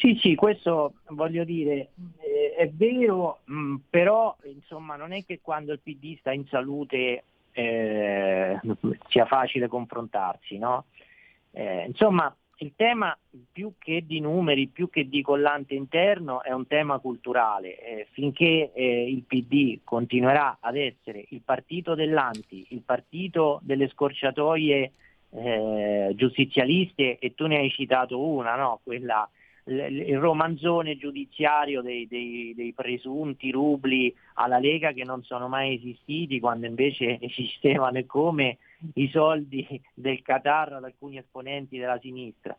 Sì, 0.05 0.18
sì, 0.20 0.34
questo 0.34 0.96
voglio 1.12 1.44
dire, 1.44 1.92
eh, 2.18 2.55
è 2.59 2.68
vero, 2.68 3.38
mh, 3.46 3.76
però 3.88 4.36
insomma 4.44 4.96
non 4.96 5.12
è 5.12 5.24
che 5.24 5.40
quando 5.40 5.72
il 5.72 5.80
PD 5.82 6.18
sta 6.18 6.30
in 6.30 6.46
salute 6.48 7.24
eh, 7.52 8.61
sia 9.09 9.24
facile 9.24 9.66
confrontarsi, 9.66 10.59
no? 10.59 10.84
Eh, 11.52 11.86
insomma, 11.86 12.36
il 12.57 12.74
tema 12.76 13.16
più 13.50 13.76
che 13.78 14.05
di 14.05 14.20
numeri, 14.20 14.66
più 14.66 14.90
che 14.90 15.09
di 15.09 15.22
collante 15.22 15.72
interno, 15.72 16.42
è 16.42 16.52
un 16.52 16.66
tema 16.66 16.98
culturale. 16.98 17.78
Eh, 17.78 18.07
finché 18.11 18.72
eh, 18.74 19.09
il 19.09 19.22
PD 19.22 19.78
continuerà 19.84 20.59
ad 20.61 20.76
essere 20.76 21.24
il 21.30 21.40
partito 21.42 21.94
dell'anti, 21.94 22.66
il 22.68 22.82
partito 22.82 23.59
delle 23.62 23.88
scorciatoie 23.88 24.92
eh, 25.30 26.12
giustizialiste, 26.14 27.16
e 27.18 27.34
tu 27.34 27.46
ne 27.46 27.57
hai 27.57 27.70
citato 27.70 28.20
una, 28.20 28.55
no? 28.55 28.80
Quella, 28.84 29.26
il 29.66 30.18
romanzone 30.18 30.96
giudiziario 30.96 31.80
dei, 31.80 32.06
dei- 32.06 32.52
dei 32.54 32.72
presunti 32.74 33.50
rubli 33.50 34.14
alla 34.34 34.58
Lega 34.58 34.92
che 34.92 35.04
non 35.04 35.22
sono 35.22 35.48
mai 35.48 35.74
esistiti, 35.76 36.40
quando 36.40 36.66
invece 36.66 37.18
esistevano 37.22 37.98
e 37.98 38.06
come 38.06 38.58
i 38.94 39.08
soldi 39.08 39.80
del 39.94 40.20
Qatar 40.20 40.74
ad 40.74 40.84
alcuni 40.84 41.16
esponenti 41.18 41.78
della 41.78 41.98
sinistra. 41.98 42.54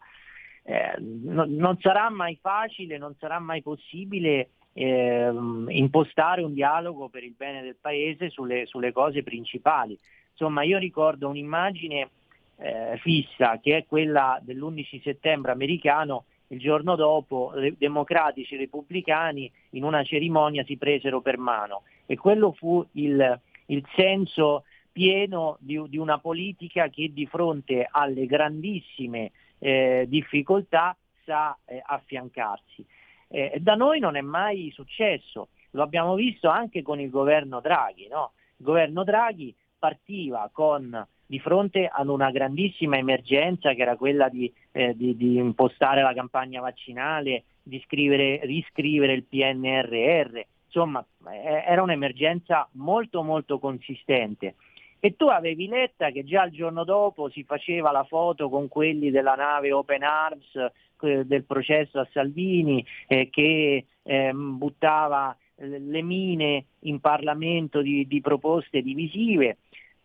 Eh, 0.63 0.95
no- 0.99 1.45
non 1.47 1.77
sarà 1.79 2.09
mai 2.09 2.37
facile, 2.41 2.97
non 2.97 3.15
sarà 3.19 3.37
mai 3.37 3.61
possibile 3.61 4.49
ehm, 4.73 5.67
impostare 5.69 6.41
un 6.41 6.53
dialogo 6.53 7.09
per 7.09 7.23
il 7.23 7.33
bene 7.37 7.61
del 7.61 7.77
Paese 7.79 8.29
sulle, 8.29 8.65
sulle 8.65 8.91
cose 8.91 9.21
principali. 9.21 9.97
Insomma, 10.31 10.63
io 10.63 10.79
ricordo 10.79 11.29
un'immagine 11.29 12.09
eh, 12.57 12.97
fissa 13.01 13.59
che 13.59 13.77
è 13.77 13.85
quella 13.85 14.39
dell'11 14.41 15.01
settembre 15.01 15.51
americano, 15.51 16.25
il 16.47 16.59
giorno 16.59 16.95
dopo 16.95 17.51
re- 17.53 17.75
democratici 17.77 18.55
e 18.55 18.59
repubblicani 18.59 19.51
in 19.71 19.83
una 19.83 20.03
cerimonia 20.03 20.63
si 20.63 20.77
presero 20.77 21.21
per 21.21 21.37
mano 21.37 21.83
e 22.05 22.17
quello 22.17 22.51
fu 22.51 22.85
il, 22.93 23.39
il 23.67 23.83
senso 23.95 24.63
pieno 24.91 25.57
di, 25.59 25.81
di 25.89 25.97
una 25.97 26.19
politica 26.19 26.87
che 26.89 27.11
di 27.11 27.25
fronte 27.25 27.87
alle 27.89 28.25
grandissime 28.25 29.31
eh, 29.59 30.05
difficoltà 30.07 30.95
sa 31.25 31.57
eh, 31.65 31.81
affiancarsi. 31.83 32.85
Eh, 33.27 33.57
da 33.59 33.75
noi 33.75 33.99
non 33.99 34.15
è 34.15 34.21
mai 34.21 34.71
successo, 34.71 35.49
lo 35.71 35.81
abbiamo 35.83 36.15
visto 36.15 36.47
anche 36.47 36.81
con 36.81 36.99
il 36.99 37.09
governo 37.09 37.59
Draghi. 37.59 38.07
no? 38.07 38.33
Il 38.57 38.65
governo 38.65 39.03
Draghi 39.03 39.53
partiva 39.77 40.49
con, 40.53 41.05
di 41.25 41.39
fronte 41.39 41.89
ad 41.91 42.07
una 42.07 42.31
grandissima 42.31 42.97
emergenza 42.97 43.73
che 43.73 43.81
era 43.81 43.95
quella 43.95 44.29
di, 44.29 44.51
eh, 44.71 44.95
di- 44.95 45.15
di 45.15 45.37
impostare 45.37 46.01
la 46.01 46.13
campagna 46.13 46.61
vaccinale, 46.61 47.43
di 47.63 47.81
scrivere- 47.85 48.41
riscrivere 48.43 49.13
il 49.13 49.23
PNRR, 49.23 50.39
insomma 50.65 51.03
eh, 51.31 51.63
era 51.65 51.81
un'emergenza 51.81 52.67
molto 52.73 53.23
molto 53.23 53.59
consistente. 53.59 54.55
E 54.99 55.15
tu 55.15 55.27
avevi 55.27 55.67
Letta 55.67 56.09
che 56.09 56.23
già 56.23 56.43
il 56.45 56.51
giorno 56.51 56.83
dopo 56.83 57.29
si 57.29 57.43
faceva 57.43 57.91
la 57.91 58.03
foto 58.05 58.49
con 58.49 58.67
quelli 58.67 59.11
della 59.11 59.35
nave 59.35 59.71
Open 59.71 60.03
Arms 60.03 60.55
eh, 61.01 61.25
del 61.25 61.43
processo 61.43 61.99
a 61.99 62.07
Salvini 62.11 62.83
eh, 63.07 63.29
che 63.29 63.85
ehm, 64.01 64.57
buttava 64.57 65.35
eh, 65.57 65.79
le 65.79 66.01
mine 66.01 66.65
in 66.79 66.99
Parlamento 66.99 67.81
di, 67.81 68.07
di 68.07 68.21
proposte 68.21 68.81
divisive. 68.81 69.57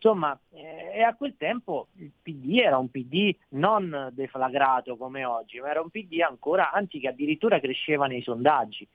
Insomma, 0.02 0.38
eh, 0.52 1.02
a 1.02 1.14
quel 1.14 1.34
tempo 1.36 1.88
il 1.96 2.10
PD 2.22 2.58
era 2.58 2.78
un 2.78 2.90
PD 2.90 3.36
non 3.50 4.08
deflagrato 4.12 4.96
come 4.96 5.26
oggi, 5.26 5.60
ma 5.60 5.68
era 5.68 5.82
un 5.82 5.90
PD 5.90 6.20
ancora, 6.22 6.72
anzi 6.72 6.98
che 6.98 7.08
addirittura 7.08 7.60
cresceva 7.60 8.06
nei 8.06 8.22
sondaggi. 8.22 8.88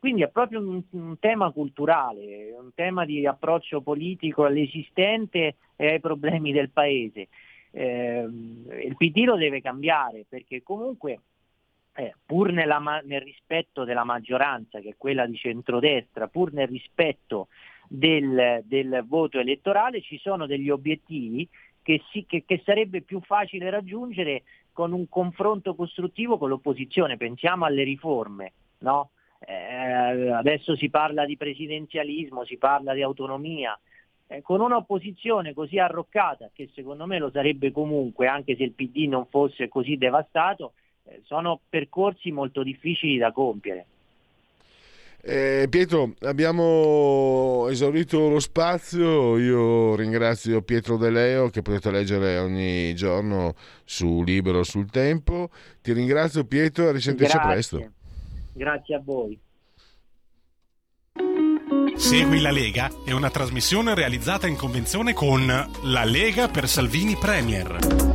Quindi 0.00 0.22
è 0.22 0.28
proprio 0.28 0.58
un, 0.58 0.82
un 0.90 1.18
tema 1.20 1.52
culturale, 1.52 2.56
un 2.58 2.70
tema 2.74 3.04
di 3.04 3.24
approccio 3.24 3.82
politico 3.82 4.44
all'esistente 4.44 5.54
e 5.76 5.92
ai 5.92 6.00
problemi 6.00 6.50
del 6.50 6.70
Paese. 6.70 7.28
Eh, 7.70 8.26
il 8.84 8.96
PD 8.96 9.18
lo 9.24 9.36
deve 9.36 9.60
cambiare 9.60 10.24
perché 10.28 10.64
comunque 10.64 11.20
eh, 11.94 12.14
pur 12.26 12.50
nella 12.50 12.78
nel 13.04 13.20
rispetto 13.20 13.84
della 13.84 14.04
maggioranza 14.04 14.80
che 14.80 14.90
è 14.90 14.94
quella 14.96 15.24
di 15.24 15.36
centrodestra, 15.36 16.26
pur 16.26 16.52
nel 16.52 16.66
rispetto 16.66 17.46
del, 17.88 18.62
del 18.64 19.04
voto 19.08 19.38
elettorale 19.38 20.02
ci 20.02 20.18
sono 20.18 20.46
degli 20.46 20.68
obiettivi 20.68 21.48
che, 21.82 22.02
si- 22.10 22.26
che- 22.26 22.44
che 22.46 22.60
sarebbe 22.64 23.00
più 23.00 23.20
facile 23.20 23.70
raggiungere 23.70 24.42
con 24.72 24.92
un 24.92 25.08
confronto 25.08 25.74
costruttivo 25.74 26.36
con 26.36 26.50
l'opposizione. 26.50 27.16
Pensiamo 27.16 27.64
alle 27.64 27.82
riforme, 27.82 28.52
no? 28.80 29.10
Eh, 29.40 30.30
adesso 30.30 30.76
si 30.76 30.90
parla 30.90 31.24
di 31.24 31.36
presidenzialismo, 31.36 32.44
si 32.44 32.58
parla 32.58 32.92
di 32.92 33.02
autonomia. 33.02 33.78
Eh, 34.26 34.42
con 34.42 34.60
un'opposizione 34.60 35.54
così 35.54 35.78
arroccata, 35.78 36.50
che 36.52 36.68
secondo 36.74 37.06
me 37.06 37.18
lo 37.18 37.30
sarebbe 37.30 37.72
comunque, 37.72 38.26
anche 38.26 38.54
se 38.56 38.64
il 38.64 38.72
PD 38.72 39.08
non 39.08 39.26
fosse 39.26 39.68
così 39.68 39.96
devastato, 39.96 40.74
eh, 41.04 41.22
sono 41.24 41.60
percorsi 41.68 42.30
molto 42.30 42.62
difficili 42.62 43.16
da 43.16 43.32
compiere. 43.32 43.86
Eh, 45.20 45.66
Pietro, 45.68 46.14
abbiamo 46.20 47.66
esaurito 47.68 48.28
lo 48.28 48.40
spazio. 48.40 49.36
Io 49.38 49.94
ringrazio 49.96 50.62
Pietro 50.62 50.96
De 50.96 51.10
Leo 51.10 51.50
che 51.50 51.62
potete 51.62 51.90
leggere 51.90 52.38
ogni 52.38 52.94
giorno 52.94 53.54
su 53.84 54.22
Libero 54.22 54.62
sul 54.62 54.90
Tempo. 54.90 55.50
Ti 55.82 55.92
ringrazio 55.92 56.44
Pietro 56.44 56.84
e 56.84 56.88
a 56.88 56.92
risentirci 56.92 57.32
Grazie. 57.36 57.52
presto. 57.52 57.92
Grazie 58.54 58.94
a 58.94 59.02
voi. 59.04 59.38
Segui 61.96 62.40
la 62.40 62.52
Lega 62.52 62.90
è 63.04 63.10
una 63.10 63.28
trasmissione 63.28 63.94
realizzata 63.94 64.46
in 64.46 64.56
convenzione 64.56 65.12
con 65.12 65.46
La 65.46 66.04
Lega 66.04 66.48
per 66.48 66.68
Salvini 66.68 67.16
Premier. 67.16 68.07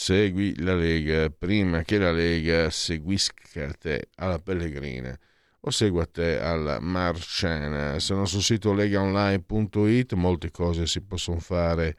Segui 0.00 0.54
la 0.60 0.76
Lega 0.76 1.28
prima 1.28 1.82
che 1.82 1.98
la 1.98 2.12
Lega 2.12 2.70
seguisca 2.70 3.72
te 3.72 4.10
alla 4.14 4.38
Pellegrina 4.38 5.18
o 5.62 5.70
segua 5.70 6.06
te 6.06 6.38
alla 6.38 6.78
Marciana. 6.78 7.98
Sono 7.98 8.24
sul 8.24 8.42
sito 8.42 8.72
legaonline.it, 8.72 10.12
molte 10.12 10.52
cose 10.52 10.86
si 10.86 11.00
possono 11.00 11.40
fare 11.40 11.96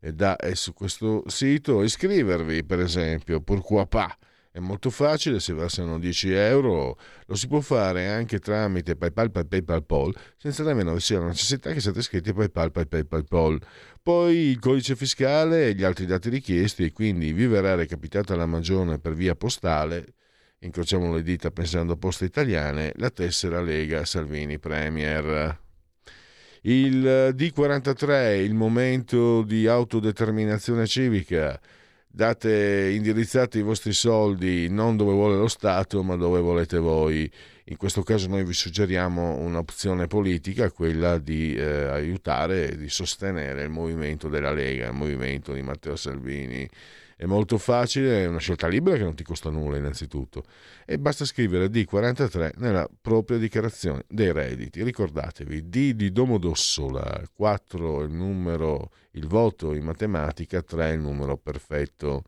eh, 0.00 0.12
da 0.12 0.34
e 0.34 0.56
su 0.56 0.74
questo 0.74 1.22
sito. 1.28 1.84
Iscrivervi, 1.84 2.64
per 2.64 2.80
esempio, 2.80 3.40
pourquoi 3.40 3.86
pas? 3.86 4.12
È 4.56 4.58
molto 4.58 4.88
facile, 4.88 5.38
si 5.38 5.52
versano 5.52 5.98
10 5.98 6.32
euro, 6.32 6.98
lo 7.26 7.34
si 7.34 7.46
può 7.46 7.60
fare 7.60 8.08
anche 8.08 8.38
tramite 8.38 8.96
PayPal, 8.96 9.30
PayPal, 9.30 9.62
PayPal, 9.62 10.14
senza 10.38 10.62
nemmeno 10.62 10.94
vi 10.94 11.00
sia 11.00 11.18
la 11.18 11.26
necessità 11.26 11.74
che 11.74 11.80
siate 11.80 11.98
iscritti 11.98 12.30
a 12.30 12.32
PayPal, 12.32 12.70
PayPal, 12.72 13.06
PayPal. 13.06 13.60
Poi 14.02 14.34
il 14.34 14.58
codice 14.58 14.96
fiscale 14.96 15.66
e 15.66 15.74
gli 15.74 15.82
altri 15.84 16.06
dati 16.06 16.30
richiesti, 16.30 16.90
quindi 16.90 17.34
vi 17.34 17.46
verrà 17.46 17.74
recapitata 17.74 18.34
la 18.34 18.46
magione 18.46 18.98
per 18.98 19.12
via 19.12 19.34
postale, 19.34 20.14
incrociamo 20.60 21.14
le 21.14 21.22
dita 21.22 21.50
pensando 21.50 21.92
a 21.92 21.96
poste 21.98 22.24
italiane, 22.24 22.92
la 22.96 23.10
tessera 23.10 23.60
Lega 23.60 24.06
Salvini 24.06 24.58
Premier. 24.58 25.60
Il 26.62 27.34
D43, 27.36 28.42
il 28.42 28.54
momento 28.54 29.42
di 29.42 29.66
autodeterminazione 29.66 30.86
civica, 30.86 31.60
date 32.16 32.92
indirizzate 32.94 33.58
i 33.58 33.62
vostri 33.62 33.92
soldi 33.92 34.70
non 34.70 34.96
dove 34.96 35.12
vuole 35.12 35.36
lo 35.36 35.48
Stato 35.48 36.02
ma 36.02 36.16
dove 36.16 36.40
volete 36.40 36.78
voi. 36.78 37.30
In 37.68 37.76
questo 37.76 38.04
caso 38.04 38.28
noi 38.28 38.44
vi 38.44 38.52
suggeriamo 38.52 39.38
un'opzione 39.38 40.06
politica, 40.06 40.70
quella 40.70 41.18
di 41.18 41.52
eh, 41.56 41.64
aiutare 41.64 42.70
e 42.70 42.76
di 42.76 42.88
sostenere 42.88 43.64
il 43.64 43.70
movimento 43.70 44.28
della 44.28 44.52
Lega, 44.52 44.86
il 44.86 44.92
movimento 44.92 45.52
di 45.52 45.62
Matteo 45.62 45.96
Salvini. 45.96 46.68
È 47.16 47.24
molto 47.24 47.58
facile, 47.58 48.22
è 48.22 48.26
una 48.26 48.38
scelta 48.38 48.68
libera 48.68 48.96
che 48.96 49.02
non 49.02 49.16
ti 49.16 49.24
costa 49.24 49.50
nulla 49.50 49.78
innanzitutto 49.78 50.44
e 50.84 50.96
basta 51.00 51.24
scrivere 51.24 51.66
D43 51.66 52.52
nella 52.58 52.88
propria 53.00 53.36
dichiarazione 53.36 54.04
dei 54.06 54.30
redditi. 54.30 54.84
Ricordatevi, 54.84 55.68
D 55.68 55.94
di 55.94 56.12
Domodossola, 56.12 57.20
4 57.34 58.02
il 58.02 58.12
numero, 58.12 58.92
il 59.12 59.26
voto 59.26 59.74
in 59.74 59.82
matematica, 59.82 60.62
3 60.62 60.92
il 60.92 61.00
numero 61.00 61.36
perfetto. 61.36 62.22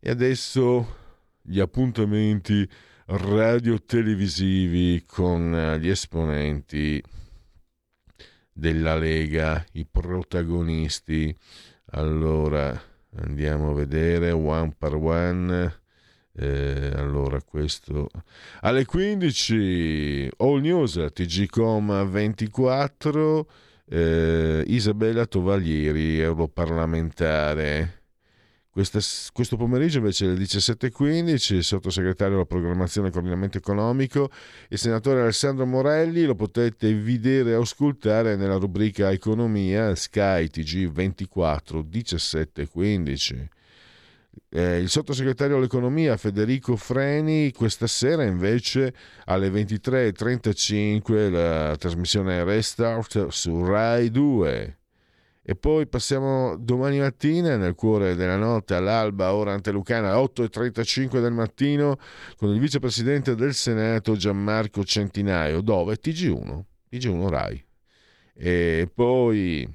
E 0.00 0.10
adesso 0.10 0.96
gli 1.42 1.60
appuntamenti 1.60 2.68
radio-televisivi 3.06 5.04
con 5.06 5.54
eh, 5.54 5.78
gli 5.78 5.88
esponenti 5.88 7.02
della 8.52 8.96
Lega, 8.96 9.64
i 9.72 9.86
protagonisti. 9.90 11.34
Allora, 11.92 12.80
andiamo 13.16 13.70
a 13.70 13.74
vedere 13.74 14.30
one 14.30 14.74
per 14.76 14.94
one. 14.94 15.80
Eh, 16.34 16.90
allora, 16.94 17.42
questo 17.42 18.08
alle 18.60 18.86
15 18.86 20.30
All 20.38 20.60
News 20.60 21.06
TGcom 21.12 22.10
24 22.10 23.46
eh, 23.92 24.64
Isabella 24.66 25.26
Tovaglieri, 25.26 26.20
europarlamentare. 26.20 28.01
Questa- 28.72 29.00
questo 29.34 29.58
pomeriggio 29.58 29.98
invece 29.98 30.24
alle 30.24 30.38
17.15 30.38 31.56
il 31.56 31.62
sottosegretario 31.62 32.36
alla 32.36 32.46
programmazione 32.46 33.08
e 33.08 33.10
coordinamento 33.10 33.58
economico, 33.58 34.30
il 34.70 34.78
senatore 34.78 35.20
Alessandro 35.20 35.66
Morelli, 35.66 36.24
lo 36.24 36.34
potete 36.34 36.94
vedere 36.94 37.50
e 37.50 37.54
ascoltare 37.54 38.34
nella 38.34 38.56
rubrica 38.56 39.12
Economia 39.12 39.94
Sky 39.94 40.46
TG24 40.46 41.84
17.15. 41.86 43.46
Eh, 44.48 44.78
il 44.78 44.88
sottosegretario 44.88 45.58
all'economia 45.58 46.16
Federico 46.16 46.74
Freni 46.74 47.52
questa 47.52 47.86
sera 47.86 48.24
invece 48.24 48.94
alle 49.26 49.50
23.35 49.50 51.30
la 51.30 51.76
trasmissione 51.76 52.42
Restart 52.42 53.26
su 53.28 53.62
Rai 53.62 54.10
2 54.10 54.76
e 55.44 55.56
poi 55.56 55.88
passiamo 55.88 56.56
domani 56.56 57.00
mattina 57.00 57.56
nel 57.56 57.74
cuore 57.74 58.14
della 58.14 58.36
notte 58.36 58.74
all'alba 58.74 59.34
ora 59.34 59.52
antelucana 59.52 60.12
alle 60.12 60.22
8.35 60.32 61.20
del 61.20 61.32
mattino 61.32 61.98
con 62.36 62.50
il 62.50 62.60
vicepresidente 62.60 63.34
del 63.34 63.52
Senato 63.52 64.14
Gianmarco 64.14 64.84
Centinaio. 64.84 65.60
Dove? 65.60 65.98
TG1 66.00 66.62
TG1 66.92 67.28
Rai. 67.28 67.64
E 68.34 68.88
poi 68.92 69.68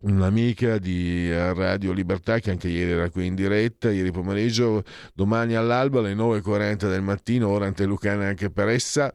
un'amica 0.00 0.78
di 0.78 1.30
eh, 1.30 1.54
Radio 1.54 1.92
Libertà 1.92 2.38
che 2.40 2.50
anche 2.50 2.68
ieri 2.68 2.90
era 2.90 3.08
qui 3.10 3.26
in 3.26 3.34
diretta, 3.34 3.90
ieri 3.90 4.10
pomeriggio, 4.10 4.82
domani 5.14 5.54
all'alba 5.54 6.00
alle 6.00 6.14
9.40 6.14 6.88
del 6.88 7.02
mattino, 7.02 7.48
ora 7.48 7.66
antelucana 7.66 8.26
anche 8.26 8.50
per 8.50 8.68
essa, 8.68 9.12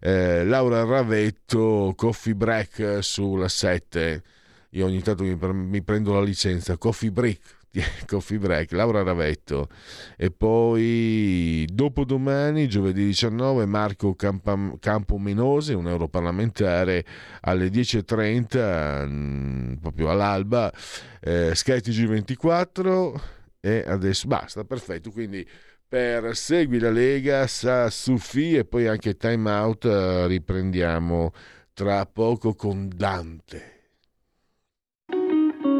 eh, 0.00 0.44
Laura 0.44 0.84
Ravetto, 0.84 1.92
Coffee 1.94 2.34
Break 2.34 2.98
sulla 3.00 3.48
7, 3.48 4.22
io 4.70 4.86
ogni 4.86 5.02
tanto 5.02 5.22
mi, 5.24 5.36
mi 5.36 5.82
prendo 5.82 6.12
la 6.12 6.22
licenza, 6.22 6.76
Coffee 6.76 7.10
Break. 7.10 7.58
Coffee 8.06 8.38
Break, 8.38 8.72
Laura 8.72 9.02
Ravetto 9.02 9.68
e 10.16 10.30
poi 10.30 11.64
dopodomani, 11.72 12.68
giovedì 12.68 13.04
19, 13.04 13.64
Marco 13.66 14.14
Campa- 14.14 14.74
Campomenosi, 14.80 15.72
un 15.72 15.86
europarlamentare 15.86 17.04
alle 17.42 17.68
10.30 17.68 19.06
mm, 19.06 19.72
proprio 19.74 20.10
all'alba 20.10 20.72
eh, 21.20 21.54
Sky 21.54 21.76
TG24 21.76 23.20
e 23.60 23.84
adesso 23.86 24.26
basta, 24.26 24.64
perfetto, 24.64 25.10
quindi 25.10 25.46
per 25.86 26.36
Segui 26.36 26.78
la 26.78 26.90
Lega, 26.90 27.46
sa 27.46 27.90
Sufi 27.90 28.56
e 28.56 28.64
poi 28.64 28.86
anche 28.86 29.16
Time 29.16 29.50
Out 29.50 29.84
eh, 29.84 30.26
riprendiamo 30.26 31.32
tra 31.72 32.04
poco 32.06 32.54
con 32.54 32.88
Dante. 32.92 33.79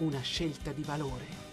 una 0.00 0.20
scelta 0.20 0.72
di 0.72 0.82
valore. 0.82 1.49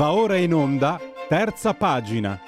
Va 0.00 0.14
ora 0.14 0.36
in 0.36 0.54
onda, 0.54 0.98
terza 1.28 1.74
pagina. 1.74 2.40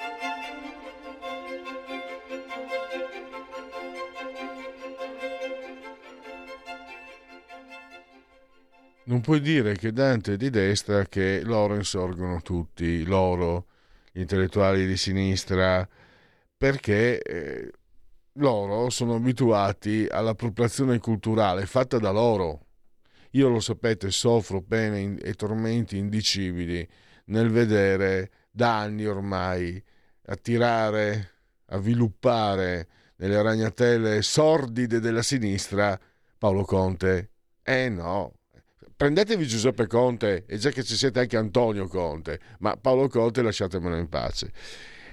Non 9.03 9.21
puoi 9.21 9.39
dire 9.39 9.75
che 9.75 9.91
Dante 9.91 10.33
è 10.33 10.35
di 10.35 10.49
destra 10.49 11.05
che 11.05 11.43
loro 11.43 11.75
insorgono 11.75 12.41
tutti, 12.41 13.05
loro, 13.05 13.67
gli 14.11 14.21
intellettuali 14.21 14.87
di 14.87 14.97
sinistra, 14.97 15.87
perché 16.57 17.21
eh, 17.21 17.71
loro 18.37 18.89
sono 18.89 19.13
abituati 19.13 20.07
all'appropriazione 20.09 20.97
culturale 20.97 21.67
fatta 21.67 21.99
da 21.99 22.09
loro. 22.09 22.65
Io 23.33 23.47
lo 23.47 23.59
sapete, 23.59 24.09
soffro 24.09 24.63
pene 24.63 25.17
e 25.19 25.35
tormenti 25.35 25.97
indicibili 25.97 26.89
nel 27.25 27.49
vedere 27.49 28.31
da 28.51 28.79
anni 28.79 29.05
ormai 29.05 29.81
attirare, 30.25 31.31
avviluppare 31.67 32.87
nelle 33.17 33.41
ragnatele 33.41 34.21
sordide 34.21 34.99
della 34.99 35.21
sinistra 35.21 35.99
Paolo 36.37 36.63
Conte. 36.63 37.31
Eh 37.63 37.89
no, 37.89 38.33
prendetevi 38.95 39.45
Giuseppe 39.45 39.87
Conte 39.87 40.45
e 40.47 40.57
già 40.57 40.69
che 40.69 40.83
ci 40.83 40.95
siete 40.95 41.19
anche 41.19 41.37
Antonio 41.37 41.87
Conte, 41.87 42.39
ma 42.59 42.75
Paolo 42.77 43.07
Conte 43.07 43.41
lasciatemelo 43.41 43.97
in 43.97 44.09
pace. 44.09 44.51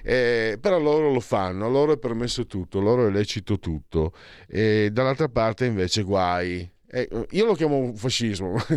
Eh, 0.03 0.57
però 0.59 0.79
loro 0.79 1.11
lo 1.11 1.19
fanno, 1.19 1.69
loro 1.69 1.93
è 1.93 1.97
permesso 1.97 2.45
tutto, 2.45 2.79
loro 2.79 3.07
è 3.07 3.11
lecito 3.11 3.59
tutto, 3.59 4.13
e 4.47 4.89
dall'altra 4.91 5.29
parte 5.29 5.65
invece 5.65 6.03
guai. 6.03 6.70
Eh, 6.93 7.07
io 7.29 7.45
lo 7.45 7.53
chiamo 7.53 7.93
fascismo, 7.95 8.53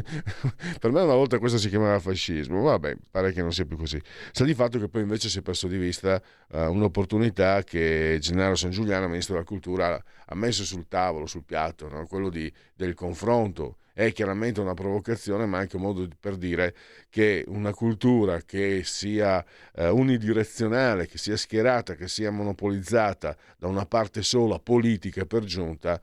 per 0.79 0.93
me 0.93 1.01
una 1.01 1.17
volta 1.17 1.41
questo 1.41 1.59
si 1.59 1.69
chiamava 1.69 1.99
fascismo, 1.99 2.63
vabbè, 2.63 2.97
pare 3.11 3.33
che 3.33 3.43
non 3.43 3.53
sia 3.53 3.65
più 3.65 3.77
così. 3.77 4.01
Sta 4.31 4.45
di 4.45 4.55
fatto 4.55 4.79
che 4.79 4.89
poi 4.89 5.03
invece 5.03 5.29
si 5.29 5.41
è 5.41 5.43
perso 5.43 5.67
di 5.67 5.77
vista 5.77 6.23
eh, 6.53 6.65
un'opportunità 6.65 7.65
che 7.65 8.19
Gennaro 8.21 8.55
San 8.55 8.71
Giuliano, 8.71 9.09
ministro 9.09 9.35
della 9.35 9.45
cultura, 9.45 10.01
ha 10.27 10.35
messo 10.37 10.63
sul 10.65 10.87
tavolo, 10.87 11.27
sul 11.27 11.43
piatto, 11.43 11.89
no? 11.89 12.07
quello 12.07 12.31
di- 12.31 12.53
del 12.77 12.95
confronto. 12.95 13.79
È 13.93 14.13
chiaramente 14.13 14.61
una 14.61 14.75
provocazione, 14.75 15.47
ma 15.47 15.59
anche 15.59 15.75
un 15.75 15.83
modo 15.83 16.09
per 16.19 16.37
dire 16.37 16.75
che 17.11 17.45
una 17.49 17.73
cultura 17.73 18.43
che 18.43 18.83
sia 18.85 19.45
eh, 19.75 19.89
unidirezionale, 19.89 21.09
che 21.09 21.19
sia 21.19 21.37
schierata, 21.37 21.95
che 21.95 22.07
sia 22.07 22.31
monopolizzata 22.31 23.37
da 23.59 23.67
una 23.67 23.87
parte 23.87 24.23
sola, 24.23 24.61
politica 24.61 25.25
per 25.27 25.45
giunta, 25.45 26.01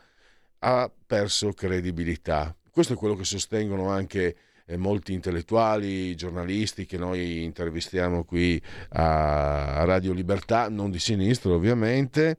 ha 0.63 0.91
perso 1.05 1.53
credibilità. 1.53 2.55
Questo 2.69 2.93
è 2.93 2.95
quello 2.95 3.15
che 3.15 3.25
sostengono 3.25 3.89
anche 3.89 4.35
eh, 4.65 4.77
molti 4.77 5.13
intellettuali, 5.13 6.15
giornalisti 6.15 6.85
che 6.85 6.97
noi 6.97 7.43
intervistiamo 7.43 8.23
qui 8.23 8.61
a 8.89 9.83
Radio 9.85 10.13
Libertà, 10.13 10.69
non 10.69 10.91
di 10.91 10.99
sinistra 10.99 11.51
ovviamente. 11.51 12.37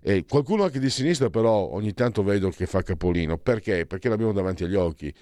E 0.00 0.24
qualcuno 0.28 0.64
anche 0.64 0.78
di 0.78 0.90
sinistra 0.90 1.30
però 1.30 1.70
ogni 1.70 1.92
tanto 1.92 2.22
vedo 2.22 2.50
che 2.50 2.66
fa 2.66 2.82
capolino. 2.82 3.38
Perché? 3.38 3.86
Perché 3.86 4.08
l'abbiamo 4.08 4.32
davanti 4.32 4.64
agli 4.64 4.76
occhi. 4.76 5.12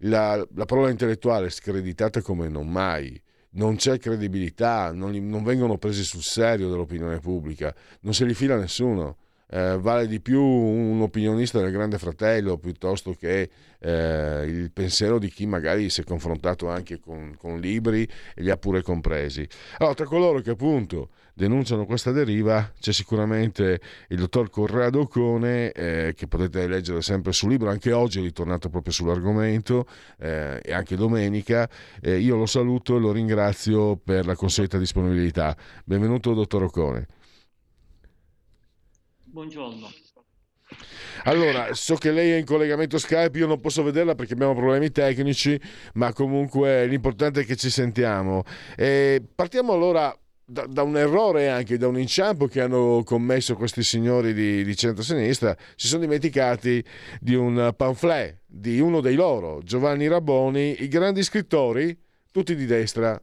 La, 0.00 0.36
la 0.54 0.64
parola 0.64 0.90
intellettuale 0.90 1.46
è 1.46 1.50
screditata 1.50 2.22
come 2.22 2.48
non 2.48 2.68
mai. 2.68 3.20
Non 3.50 3.76
c'è 3.76 3.98
credibilità, 3.98 4.92
non, 4.92 5.12
non 5.28 5.42
vengono 5.42 5.78
presi 5.78 6.04
sul 6.04 6.22
serio 6.22 6.68
dall'opinione 6.68 7.18
pubblica, 7.20 7.74
non 8.00 8.12
se 8.12 8.26
li 8.26 8.34
fila 8.34 8.56
nessuno. 8.56 9.16
Eh, 9.48 9.78
vale 9.78 10.08
di 10.08 10.20
più 10.20 10.42
un 10.42 11.00
opinionista 11.02 11.60
del 11.60 11.70
Grande 11.70 11.98
Fratello 11.98 12.58
piuttosto 12.58 13.12
che 13.12 13.48
eh, 13.78 14.44
il 14.44 14.72
pensiero 14.72 15.20
di 15.20 15.30
chi 15.30 15.46
magari 15.46 15.88
si 15.88 16.00
è 16.00 16.04
confrontato 16.04 16.68
anche 16.68 16.98
con, 16.98 17.36
con 17.38 17.60
libri 17.60 18.02
e 18.34 18.42
li 18.42 18.50
ha 18.50 18.56
pure 18.56 18.82
compresi. 18.82 19.46
Allora, 19.78 19.94
tra 19.94 20.06
coloro 20.06 20.40
che 20.40 20.50
appunto 20.50 21.10
denunciano 21.32 21.86
questa 21.86 22.10
deriva 22.10 22.72
c'è 22.80 22.92
sicuramente 22.92 23.80
il 24.08 24.18
dottor 24.18 24.50
Corrado 24.50 25.00
Ocone, 25.00 25.70
eh, 25.70 26.14
che 26.16 26.26
potete 26.26 26.66
leggere 26.66 27.00
sempre 27.02 27.32
sul 27.32 27.50
libro, 27.50 27.70
anche 27.70 27.92
oggi 27.92 28.18
è 28.18 28.22
ritornato 28.22 28.68
proprio 28.68 28.92
sull'argomento 28.92 29.86
eh, 30.18 30.60
e 30.60 30.72
anche 30.72 30.96
domenica. 30.96 31.68
Eh, 32.00 32.18
io 32.18 32.36
lo 32.36 32.46
saluto 32.46 32.96
e 32.96 33.00
lo 33.00 33.12
ringrazio 33.12 33.96
per 33.96 34.26
la 34.26 34.34
consueta 34.34 34.76
disponibilità. 34.76 35.56
Benvenuto, 35.84 36.34
dottor 36.34 36.64
Ocone. 36.64 37.06
Buongiorno. 39.36 39.86
Allora, 41.24 41.74
so 41.74 41.96
che 41.96 42.10
lei 42.10 42.30
è 42.30 42.36
in 42.36 42.46
collegamento 42.46 42.96
Skype, 42.96 43.36
io 43.36 43.46
non 43.46 43.60
posso 43.60 43.82
vederla 43.82 44.14
perché 44.14 44.32
abbiamo 44.32 44.54
problemi 44.54 44.90
tecnici, 44.90 45.60
ma 45.92 46.14
comunque 46.14 46.86
l'importante 46.86 47.42
è 47.42 47.44
che 47.44 47.54
ci 47.54 47.68
sentiamo. 47.68 48.44
E 48.78 49.22
partiamo 49.34 49.74
allora 49.74 50.18
da, 50.42 50.64
da 50.64 50.82
un 50.84 50.96
errore 50.96 51.50
anche, 51.50 51.76
da 51.76 51.86
un 51.86 51.98
inciampo 51.98 52.46
che 52.46 52.62
hanno 52.62 53.02
commesso 53.04 53.56
questi 53.56 53.82
signori 53.82 54.32
di, 54.32 54.64
di 54.64 54.74
centrosinistra. 54.74 55.54
Si 55.74 55.86
sono 55.86 56.00
dimenticati 56.00 56.82
di 57.20 57.34
un 57.34 57.74
pamphlet 57.76 58.40
di 58.46 58.80
uno 58.80 59.02
dei 59.02 59.16
loro, 59.16 59.60
Giovanni 59.62 60.08
Raboni, 60.08 60.82
i 60.82 60.88
grandi 60.88 61.22
scrittori, 61.22 61.94
tutti 62.32 62.56
di 62.56 62.64
destra. 62.64 63.22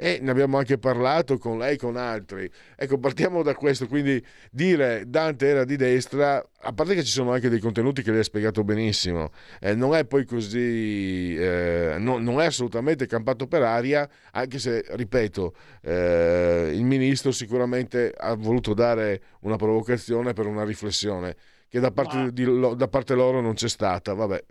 E 0.00 0.20
ne 0.22 0.30
abbiamo 0.30 0.58
anche 0.58 0.78
parlato 0.78 1.38
con 1.38 1.58
lei 1.58 1.74
e 1.74 1.76
con 1.76 1.96
altri. 1.96 2.48
Ecco, 2.76 2.98
partiamo 2.98 3.42
da 3.42 3.56
questo, 3.56 3.88
quindi 3.88 4.24
dire 4.48 5.02
Dante 5.08 5.48
era 5.48 5.64
di 5.64 5.74
destra, 5.74 6.36
a 6.60 6.72
parte 6.72 6.94
che 6.94 7.02
ci 7.02 7.10
sono 7.10 7.32
anche 7.32 7.48
dei 7.48 7.58
contenuti 7.58 8.02
che 8.02 8.12
lei 8.12 8.20
ha 8.20 8.22
spiegato 8.22 8.62
benissimo, 8.62 9.30
eh, 9.60 9.74
non 9.74 9.96
è 9.96 10.04
poi 10.06 10.24
così, 10.24 11.34
eh, 11.36 11.96
no- 11.98 12.18
non 12.18 12.40
è 12.40 12.44
assolutamente 12.44 13.06
campato 13.06 13.48
per 13.48 13.62
aria, 13.62 14.08
anche 14.30 14.60
se, 14.60 14.84
ripeto, 14.90 15.52
eh, 15.82 16.70
il 16.72 16.84
ministro 16.84 17.32
sicuramente 17.32 18.14
ha 18.16 18.36
voluto 18.36 18.74
dare 18.74 19.20
una 19.40 19.56
provocazione 19.56 20.32
per 20.32 20.46
una 20.46 20.62
riflessione 20.62 21.34
che 21.68 21.80
da 21.80 21.90
parte, 21.90 22.16
Ma- 22.16 22.30
di 22.30 22.44
da 22.76 22.86
parte 22.88 23.14
loro 23.14 23.40
non 23.40 23.54
c'è 23.54 23.68
stata, 23.68 24.14
vabbè. 24.14 24.44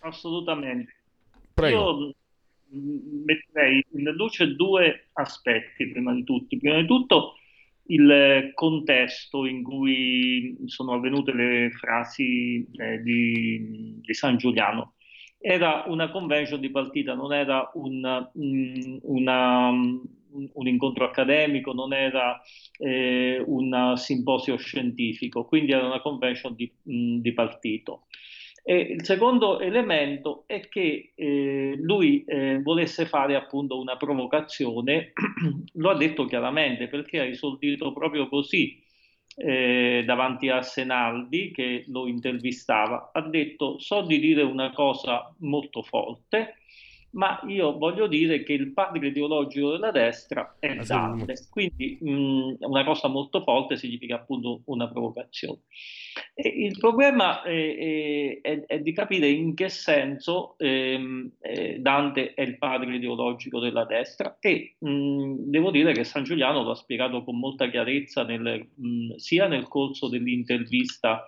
Assolutamente. 0.00 0.94
Prego. 1.52 2.06
Io 2.06 2.14
metterei 2.72 3.84
in 3.92 4.04
luce 4.14 4.54
due 4.54 5.08
aspetti, 5.14 5.88
prima 5.90 6.12
di 6.14 6.24
tutto. 6.24 6.56
Prima 6.56 6.80
di 6.80 6.86
tutto 6.86 7.36
il 7.86 8.52
contesto 8.54 9.44
in 9.44 9.62
cui 9.62 10.56
sono 10.66 10.92
avvenute 10.94 11.32
le 11.34 11.70
frasi 11.72 12.66
eh, 12.76 13.02
di, 13.02 14.00
di 14.00 14.14
San 14.14 14.36
Giuliano. 14.36 14.94
Era 15.38 15.84
una 15.88 16.10
convention 16.10 16.60
di 16.60 16.70
partita, 16.70 17.14
non 17.14 17.32
era 17.32 17.70
un, 17.74 18.30
mm, 18.38 18.96
una- 19.02 19.70
un 20.54 20.66
incontro 20.66 21.04
accademico, 21.04 21.72
non 21.72 21.92
era 21.92 22.40
eh, 22.78 23.42
un 23.46 23.94
simposio 23.96 24.56
scientifico, 24.56 25.44
quindi 25.44 25.72
era 25.72 25.86
una 25.86 26.00
convention 26.00 26.54
di, 26.54 26.70
mm, 26.90 27.18
di 27.18 27.32
partito. 27.32 28.06
E 28.64 28.76
il 28.76 29.04
secondo 29.04 29.58
elemento 29.58 30.44
è 30.46 30.68
che 30.68 31.12
eh, 31.16 31.74
lui 31.78 32.24
eh, 32.24 32.60
volesse 32.62 33.06
fare 33.06 33.34
appunto 33.34 33.80
una 33.80 33.96
provocazione, 33.96 35.12
lo 35.74 35.90
ha 35.90 35.96
detto 35.96 36.26
chiaramente 36.26 36.86
perché 36.86 37.18
ha 37.20 37.24
esordito 37.24 37.92
proprio 37.92 38.28
così 38.28 38.80
eh, 39.36 40.02
davanti 40.06 40.48
a 40.48 40.62
Senaldi 40.62 41.50
che 41.52 41.84
lo 41.88 42.06
intervistava, 42.06 43.10
ha 43.12 43.22
detto 43.22 43.78
so 43.78 44.02
di 44.02 44.20
dire 44.20 44.42
una 44.42 44.70
cosa 44.70 45.34
molto 45.38 45.82
forte, 45.82 46.61
ma 47.12 47.40
io 47.46 47.76
voglio 47.76 48.06
dire 48.06 48.42
che 48.42 48.52
il 48.52 48.72
padre 48.72 49.08
ideologico 49.08 49.72
della 49.72 49.90
destra 49.90 50.56
è 50.58 50.74
Dante, 50.76 51.34
quindi 51.50 51.98
mh, 52.00 52.56
una 52.60 52.84
cosa 52.84 53.08
molto 53.08 53.42
forte 53.42 53.76
significa 53.76 54.16
appunto 54.16 54.62
una 54.66 54.88
provocazione. 54.88 55.60
E 56.34 56.48
il 56.48 56.76
problema 56.78 57.42
eh, 57.42 58.38
è, 58.42 58.64
è 58.66 58.80
di 58.80 58.92
capire 58.92 59.28
in 59.28 59.54
che 59.54 59.68
senso 59.68 60.56
ehm, 60.58 61.32
eh, 61.40 61.78
Dante 61.80 62.34
è 62.34 62.42
il 62.42 62.58
padre 62.58 62.96
ideologico 62.96 63.60
della 63.60 63.84
destra 63.84 64.36
e 64.40 64.76
mh, 64.78 65.34
devo 65.50 65.70
dire 65.70 65.92
che 65.92 66.04
San 66.04 66.24
Giuliano 66.24 66.62
lo 66.62 66.70
ha 66.70 66.74
spiegato 66.74 67.24
con 67.24 67.38
molta 67.38 67.68
chiarezza 67.68 68.24
nel, 68.24 68.68
mh, 68.74 69.14
sia 69.16 69.46
nel 69.48 69.68
corso 69.68 70.08
dell'intervista 70.08 71.24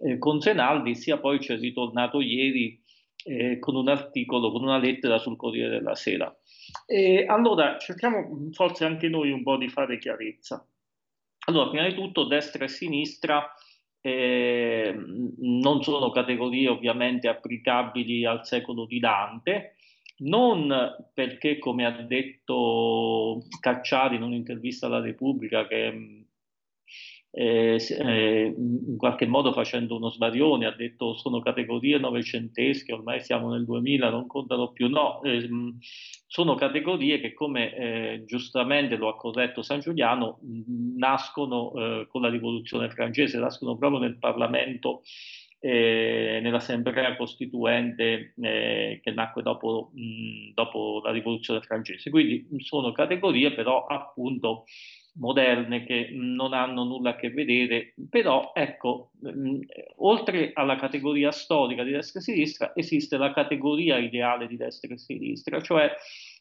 eh, 0.00 0.18
con 0.18 0.40
Senaldi, 0.40 0.94
sia 0.94 1.18
poi 1.18 1.40
ci 1.40 1.52
è 1.52 1.58
ritornato 1.58 2.20
ieri 2.20 2.80
eh, 3.24 3.58
con 3.58 3.76
un 3.76 3.88
articolo, 3.88 4.50
con 4.50 4.62
una 4.62 4.78
lettera 4.78 5.18
sul 5.18 5.36
Corriere 5.36 5.70
della 5.70 5.94
Sera. 5.94 6.34
E 6.86 7.24
allora 7.26 7.78
cerchiamo 7.78 8.48
forse 8.52 8.84
anche 8.84 9.08
noi 9.08 9.30
un 9.30 9.42
po' 9.42 9.56
di 9.56 9.68
fare 9.68 9.98
chiarezza. 9.98 10.66
Allora, 11.46 11.70
prima 11.70 11.86
di 11.86 11.94
tutto, 11.94 12.24
destra 12.24 12.64
e 12.64 12.68
sinistra 12.68 13.50
eh, 14.00 14.94
non 15.38 15.82
sono 15.82 16.10
categorie 16.10 16.68
ovviamente 16.68 17.28
applicabili 17.28 18.24
al 18.24 18.46
secolo 18.46 18.84
di 18.84 18.98
Dante, 18.98 19.76
non 20.18 20.94
perché, 21.14 21.58
come 21.58 21.86
ha 21.86 21.90
detto 22.02 23.42
Cacciari 23.60 24.16
in 24.16 24.22
un'intervista 24.22 24.86
alla 24.86 25.00
Repubblica, 25.00 25.66
che 25.66 26.26
eh, 27.30 27.76
eh, 27.88 28.54
in 28.56 28.96
qualche 28.96 29.26
modo 29.26 29.52
facendo 29.52 29.96
uno 29.96 30.10
svarione, 30.10 30.66
ha 30.66 30.74
detto 30.74 31.16
sono 31.16 31.40
categorie 31.40 31.98
novecentesche, 31.98 32.92
ormai 32.92 33.20
siamo 33.20 33.50
nel 33.50 33.64
2000, 33.64 34.10
non 34.10 34.26
contano 34.26 34.72
più, 34.72 34.88
no, 34.88 35.22
ehm, 35.22 35.78
sono 36.26 36.54
categorie 36.54 37.20
che 37.20 37.34
come 37.34 37.74
eh, 37.74 38.24
giustamente 38.26 38.96
lo 38.96 39.08
ha 39.08 39.16
corretto 39.16 39.62
San 39.62 39.80
Giuliano, 39.80 40.38
mh, 40.42 40.96
nascono 40.96 41.72
eh, 41.74 42.06
con 42.08 42.22
la 42.22 42.30
rivoluzione 42.30 42.88
francese, 42.90 43.38
nascono 43.38 43.76
proprio 43.76 44.00
nel 44.00 44.18
Parlamento, 44.18 45.02
eh, 45.60 46.38
nell'Assemblea 46.42 47.16
Costituente 47.16 48.32
eh, 48.40 49.00
che 49.02 49.10
nacque 49.10 49.42
dopo, 49.42 49.90
mh, 49.94 50.52
dopo 50.54 51.00
la 51.04 51.10
rivoluzione 51.10 51.60
francese. 51.60 52.10
Quindi 52.10 52.46
sono 52.58 52.92
categorie 52.92 53.52
però 53.52 53.84
appunto 53.86 54.64
moderne 55.14 55.84
che 55.84 56.10
non 56.12 56.52
hanno 56.52 56.84
nulla 56.84 57.10
a 57.10 57.16
che 57.16 57.30
vedere, 57.30 57.94
però 58.08 58.52
ecco, 58.54 59.10
mh, 59.20 59.60
oltre 59.96 60.52
alla 60.54 60.76
categoria 60.76 61.30
storica 61.30 61.82
di 61.82 61.90
destra 61.90 62.20
e 62.20 62.22
sinistra 62.22 62.72
esiste 62.74 63.16
la 63.16 63.32
categoria 63.32 63.98
ideale 63.98 64.46
di 64.46 64.56
destra 64.56 64.94
e 64.94 64.98
sinistra, 64.98 65.60
cioè 65.60 65.90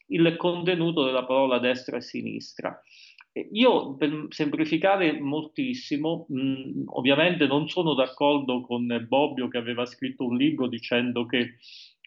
il 0.08 0.36
contenuto 0.38 1.04
della 1.04 1.26
parola 1.26 1.60
destra 1.60 1.98
e 1.98 2.02
sinistra. 2.02 2.82
Io 3.52 3.96
per 3.96 4.28
semplificare 4.30 5.20
moltissimo, 5.20 6.26
mh, 6.30 6.84
ovviamente 6.88 7.46
non 7.46 7.68
sono 7.68 7.94
d'accordo 7.94 8.62
con 8.62 9.06
Bobbio 9.08 9.48
che 9.48 9.58
aveva 9.58 9.86
scritto 9.86 10.26
un 10.26 10.36
libro 10.38 10.68
dicendo 10.68 11.26
che 11.26 11.58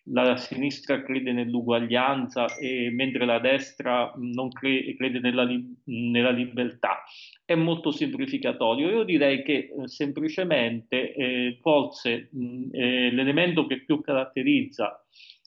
la 0.05 0.37
sinistra 0.37 1.03
crede 1.03 1.33
nell'uguaglianza 1.33 2.57
e 2.57 2.91
mentre 2.91 3.25
la 3.25 3.39
destra 3.39 4.13
non 4.17 4.51
cre- 4.51 4.95
crede 4.97 5.21
nella, 5.21 5.45
li- 5.45 5.77
nella 5.85 6.31
libertà. 6.31 7.03
È 7.45 7.55
molto 7.55 7.91
semplificatorio. 7.91 8.89
Io 8.89 9.03
direi 9.05 9.43
che 9.43 9.53
eh, 9.53 9.89
semplicemente 9.89 11.15
eh, 11.15 11.59
forse 11.61 12.29
mh, 12.33 12.69
eh, 12.73 13.11
l'elemento 13.11 13.67
che 13.67 13.85
più 13.85 14.01
caratterizza 14.01 15.05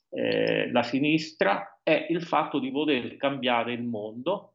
eh, 0.10 0.72
la 0.72 0.84
sinistra 0.84 1.80
è 1.82 2.06
il 2.10 2.22
fatto 2.22 2.60
di 2.60 2.70
voler 2.70 3.18
cambiare 3.18 3.74
il 3.74 3.84
mondo 3.84 4.54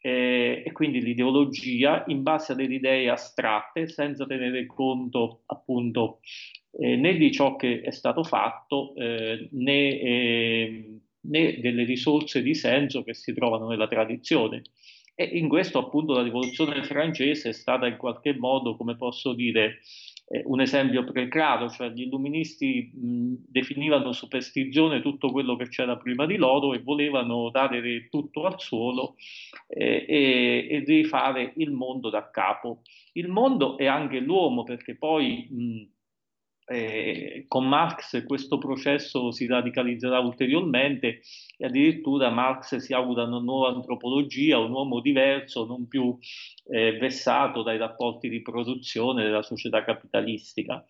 eh, 0.00 0.62
e 0.64 0.72
quindi 0.72 1.02
l'ideologia 1.02 2.04
in 2.06 2.22
base 2.22 2.52
a 2.52 2.54
delle 2.54 2.74
idee 2.74 3.10
astratte 3.10 3.88
senza 3.88 4.24
tenere 4.24 4.64
conto 4.66 5.42
appunto 5.46 6.20
eh, 6.78 6.96
né 6.96 7.16
di 7.16 7.32
ciò 7.32 7.56
che 7.56 7.80
è 7.80 7.90
stato 7.90 8.22
fatto 8.22 8.94
eh, 8.96 9.48
né, 9.52 10.00
eh, 10.00 11.00
né 11.22 11.58
delle 11.58 11.84
risorse 11.84 12.42
di 12.42 12.54
senso 12.54 13.02
che 13.02 13.14
si 13.14 13.32
trovano 13.32 13.68
nella 13.68 13.88
tradizione. 13.88 14.62
E 15.18 15.24
in 15.24 15.48
questo 15.48 15.78
appunto 15.78 16.12
la 16.12 16.22
rivoluzione 16.22 16.82
francese 16.82 17.48
è 17.48 17.52
stata 17.52 17.86
in 17.86 17.96
qualche 17.96 18.36
modo, 18.36 18.76
come 18.76 18.96
posso 18.96 19.32
dire, 19.32 19.78
eh, 20.28 20.42
un 20.44 20.60
esempio 20.60 21.04
preclaro, 21.04 21.70
cioè 21.70 21.88
gli 21.88 22.02
illuministi 22.02 22.90
mh, 22.92 23.34
definivano 23.48 24.12
superstizione 24.12 25.00
tutto 25.00 25.30
quello 25.30 25.56
che 25.56 25.68
c'era 25.68 25.96
prima 25.96 26.26
di 26.26 26.36
loro 26.36 26.74
e 26.74 26.82
volevano 26.82 27.48
dare 27.48 28.08
tutto 28.10 28.44
al 28.44 28.60
suolo 28.60 29.14
eh, 29.68 30.04
e, 30.06 30.66
e 30.68 30.84
rifare 30.84 31.54
il 31.56 31.70
mondo 31.70 32.10
da 32.10 32.28
capo. 32.30 32.82
Il 33.12 33.28
mondo 33.28 33.78
è 33.78 33.86
anche 33.86 34.18
l'uomo, 34.18 34.64
perché 34.64 34.96
poi 34.96 35.48
mh, 35.50 35.95
eh, 36.68 37.44
con 37.46 37.68
Marx 37.68 38.24
questo 38.24 38.58
processo 38.58 39.30
si 39.30 39.46
radicalizzerà 39.46 40.18
ulteriormente 40.18 41.20
e 41.56 41.64
addirittura 41.64 42.30
Marx 42.30 42.76
si 42.76 42.92
augura 42.92 43.22
una 43.22 43.38
nuova 43.38 43.68
antropologia, 43.68 44.58
un 44.58 44.72
uomo 44.72 45.00
diverso, 45.00 45.64
non 45.64 45.86
più 45.86 46.18
eh, 46.68 46.98
vessato 46.98 47.62
dai 47.62 47.78
rapporti 47.78 48.28
di 48.28 48.42
produzione 48.42 49.22
della 49.22 49.42
società 49.42 49.84
capitalistica. 49.84 50.84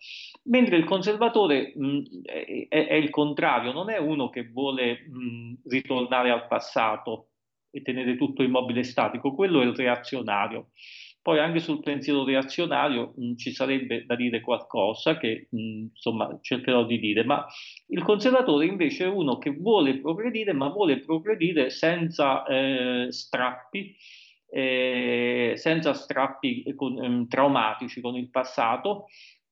Mentre 0.45 0.77
il 0.77 0.83
conservatore 0.83 1.73
mh, 1.75 2.23
è, 2.23 2.67
è 2.87 2.93
il 2.95 3.09
contrario, 3.11 3.71
non 3.71 3.91
è 3.91 3.97
uno 3.97 4.29
che 4.29 4.49
vuole 4.49 5.05
mh, 5.07 5.69
ritornare 5.69 6.31
al 6.31 6.47
passato 6.47 7.29
e 7.69 7.81
tenere 7.83 8.17
tutto 8.17 8.41
immobile 8.41 8.79
e 8.79 8.83
statico, 8.83 9.35
quello 9.35 9.61
è 9.61 9.65
il 9.65 9.75
reazionario. 9.75 10.69
Poi 11.27 11.39
anche 11.39 11.59
sul 11.59 11.81
pensiero 11.81 12.23
reazionario 12.23 13.11
mh, 13.17 13.35
ci 13.35 13.51
sarebbe 13.51 14.05
da 14.05 14.15
dire 14.15 14.39
qualcosa 14.39 15.17
che 15.17 15.49
mh, 15.51 15.87
insomma 15.93 16.39
cercherò 16.41 16.85
di 16.85 16.99
dire, 16.99 17.25
ma 17.25 17.45
il 17.87 18.01
conservatore 18.01 18.65
invece 18.65 19.03
è 19.03 19.09
uno 19.09 19.37
che 19.37 19.49
vuole 19.49 19.99
progredire, 19.99 20.53
ma 20.53 20.69
vuole 20.69 21.01
progredire 21.01 21.69
senza 21.69 22.45
eh, 22.45 23.07
strappi, 23.09 23.93
eh, 24.49 25.51
senza 25.57 25.93
strappi 25.93 26.63
con, 26.77 26.97
ehm, 27.03 27.27
traumatici 27.27 27.99
con 27.99 28.15
il 28.15 28.29
passato, 28.29 29.07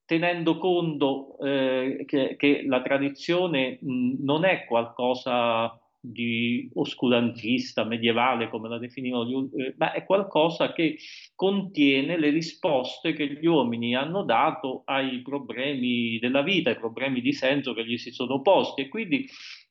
tenendo 0.05 0.57
conto 0.57 1.37
eh, 1.39 2.05
che, 2.05 2.37
che 2.37 2.63
la 2.65 2.81
tradizione 2.81 3.79
mh, 3.81 4.23
non 4.23 4.45
è 4.45 4.63
qualcosa 4.63 5.77
di 6.11 6.69
oscurantista, 6.73 7.83
medievale, 7.83 8.49
come 8.49 8.69
la 8.69 8.77
definivano, 8.77 9.49
eh, 9.57 9.73
ma 9.77 9.91
è 9.91 10.05
qualcosa 10.05 10.73
che 10.73 10.97
contiene 11.35 12.17
le 12.17 12.29
risposte 12.29 13.13
che 13.13 13.27
gli 13.27 13.45
uomini 13.45 13.95
hanno 13.95 14.23
dato 14.23 14.83
ai 14.85 15.21
problemi 15.21 16.17
della 16.19 16.41
vita, 16.41 16.69
ai 16.69 16.77
problemi 16.77 17.21
di 17.21 17.33
senso 17.33 17.73
che 17.73 17.85
gli 17.85 17.97
si 17.97 18.11
sono 18.11 18.41
posti. 18.41 18.81
E 18.81 18.87
quindi 18.89 19.27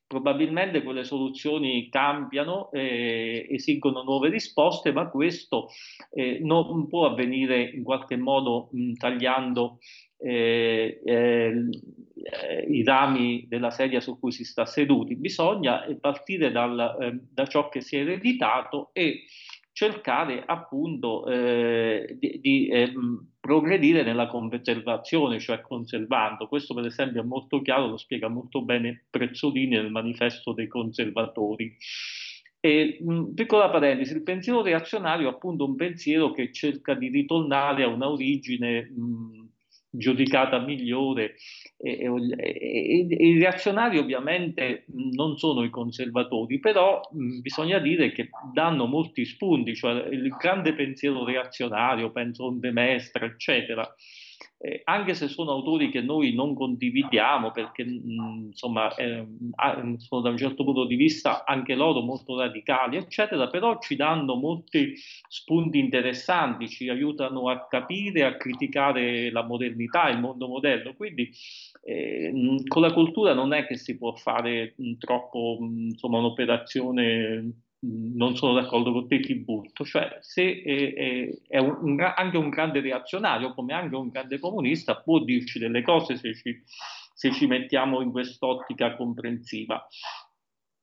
probabilmente 0.07 0.83
quelle 0.83 1.05
soluzioni 1.05 1.89
cambiano, 1.89 2.71
eh, 2.73 3.47
esigono 3.51 4.03
nuove 4.03 4.29
risposte, 4.29 4.93
ma 4.93 5.09
questo 5.09 5.69
eh, 6.11 6.39
non 6.41 6.87
può 6.89 7.07
avvenire 7.07 7.63
in 7.63 7.83
qualche 7.83 8.17
modo 8.17 8.69
mh, 8.73 8.93
tagliando 8.95 9.79
eh, 10.19 11.01
eh, 11.05 11.71
i 12.69 12.83
rami 12.83 13.47
della 13.49 13.71
sedia 13.71 14.01
su 14.01 14.19
cui 14.19 14.33
si 14.33 14.45
sta 14.45 14.65
seduti, 14.65 15.17
bisogna 15.17 15.85
partire 16.01 16.51
dal, 16.51 16.97
eh, 17.01 17.19
da 17.31 17.47
ciò 17.47 17.69
che 17.69 17.81
si 17.81 17.97
è 17.97 18.01
ereditato 18.01 18.91
e 18.93 19.25
cercare 19.73 20.43
appunto 20.47 21.27
eh, 21.27 22.17
di, 22.19 22.39
di 22.41 22.69
eh, 22.69 22.93
progredire 23.45 24.03
nella 24.03 24.27
conservazione, 24.27 25.39
cioè 25.39 25.61
conservando. 25.61 26.49
Questo 26.49 26.73
per 26.73 26.87
esempio 26.87 27.21
è 27.21 27.25
molto 27.27 27.61
chiaro, 27.61 27.89
lo 27.89 27.99
spiega 27.99 28.29
molto 28.29 28.63
bene 28.63 29.05
Prezzolini 29.11 29.77
nel 29.77 29.91
manifesto 29.91 30.55
dei 30.55 30.67
conservatori. 30.67 31.77
E, 32.59 32.97
mh, 33.03 33.35
piccola 33.35 33.69
parentesi, 33.69 34.15
il 34.15 34.23
pensiero 34.23 34.63
reazionario 34.63 35.29
è 35.29 35.31
appunto 35.31 35.67
un 35.67 35.77
pensiero 35.77 36.31
che 36.31 36.51
cerca 36.55 36.95
di 36.95 37.09
ritornare 37.09 37.83
a 37.83 37.89
una 37.89 38.09
origine 38.09 38.91
mh, 38.91 39.49
giudicata 39.97 40.59
migliore. 40.59 41.37
E, 41.77 42.01
e, 42.01 43.07
e, 43.09 43.27
I 43.27 43.39
reazionari 43.39 43.99
ovviamente 43.99 44.85
non 45.13 45.37
sono 45.37 45.63
i 45.65 45.71
conservatori, 45.71 46.59
però 46.59 47.01
bisogna 47.41 47.79
dire 47.79 48.13
che 48.13 48.31
danno 48.53 48.87
molti 48.87 49.25
spunti, 49.25 49.75
cioè 49.75 50.07
il 50.09 50.29
grande 50.39 50.75
pensiero 50.75 51.25
reazionario, 51.25 52.11
penso 52.11 52.49
a 52.49 52.55
De 52.55 52.71
Mestre, 52.71 53.27
eccetera, 53.27 53.89
eh, 54.59 54.81
anche 54.85 55.15
se 55.15 55.29
sono 55.29 55.53
autori 55.53 55.91
che 55.91 56.01
noi 56.01 56.35
non 56.35 56.55
condividiamo 56.55 57.51
perché 57.51 57.85
mh, 57.85 58.47
insomma 58.51 58.95
eh, 58.95 59.27
sono 59.99 60.21
da 60.21 60.31
un 60.31 60.37
certo 60.37 60.65
punto 60.65 60.87
di 60.87 60.97
vista 60.97 61.45
anche 61.45 61.75
loro 61.75 62.01
molto 62.01 62.39
radicali 62.39 62.97
eccetera 62.97 63.49
però 63.49 63.79
ci 63.79 63.97
danno 63.97 64.35
molti 64.37 64.95
spunti 65.29 65.79
interessanti 65.79 66.69
ci 66.69 66.89
aiutano 66.89 67.49
a 67.49 67.67
capire 67.67 68.25
a 68.25 68.37
criticare 68.37 69.31
la 69.31 69.43
modernità 69.43 70.09
il 70.09 70.21
mondo 70.21 70.49
moderno. 70.49 70.95
Quindi 70.95 71.31
eh, 71.83 72.31
mh, 72.33 72.67
con 72.67 72.83
la 72.83 72.93
cultura 72.93 73.35
non 73.35 73.53
è 73.53 73.67
che 73.67 73.77
si 73.77 73.97
può 73.97 74.15
fare 74.15 74.75
mh, 74.77 74.95
troppo 74.99 75.59
insomma 75.61 76.19
un'operazione 76.19 77.64
non 77.85 78.37
sono 78.37 78.55
d'accordo 78.55 78.93
con 78.93 79.09
te, 79.09 79.21
ti 79.21 79.35
butto. 79.35 79.85
Cioè, 79.85 80.19
se 80.21 80.63
è, 80.63 81.29
è 81.49 81.59
un, 81.59 81.79
un, 81.81 82.01
anche 82.01 82.37
un 82.37 82.49
grande 82.49 82.81
reazionario, 82.81 83.55
come 83.55 83.75
anche 83.75 83.95
un 83.95 84.09
grande 84.09 84.39
comunista, 84.39 85.01
può 85.01 85.21
dirci 85.21 85.59
delle 85.59 85.83
cose 85.83 86.17
se 86.17 86.35
ci, 86.35 86.63
se 87.15 87.33
ci 87.33 87.47
mettiamo 87.47 88.01
in 88.01 88.11
quest'ottica 88.11 88.97
comprensiva. 88.97 89.87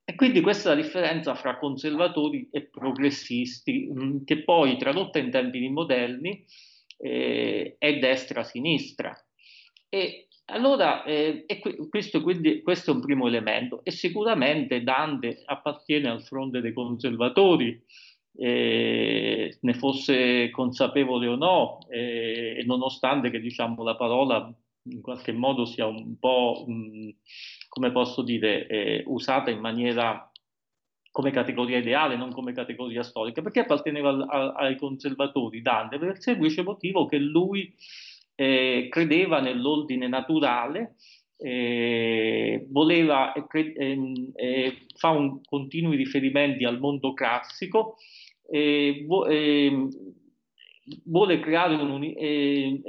E 0.03 0.15
quindi 0.15 0.41
questa 0.41 0.71
è 0.71 0.75
la 0.75 0.81
differenza 0.81 1.35
fra 1.35 1.57
conservatori 1.57 2.49
e 2.51 2.67
progressisti, 2.67 3.87
mh, 3.91 4.23
che 4.25 4.43
poi 4.43 4.77
tradotta 4.77 5.19
in 5.19 5.31
termini 5.31 5.69
moderni 5.69 6.45
eh, 6.97 7.75
è 7.77 7.97
destra-sinistra. 7.99 9.15
E 9.89 10.27
allora, 10.51 11.03
eh, 11.03 11.45
questo, 11.89 12.21
quindi, 12.21 12.61
questo, 12.61 12.91
è 12.91 12.93
un 12.93 13.01
primo 13.01 13.27
elemento. 13.27 13.81
E 13.83 13.91
sicuramente 13.91 14.83
Dante 14.83 15.41
appartiene 15.45 16.09
al 16.09 16.21
fronte 16.21 16.61
dei 16.61 16.73
conservatori, 16.73 17.81
eh, 18.37 19.57
ne 19.59 19.73
fosse 19.73 20.49
consapevole 20.51 21.27
o 21.27 21.35
no, 21.35 21.79
eh, 21.89 22.55
e 22.59 22.63
nonostante 22.65 23.29
che 23.29 23.39
diciamo, 23.39 23.83
la 23.83 23.95
parola 23.95 24.53
in 24.83 25.01
qualche 25.01 25.31
modo 25.31 25.65
sia 25.65 25.85
un 25.85 26.17
po', 26.19 26.63
mh, 26.67 27.09
come 27.69 27.91
posso 27.91 28.21
dire, 28.21 28.67
eh, 28.67 29.03
usata 29.07 29.51
in 29.51 29.59
maniera 29.59 30.31
come 31.11 31.31
categoria 31.31 31.77
ideale, 31.77 32.15
non 32.15 32.31
come 32.31 32.53
categoria 32.53 33.03
storica, 33.03 33.41
perché 33.41 33.59
apparteneva 33.61 34.09
al, 34.09 34.25
a, 34.27 34.51
ai 34.53 34.77
conservatori 34.77 35.61
Dante 35.61 35.99
per 35.99 36.09
il 36.09 36.21
semplice 36.21 36.63
motivo 36.63 37.05
che 37.05 37.17
lui 37.17 37.73
eh, 38.41 38.87
credeva 38.89 39.39
nell'ordine 39.39 40.07
naturale, 40.07 40.95
eh, 41.37 42.65
voleva 42.69 43.33
ehm, 43.33 44.31
eh, 44.33 44.77
fa 44.95 45.09
un, 45.09 45.41
continui 45.43 45.95
riferimenti 45.95 46.65
al 46.65 46.79
mondo 46.79 47.13
classico, 47.13 47.97
vo, 49.05 49.27
ehm, 49.27 49.89
vuole 51.05 51.39
creare 51.39 51.75
un 51.75 52.03
e, 52.03 52.81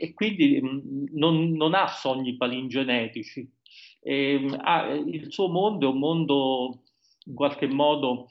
e, 0.00 0.14
quindi 0.14 0.58
mm, 0.62 1.08
non, 1.12 1.52
non, 1.52 1.74
ha 1.74 1.86
sogni 1.86 2.36
palingenetici. 2.36 3.48
Ha, 4.02 4.94
il 4.94 5.30
suo 5.30 5.48
mondo 5.48 5.90
è 5.90 5.92
un 5.92 5.98
mondo 5.98 6.84
in 7.26 7.34
qualche 7.34 7.66
modo 7.66 8.28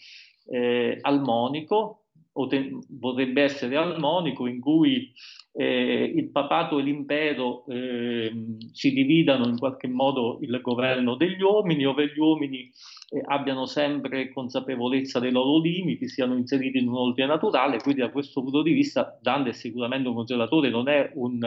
eh, 0.48 0.98
armonico, 1.02 2.06
o 2.34 2.48
te, 2.48 2.72
vorrebbe 2.90 3.44
essere 3.44 3.76
armonico, 3.76 4.48
in 4.48 4.60
cui 4.60 5.12
eh, 5.52 6.14
il 6.16 6.30
papato 6.32 6.80
e 6.80 6.84
l'impero 6.84 7.66
eh, 7.68 8.32
si 8.72 8.92
dividano 8.94 9.48
in 9.48 9.58
qualche 9.58 9.88
modo 9.88 10.38
il 10.42 10.60
governo 10.62 11.16
degli 11.16 11.42
uomini, 11.42 11.86
ove 11.86 12.08
gli 12.08 12.20
uomini 12.20 12.72
eh, 13.10 13.22
abbiano 13.26 13.66
sempre 13.66 14.32
consapevolezza 14.32 15.20
dei 15.20 15.32
loro 15.32 15.60
limiti, 15.60 16.08
siano 16.08 16.36
inseriti 16.36 16.78
in 16.78 16.88
un 16.88 16.96
ordine 16.96 17.28
naturale, 17.28 17.80
quindi 17.80 18.02
da 18.02 18.12
questo 18.12 18.42
punto 18.42 18.62
di 18.62 18.74
vista 18.74 19.18
Dante 19.22 19.50
è 19.50 19.54
sicuramente 19.54 20.08
un 20.08 20.16
conservatore, 20.16 20.70
non 20.70 20.88
è 20.88 21.12
un 21.16 21.40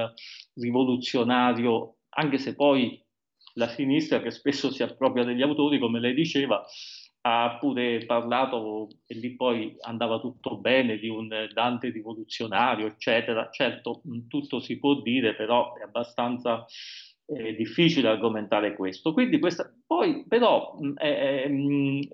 rivoluzionario, 0.55 1.96
anche 2.11 2.38
se 2.38 2.55
poi 2.55 3.00
la 3.55 3.68
sinistra 3.68 4.20
che 4.20 4.30
spesso 4.30 4.70
si 4.70 4.82
appropria 4.82 5.24
degli 5.24 5.42
autori, 5.42 5.78
come 5.78 6.00
lei 6.00 6.14
diceva, 6.14 6.64
ha 7.24 7.56
pure 7.60 8.04
parlato, 8.04 8.88
e 9.06 9.14
lì 9.14 9.36
poi 9.36 9.76
andava 9.80 10.18
tutto 10.18 10.56
bene, 10.56 10.98
di 10.98 11.08
un 11.08 11.28
Dante 11.52 11.90
rivoluzionario, 11.90 12.86
eccetera. 12.86 13.48
Certo, 13.50 14.02
tutto 14.28 14.60
si 14.60 14.78
può 14.78 15.00
dire, 15.00 15.34
però 15.34 15.74
è 15.74 15.82
abbastanza 15.82 16.66
eh, 17.26 17.54
difficile 17.54 18.08
argomentare 18.08 18.74
questo. 18.74 19.12
Quindi 19.12 19.38
questa, 19.38 19.72
poi 19.86 20.24
però 20.26 20.78
eh, 20.96 21.44
eh, 21.46 22.08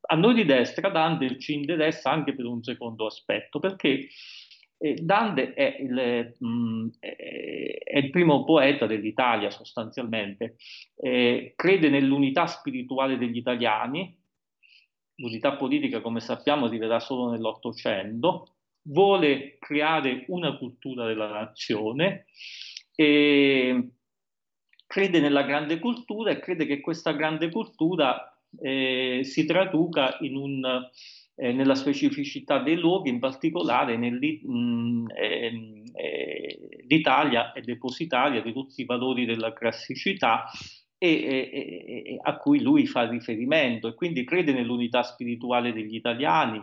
a 0.00 0.16
noi 0.16 0.34
di 0.34 0.44
destra 0.44 0.88
Dante 0.88 1.38
ci 1.38 1.54
interessa 1.54 2.10
anche 2.10 2.34
per 2.34 2.46
un 2.46 2.62
secondo 2.64 3.06
aspetto, 3.06 3.60
perché 3.60 4.08
Dante 4.80 5.52
è 5.52 5.76
il, 5.78 6.34
mh, 6.38 6.88
è 7.00 7.98
il, 7.98 8.08
primo 8.08 8.44
poeta 8.44 8.86
dell'Italia 8.86 9.50
sostanzialmente, 9.50 10.56
eh, 10.96 11.52
crede 11.54 11.90
nell'unità 11.90 12.46
spirituale 12.46 13.18
degli 13.18 13.36
italiani, 13.36 14.18
l'unità 15.16 15.56
politica 15.56 16.00
come 16.00 16.20
sappiamo 16.20 16.64
arriverà 16.64 16.98
solo 16.98 17.30
nell'Ottocento, 17.30 18.54
vuole 18.84 19.58
creare 19.58 20.24
una 20.28 20.56
cultura 20.56 21.06
della 21.06 21.30
nazione, 21.30 22.24
e 22.94 23.90
crede 24.86 25.20
nella 25.20 25.42
grande 25.42 25.78
cultura 25.78 26.30
e 26.30 26.40
crede 26.40 26.64
che 26.64 26.80
questa 26.80 27.12
grande 27.12 27.50
cultura 27.50 28.34
eh, 28.58 29.20
si 29.24 29.44
traduca 29.44 30.16
in 30.20 30.36
un 30.36 30.88
eh, 31.40 31.52
nella 31.52 31.74
specificità 31.74 32.58
dei 32.58 32.76
luoghi, 32.76 33.08
in 33.08 33.18
particolare 33.18 33.96
mm, 33.96 35.06
ehm, 35.08 35.82
eh, 35.94 36.58
è 37.54 37.60
depositaria 37.62 38.42
di 38.42 38.52
tutti 38.52 38.82
i 38.82 38.84
valori 38.84 39.24
della 39.24 39.54
classicità 39.54 40.44
e, 40.98 41.08
e, 41.08 42.18
a 42.20 42.36
cui 42.36 42.60
lui 42.60 42.86
fa 42.86 43.08
riferimento 43.08 43.88
e 43.88 43.94
quindi 43.94 44.24
crede 44.24 44.52
nell'unità 44.52 45.02
spirituale 45.02 45.72
degli 45.72 45.94
italiani, 45.94 46.62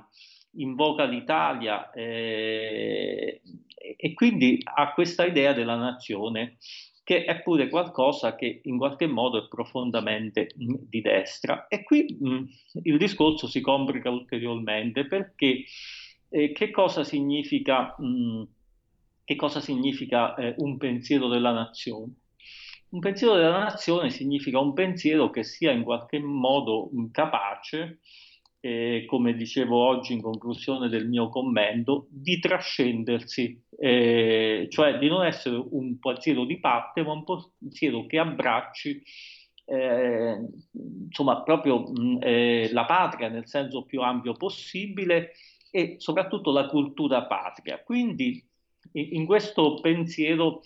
invoca 0.57 1.05
l'Italia 1.05 1.89
eh, 1.89 3.41
e 3.97 4.13
quindi 4.13 4.59
ha 4.63 4.93
questa 4.93 5.25
idea 5.25 5.53
della 5.53 5.75
nazione 5.75 6.57
che 7.07 7.23
è 7.23 7.41
pure 7.41 7.69
qualcosa 7.69 8.35
che 8.35 8.59
in 8.65 8.77
qualche 8.77 9.07
modo 9.07 9.41
è 9.41 9.47
profondamente 9.47 10.49
di 10.57 10.99
destra. 10.99 11.67
E 11.69 11.83
qui 11.83 12.17
mh, 12.19 12.43
il 12.83 12.97
discorso 12.97 13.47
si 13.47 13.61
complica 13.61 14.09
ulteriormente 14.09 15.07
perché 15.07 15.63
eh, 16.27 16.51
che 16.51 16.69
cosa 16.69 17.05
significa, 17.05 17.95
mh, 17.97 18.43
che 19.23 19.35
cosa 19.37 19.61
significa 19.61 20.35
eh, 20.35 20.55
un 20.57 20.75
pensiero 20.75 21.29
della 21.29 21.53
nazione? 21.53 22.11
Un 22.89 22.99
pensiero 22.99 23.35
della 23.35 23.59
nazione 23.59 24.09
significa 24.09 24.59
un 24.59 24.73
pensiero 24.73 25.29
che 25.29 25.45
sia 25.45 25.71
in 25.71 25.83
qualche 25.83 26.19
modo 26.19 26.89
capace 27.13 27.99
eh, 28.59 29.05
come 29.07 29.35
dicevo 29.35 29.77
oggi 29.77 30.13
in 30.13 30.21
conclusione 30.21 30.89
del 30.89 31.07
mio 31.07 31.29
commento, 31.29 32.07
di 32.09 32.39
trascendersi, 32.39 33.61
eh, 33.79 34.67
cioè 34.69 34.97
di 34.97 35.07
non 35.07 35.25
essere 35.25 35.63
un 35.69 35.99
pensiero 35.99 36.45
di 36.45 36.59
parte, 36.59 37.03
ma 37.03 37.13
un 37.13 37.23
pensiero 37.59 38.05
che 38.05 38.17
abbracci 38.17 39.01
eh, 39.69 40.47
insomma 41.07 41.43
proprio 41.43 41.79
mh, 41.79 42.19
eh, 42.21 42.69
la 42.71 42.85
patria 42.85 43.27
nel 43.27 43.47
senso 43.47 43.83
più 43.83 44.01
ampio 44.01 44.31
possibile 44.33 45.33
e 45.71 45.95
soprattutto 45.97 46.51
la 46.51 46.67
cultura 46.67 47.25
patria. 47.25 47.81
Quindi 47.83 48.43
in, 48.93 49.07
in 49.11 49.25
questo 49.25 49.79
pensiero 49.81 50.61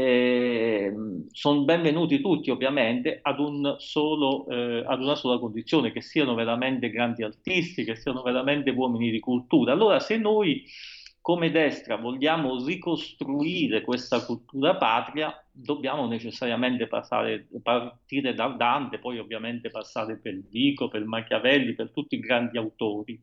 sono 0.00 1.64
benvenuti 1.64 2.20
tutti 2.20 2.50
ovviamente 2.50 3.20
ad, 3.22 3.38
un 3.38 3.76
solo, 3.78 4.46
eh, 4.48 4.82
ad 4.86 5.00
una 5.00 5.14
sola 5.14 5.38
condizione, 5.38 5.92
che 5.92 6.02
siano 6.02 6.34
veramente 6.34 6.90
grandi 6.90 7.22
artisti, 7.22 7.84
che 7.84 7.94
siano 7.94 8.22
veramente 8.22 8.70
uomini 8.70 9.10
di 9.10 9.20
cultura. 9.20 9.72
Allora 9.72 10.00
se 10.00 10.16
noi 10.16 10.64
come 11.24 11.50
destra 11.50 11.96
vogliamo 11.96 12.62
ricostruire 12.62 13.80
questa 13.80 14.22
cultura 14.26 14.76
patria, 14.76 15.34
dobbiamo 15.50 16.06
necessariamente 16.06 16.86
passare, 16.86 17.46
partire 17.62 18.34
da 18.34 18.48
Dante, 18.48 18.98
poi 18.98 19.18
ovviamente 19.18 19.70
passare 19.70 20.18
per 20.18 20.38
Vico, 20.50 20.88
per 20.88 21.02
Machiavelli, 21.06 21.74
per 21.74 21.92
tutti 21.92 22.16
i 22.16 22.20
grandi 22.20 22.58
autori. 22.58 23.18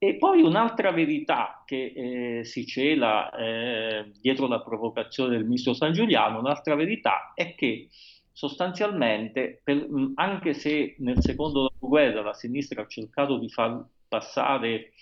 E 0.00 0.16
poi 0.16 0.42
un'altra 0.42 0.92
verità 0.92 1.62
che 1.66 2.38
eh, 2.40 2.44
si 2.44 2.64
cela 2.64 3.30
eh, 3.30 4.12
dietro 4.20 4.46
la 4.46 4.62
provocazione 4.62 5.30
del 5.30 5.44
ministro 5.44 5.74
San 5.74 5.92
Giuliano, 5.92 6.38
un'altra 6.38 6.76
verità 6.76 7.32
è 7.34 7.56
che 7.56 7.88
sostanzialmente, 8.30 9.60
per, 9.64 9.88
anche 10.14 10.54
se 10.54 10.94
nel 10.98 11.20
secondo 11.20 11.62
dopoguerra 11.62 12.22
la 12.22 12.32
sinistra 12.32 12.82
ha 12.82 12.86
cercato 12.86 13.38
di 13.38 13.48
far 13.48 13.84
passare 14.06 14.92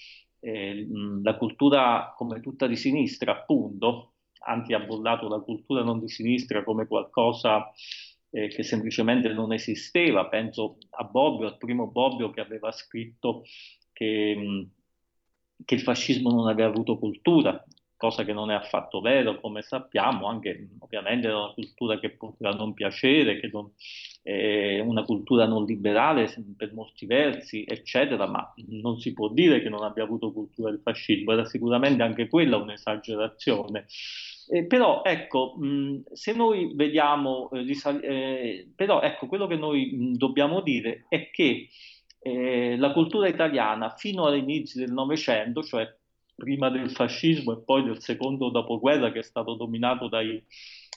eh, 0.40 0.86
la 1.22 1.36
cultura 1.36 2.14
come 2.16 2.40
tutta 2.40 2.66
di 2.66 2.76
sinistra, 2.76 3.32
appunto, 3.32 4.14
anzi 4.46 4.72
ha 4.72 4.80
bollato 4.80 5.28
la 5.28 5.40
cultura 5.40 5.82
non 5.82 6.00
di 6.00 6.08
sinistra 6.08 6.64
come 6.64 6.86
qualcosa 6.86 7.70
eh, 8.30 8.48
che 8.48 8.62
semplicemente 8.62 9.28
non 9.28 9.52
esisteva. 9.52 10.26
Penso 10.28 10.78
a 10.90 11.04
Bobbio, 11.04 11.46
al 11.48 11.58
primo 11.58 11.88
Bobbio 11.90 12.30
che 12.30 12.40
aveva 12.40 12.72
scritto 12.72 13.42
che, 13.92 14.68
che 15.64 15.74
il 15.74 15.80
fascismo 15.80 16.30
non 16.30 16.48
aveva 16.48 16.68
avuto 16.68 16.98
cultura, 16.98 17.62
cosa 17.96 18.24
che 18.24 18.32
non 18.32 18.50
è 18.50 18.54
affatto 18.54 19.00
vero, 19.00 19.40
come 19.40 19.62
sappiamo, 19.62 20.26
anche 20.28 20.68
ovviamente 20.80 21.28
è 21.28 21.34
una 21.34 21.52
cultura 21.54 21.98
che 21.98 22.10
potrà 22.10 22.50
non 22.50 22.74
piacere, 22.74 23.40
che 23.40 23.48
non, 23.50 23.70
è 24.22 24.80
una 24.80 25.02
cultura 25.04 25.46
non 25.46 25.64
liberale 25.64 26.28
per 26.56 26.74
molti 26.74 27.06
versi, 27.06 27.64
eccetera, 27.66 28.26
ma 28.26 28.52
non 28.68 28.98
si 28.98 29.12
può 29.12 29.28
dire 29.30 29.62
che 29.62 29.68
non 29.68 29.82
abbia 29.82 30.04
avuto 30.04 30.32
cultura 30.32 30.70
del 30.70 30.80
fascismo, 30.82 31.32
era 31.32 31.46
sicuramente 31.46 32.02
anche 32.02 32.28
quella 32.28 32.56
un'esagerazione. 32.58 33.86
Eh, 34.48 34.66
però 34.66 35.02
ecco, 35.04 35.56
mh, 35.58 36.04
se 36.12 36.32
noi 36.32 36.72
vediamo, 36.74 37.50
eh, 37.50 37.62
risal- 37.62 38.00
eh, 38.04 38.70
però 38.76 39.00
ecco, 39.00 39.26
quello 39.26 39.46
che 39.46 39.56
noi 39.56 39.90
mh, 39.92 40.12
dobbiamo 40.16 40.60
dire 40.60 41.06
è 41.08 41.30
che 41.30 41.68
eh, 42.26 42.76
la 42.76 42.92
cultura 42.92 43.28
italiana 43.28 43.90
fino 43.90 44.26
all'inizio 44.26 44.84
del 44.84 44.92
Novecento, 44.92 45.62
cioè 45.62 45.86
prima 46.34 46.68
del 46.70 46.90
fascismo 46.90 47.52
e 47.52 47.62
poi 47.64 47.84
del 47.84 48.02
secondo 48.02 48.50
dopoguerra 48.50 49.12
che 49.12 49.20
è 49.20 49.22
stato 49.22 49.54
dominato 49.54 50.08
dai, 50.08 50.42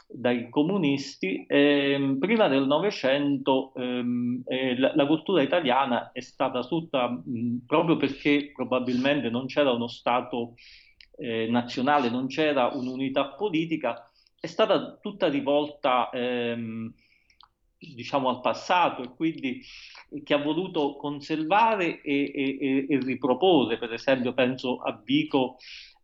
dai 0.08 0.50
comunisti, 0.50 1.46
ehm, 1.48 2.18
prima 2.18 2.48
del 2.48 2.66
Novecento 2.66 3.74
ehm, 3.76 4.42
eh, 4.48 4.78
la, 4.80 4.94
la, 4.96 5.06
cultura 5.06 5.44
italiana 5.44 6.12
è 6.12 6.20
stata 6.20 6.64
tutta, 6.64 7.08
mh, 7.08 7.66
proprio 7.68 7.96
perché 7.96 8.52
probabilmente 8.52 9.30
non 9.30 9.46
c'era 9.46 9.72
uno 9.72 9.88
Stato 9.88 10.56
eh, 11.18 11.48
nazionale, 11.48 12.10
non 12.10 12.26
c'era 12.26 12.72
un'unità 12.74 13.28
politica, 13.36 14.10
è 14.40 14.48
stata 14.48 14.98
tutta 15.00 15.28
rivolta 15.30 16.10
ehm, 16.12 16.92
diciamo 17.80 18.30
al 18.30 18.42
passato 18.42 19.04
e 19.04 19.14
quindi 19.16 19.62
che 20.24 20.34
ha 20.34 20.42
voluto 20.42 20.96
conservare 20.98 22.02
e, 22.02 22.32
e, 22.34 22.86
e 22.90 23.00
riproporre, 23.00 23.78
per 23.78 23.94
esempio 23.94 24.34
penso 24.34 24.80
a 24.80 25.00
Vico 25.04 25.58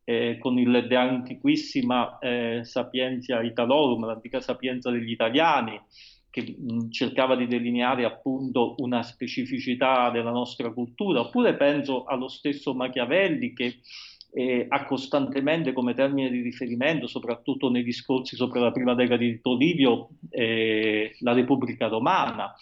eh, 0.05 0.37
con 0.39 0.57
il 0.57 0.85
De 0.87 0.95
Antiquissima 0.95 2.19
eh, 2.19 2.61
Sapientia 2.63 3.41
Italorum, 3.41 4.05
l'antica 4.05 4.39
sapienza 4.39 4.89
degli 4.91 5.11
italiani, 5.11 5.81
che 6.29 6.55
mh, 6.57 6.89
cercava 6.91 7.35
di 7.35 7.47
delineare 7.47 8.05
appunto 8.05 8.75
una 8.77 9.01
specificità 9.01 10.11
della 10.11 10.31
nostra 10.31 10.71
cultura, 10.71 11.21
oppure 11.21 11.55
penso 11.55 12.03
allo 12.05 12.27
stesso 12.27 12.73
Machiavelli 12.75 13.53
che 13.53 13.79
eh, 14.37 14.65
ha 14.67 14.83
costantemente 14.83 15.71
come 15.71 15.93
termine 15.93 16.29
di 16.29 16.41
riferimento, 16.41 17.07
soprattutto 17.07 17.69
nei 17.69 17.83
discorsi 17.83 18.35
sopra 18.35 18.59
la 18.59 18.71
prima 18.71 18.93
decada 18.93 19.15
di 19.15 19.35
Tito 19.35 19.55
Livio, 19.55 20.09
eh, 20.29 21.15
la 21.19 21.31
Repubblica 21.31 21.87
Romana. 21.87 22.53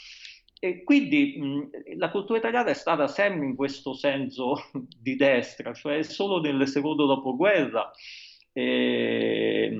E 0.59 0.83
quindi 0.83 1.35
mh, 1.39 1.97
la 1.97 2.11
cultura 2.11 2.37
italiana 2.37 2.69
è 2.69 2.75
stata 2.75 3.07
sempre 3.07 3.47
in 3.47 3.55
questo 3.55 3.95
senso 3.95 4.69
di 5.01 5.15
destra, 5.15 5.73
cioè 5.73 6.03
solo 6.03 6.39
nel 6.39 6.67
secondo 6.67 7.07
dopoguerra, 7.07 7.91
eh, 8.53 9.75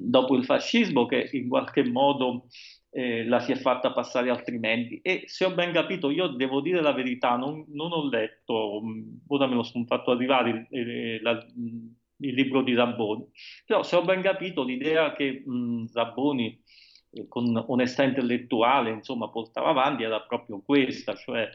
dopo 0.00 0.34
il 0.34 0.44
fascismo, 0.44 1.06
che 1.06 1.28
in 1.30 1.48
qualche 1.48 1.84
modo 1.84 2.48
eh, 2.96 3.26
la 3.26 3.40
si 3.40 3.52
è 3.52 3.56
fatta 3.56 3.92
passare 3.92 4.30
altrimenti. 4.30 5.00
E 5.02 5.24
se 5.26 5.44
ho 5.44 5.52
ben 5.52 5.70
capito, 5.70 6.10
io 6.10 6.28
devo 6.28 6.62
dire 6.62 6.80
la 6.80 6.94
verità, 6.94 7.36
non, 7.36 7.66
non 7.68 7.92
ho 7.92 8.08
letto, 8.08 8.80
ora 9.28 9.46
me 9.46 9.54
lo 9.54 9.62
sono 9.64 9.84
fatto 9.84 10.12
arrivare 10.12 10.66
il, 10.70 11.20
la, 11.20 11.32
il 11.32 12.34
libro 12.34 12.62
di 12.62 12.74
Rabboni, 12.74 13.26
però 13.66 13.82
se 13.82 13.96
ho 13.96 14.02
ben 14.02 14.22
capito 14.22 14.64
l'idea 14.64 15.12
che 15.12 15.42
mh, 15.44 15.90
Rabboni 15.92 16.58
eh, 17.10 17.28
con 17.28 17.62
onestà 17.68 18.02
intellettuale 18.04 18.92
insomma 18.92 19.28
portava 19.28 19.68
avanti 19.68 20.02
era 20.02 20.22
proprio 20.22 20.62
questa, 20.62 21.14
cioè, 21.16 21.50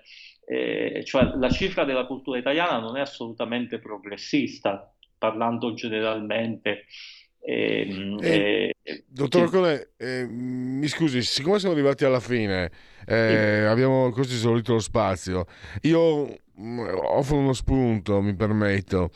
eh, 0.46 1.02
cioè 1.04 1.24
la 1.38 1.50
cifra 1.50 1.86
della 1.86 2.06
cultura 2.06 2.38
italiana 2.38 2.78
non 2.78 2.98
è 2.98 3.02
assolutamente 3.02 3.80
progressista, 3.80 4.94
parlando 5.18 5.74
generalmente. 5.74 6.86
Eh, 7.44 8.76
eh, 8.84 9.04
dottor 9.08 9.48
sì. 9.48 9.52
Cone, 9.52 9.90
eh, 9.98 10.28
mi 10.28 10.88
scusi, 10.88 11.24
siccome 11.24 11.58
siamo 11.58 11.74
arrivati 11.74 12.06
alla 12.06 12.20
fine, 12.20 12.72
eh, 13.06 13.58
sì. 13.62 13.66
abbiamo 13.68 14.12
così 14.12 14.36
esaurito 14.36 14.74
lo 14.74 14.80
spazio, 14.80 15.46
io 15.82 16.38
mm, 16.60 16.80
offro 17.04 17.38
uno 17.38 17.54
spunto, 17.54 18.22
mi 18.22 18.36
permetto. 18.36 19.10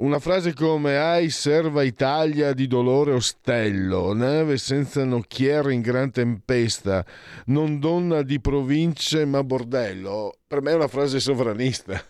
Una 0.00 0.18
frase 0.18 0.54
come 0.54 0.96
Ai 0.96 1.28
serva 1.28 1.82
Italia 1.82 2.54
di 2.54 2.66
dolore 2.66 3.12
ostello, 3.12 4.14
neve 4.14 4.56
senza 4.56 5.04
nocchiere 5.04 5.74
in 5.74 5.82
gran 5.82 6.10
tempesta, 6.10 7.04
non 7.46 7.78
donna 7.78 8.22
di 8.22 8.40
province 8.40 9.26
ma 9.26 9.44
bordello. 9.44 10.38
Per 10.46 10.62
me 10.62 10.70
è 10.70 10.74
una 10.74 10.88
frase 10.88 11.20
sovranista. 11.20 12.02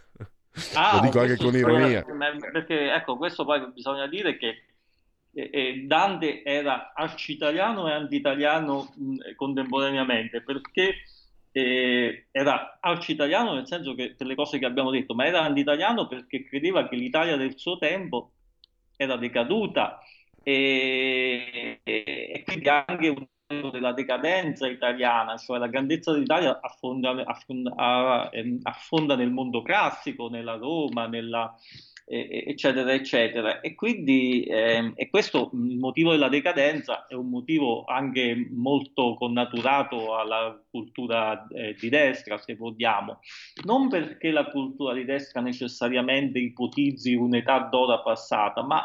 Ah, 0.75 0.97
Lo 0.97 1.01
dico 1.01 1.21
anche 1.21 1.37
con 1.37 1.55
ironia. 1.55 2.05
Perché 2.53 2.93
ecco, 2.93 3.17
questo 3.17 3.45
poi 3.45 3.61
bisogna 3.73 4.07
dire 4.07 4.37
che 4.37 4.63
eh, 5.33 5.85
Dante 5.87 6.43
era 6.43 6.93
arcitaliano 6.95 7.89
e 7.89 7.93
antitaliano 7.93 8.93
mh, 8.97 9.35
contemporaneamente 9.37 10.43
perché 10.43 10.95
eh, 11.53 12.27
era 12.31 12.79
arcitaliano 12.81 13.55
nel 13.55 13.67
senso 13.67 13.95
che 13.95 14.15
per 14.17 14.27
le 14.27 14.35
cose 14.35 14.59
che 14.59 14.67
abbiamo 14.67 14.91
detto, 14.91 15.15
ma 15.15 15.27
era 15.27 15.43
antitaliano 15.43 16.07
perché 16.07 16.45
credeva 16.45 16.89
che 16.89 16.97
l'Italia 16.97 17.37
del 17.37 17.59
suo 17.59 17.79
tempo 17.79 18.33
era 18.97 19.17
decaduta 19.17 19.99
e, 20.43 21.81
e, 21.83 22.43
quindi 22.45 22.69
anche 22.69 23.09
un 23.09 23.27
della 23.73 23.93
decadenza 23.93 24.69
italiana, 24.69 25.37
cioè 25.37 25.59
la 25.59 25.67
grandezza 25.67 26.13
dell'Italia 26.13 26.61
affonda, 26.63 27.25
affonda, 27.25 28.31
affonda 28.63 29.17
nel 29.17 29.33
mondo 29.33 29.61
classico, 29.63 30.29
nella 30.29 30.55
Roma, 30.55 31.09
nella, 31.09 31.53
eccetera, 32.11 32.93
eccetera. 32.93 33.61
E 33.61 33.75
quindi 33.75 34.43
eh, 34.43 34.93
e 34.97 35.09
questo 35.09 35.51
il 35.55 35.79
motivo 35.79 36.11
della 36.11 36.29
decadenza 36.29 37.07
è 37.07 37.15
un 37.15 37.29
motivo 37.29 37.85
anche 37.85 38.49
molto 38.51 39.15
connaturato 39.15 40.17
alla 40.17 40.61
cultura 40.69 41.47
eh, 41.49 41.77
di 41.79 41.89
destra, 41.89 42.37
se 42.39 42.57
vogliamo, 42.57 43.21
non 43.65 43.89
perché 43.89 44.33
la 44.33 44.47
cultura 44.47 44.93
di 44.93 45.05
destra 45.05 45.41
necessariamente 45.41 46.41
ipotizzi 46.41 47.15
un'età 47.15 47.69
d'ora 47.71 48.01
passata, 48.01 48.63
ma 48.63 48.85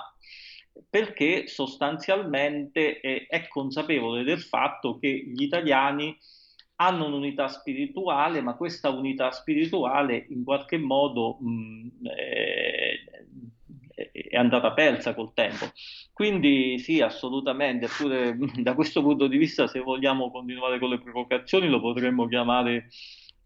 perché 0.88 1.48
sostanzialmente 1.48 3.00
è, 3.00 3.26
è 3.28 3.48
consapevole 3.48 4.24
del 4.24 4.42
fatto 4.42 5.00
che 5.00 5.10
gli 5.10 5.42
italiani 5.42 6.16
hanno 6.78 7.06
un'unità 7.06 7.48
spirituale, 7.48 8.42
ma 8.42 8.56
questa 8.56 8.90
unità 8.90 9.32
spirituale 9.32 10.26
in 10.30 10.44
qualche 10.44 10.78
modo 10.78 11.38
mh, 11.40 11.88
eh, 12.04 12.75
è 13.96 14.36
andata 14.36 14.74
persa 14.74 15.14
col 15.16 15.34
tempo. 15.34 15.66
Quindi 16.12 16.78
sì, 16.80 17.02
assolutamente, 17.02 17.88
pure 17.88 18.38
da 18.62 18.74
questo 18.76 19.02
punto 19.02 19.28
di 19.28 19.38
vista, 19.38 19.68
se 19.68 19.80
vogliamo 19.80 20.30
continuare 20.30 20.80
con 20.80 20.90
le 20.90 21.00
provocazioni, 21.00 21.68
lo 21.68 21.80
potremmo 21.80 22.28
chiamare 22.28 22.90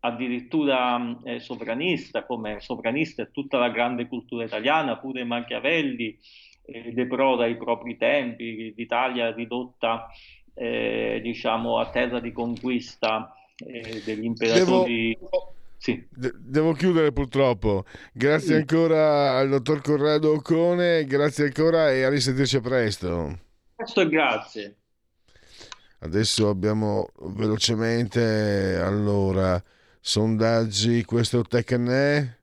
addirittura 0.01 1.19
eh, 1.23 1.39
sovranista, 1.39 2.25
come 2.25 2.59
sovranista 2.59 3.23
è 3.23 3.31
tutta 3.31 3.57
la 3.57 3.69
grande 3.69 4.07
cultura 4.07 4.45
italiana, 4.45 4.97
pure 4.97 5.23
Machiavelli 5.23 6.17
eh, 6.65 6.91
deproda 6.93 7.45
i 7.45 7.57
propri 7.57 7.97
tempi, 7.97 8.73
l'Italia 8.75 9.31
ridotta 9.33 10.07
eh, 10.53 11.19
diciamo 11.21 11.79
a 11.79 11.89
terra 11.89 12.19
di 12.19 12.31
conquista 12.31 13.33
eh, 13.57 14.01
degli 14.05 14.25
imperatori. 14.25 15.17
Devo... 15.19 15.53
Sì. 15.79 16.05
De- 16.09 16.33
devo 16.37 16.73
chiudere 16.73 17.13
purtroppo. 17.13 17.85
Grazie 18.11 18.47
sì. 18.47 18.53
ancora 18.55 19.37
al 19.37 19.47
dottor 19.47 19.81
Corrado 19.81 20.33
Ocone, 20.33 21.05
grazie 21.05 21.45
ancora 21.45 21.89
e 21.89 22.03
a 22.03 22.09
risentirci 22.09 22.59
presto. 22.59 23.39
Presto 23.75 24.01
e 24.01 24.09
grazie. 24.09 24.75
Adesso 25.99 26.49
abbiamo 26.49 27.07
velocemente, 27.33 28.77
allora, 28.81 29.61
sondaggi, 30.01 31.05
questo 31.05 31.43
Tecne, 31.43 32.41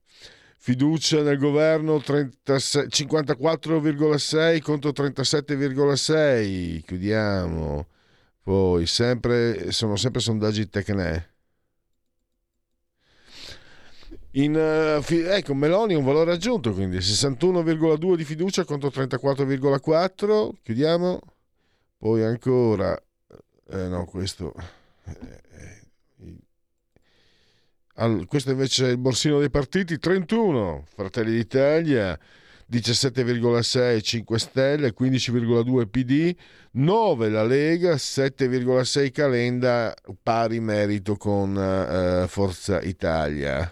fiducia 0.57 1.21
nel 1.21 1.39
governo 1.39 2.01
36 2.01 2.87
54,6 2.87 4.63
contro 4.63 4.91
37,6, 4.91 6.85
chiudiamo. 6.85 7.87
Poi 8.43 8.87
sempre, 8.87 9.73
sono 9.73 9.97
sempre 9.97 10.23
sondaggi 10.23 10.69
Tecne. 10.71 11.36
In, 14.37 14.55
eh, 14.55 15.01
ecco, 15.35 15.55
Meloni 15.55 15.95
un 15.95 16.05
valore 16.05 16.33
aggiunto, 16.33 16.73
quindi 16.73 16.99
61,2 16.99 18.17
di 18.17 18.25
fiducia 18.25 18.65
contro 18.65 18.91
34,4. 18.91 20.53
Chiudiamo. 20.63 21.21
Poi 21.97 22.23
ancora, 22.23 22.95
eh, 23.71 23.89
no, 23.89 24.05
questo. 24.05 24.53
eh, 25.05 25.45
al- 27.95 28.27
questo 28.27 28.51
invece 28.51 28.89
è 28.89 28.91
il 28.91 28.99
borsino 28.99 29.39
dei 29.39 29.49
partiti, 29.49 29.99
31, 29.99 30.85
Fratelli 30.87 31.33
d'Italia, 31.33 32.19
17,6 32.67 34.03
5 34.03 34.39
Stelle, 34.39 34.93
15,2 34.93 35.87
PD, 35.87 36.37
9 36.73 37.31
la 37.31 37.43
Lega, 37.45 37.97
7,6 37.97 39.11
Calenda, 39.11 39.95
pari 40.23 40.61
merito 40.61 41.17
con 41.17 41.57
eh, 41.57 42.27
Forza 42.29 42.83
Italia. 42.83 43.71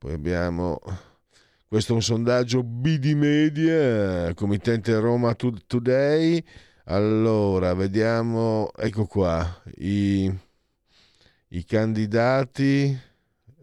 Poi 0.00 0.14
abbiamo 0.14 0.80
questo 1.68 1.92
è 1.92 1.94
un 1.94 2.00
sondaggio 2.00 2.62
BD 2.62 3.12
Media, 3.12 4.32
committente 4.32 4.98
Roma 4.98 5.34
To- 5.34 5.52
Today. 5.66 6.42
Allora, 6.86 7.74
vediamo, 7.74 8.72
ecco 8.76 9.04
qua, 9.04 9.62
i, 9.76 10.34
i 11.48 11.64
candidati 11.64 12.98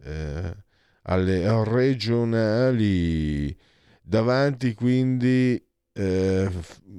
eh, 0.04 0.56
alle 1.02 1.64
regionali. 1.64 3.54
Davanti 4.00 4.74
quindi 4.74 5.60
eh, 5.92 6.50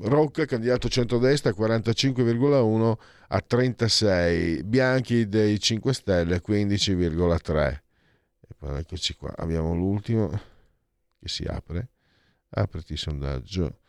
Rocca, 0.01 0.43
candidato 0.43 0.89
centrodestra, 0.89 1.51
45,1 1.51 2.93
a 3.29 3.39
36. 3.39 4.63
Bianchi 4.65 5.29
dei 5.29 5.57
5 5.57 5.93
Stelle, 5.93 6.41
15,3. 6.45 7.88
Eccoci 8.61 9.15
qua, 9.15 9.33
abbiamo 9.37 9.73
l'ultimo 9.73 10.29
che 11.19 11.27
si 11.27 11.43
apre. 11.43 11.89
Apriti 12.49 12.97
sondaggio. 12.97 13.79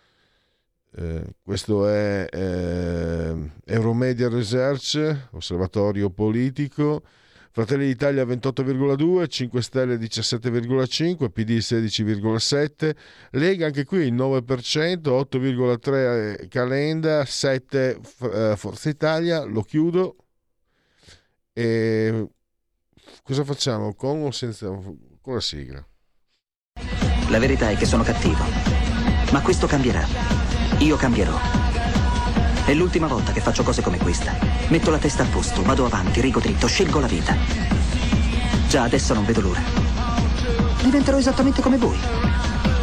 Eh, 0.92 1.34
questo 1.42 1.88
è 1.88 2.26
eh, 2.30 3.50
Euromedia 3.64 4.28
Research, 4.28 5.28
osservatorio 5.32 6.10
politico. 6.10 7.02
Fratelli 7.52 7.86
d'Italia 7.86 8.24
28,2, 8.24 9.26
5 9.26 9.62
Stelle 9.62 9.96
17,5, 9.96 11.30
PD 11.30 11.58
16,7, 11.58 12.94
Lega 13.32 13.66
anche 13.66 13.84
qui 13.84 14.06
il 14.06 14.14
9%, 14.14 15.00
8,3 15.00 16.48
Calenda, 16.48 17.24
7 17.24 18.00
eh, 18.32 18.54
Forza 18.56 18.88
Italia, 18.88 19.42
lo 19.42 19.62
chiudo. 19.62 20.16
E 21.52 22.28
cosa 23.30 23.44
facciamo? 23.44 23.94
Con 23.94 24.24
o 24.24 24.32
senza? 24.32 24.66
Con 24.66 25.34
la 25.34 25.40
sigla. 25.40 25.86
La 27.28 27.38
verità 27.38 27.70
è 27.70 27.76
che 27.76 27.86
sono 27.86 28.02
cattivo. 28.02 28.42
Ma 29.30 29.40
questo 29.40 29.68
cambierà. 29.68 30.04
Io 30.78 30.96
cambierò. 30.96 31.38
È 32.64 32.74
l'ultima 32.74 33.06
volta 33.06 33.30
che 33.30 33.40
faccio 33.40 33.62
cose 33.62 33.82
come 33.82 33.98
questa. 33.98 34.36
Metto 34.70 34.90
la 34.90 34.98
testa 34.98 35.22
a 35.22 35.26
posto, 35.26 35.62
vado 35.62 35.84
avanti, 35.84 36.20
rigo 36.20 36.40
dritto, 36.40 36.66
scelgo 36.66 36.98
la 36.98 37.06
vita. 37.06 37.36
Già 38.68 38.82
adesso 38.82 39.14
non 39.14 39.24
vedo 39.24 39.42
l'ora. 39.42 39.62
Diventerò 40.82 41.16
esattamente 41.16 41.62
come 41.62 41.78
voi. 41.78 41.98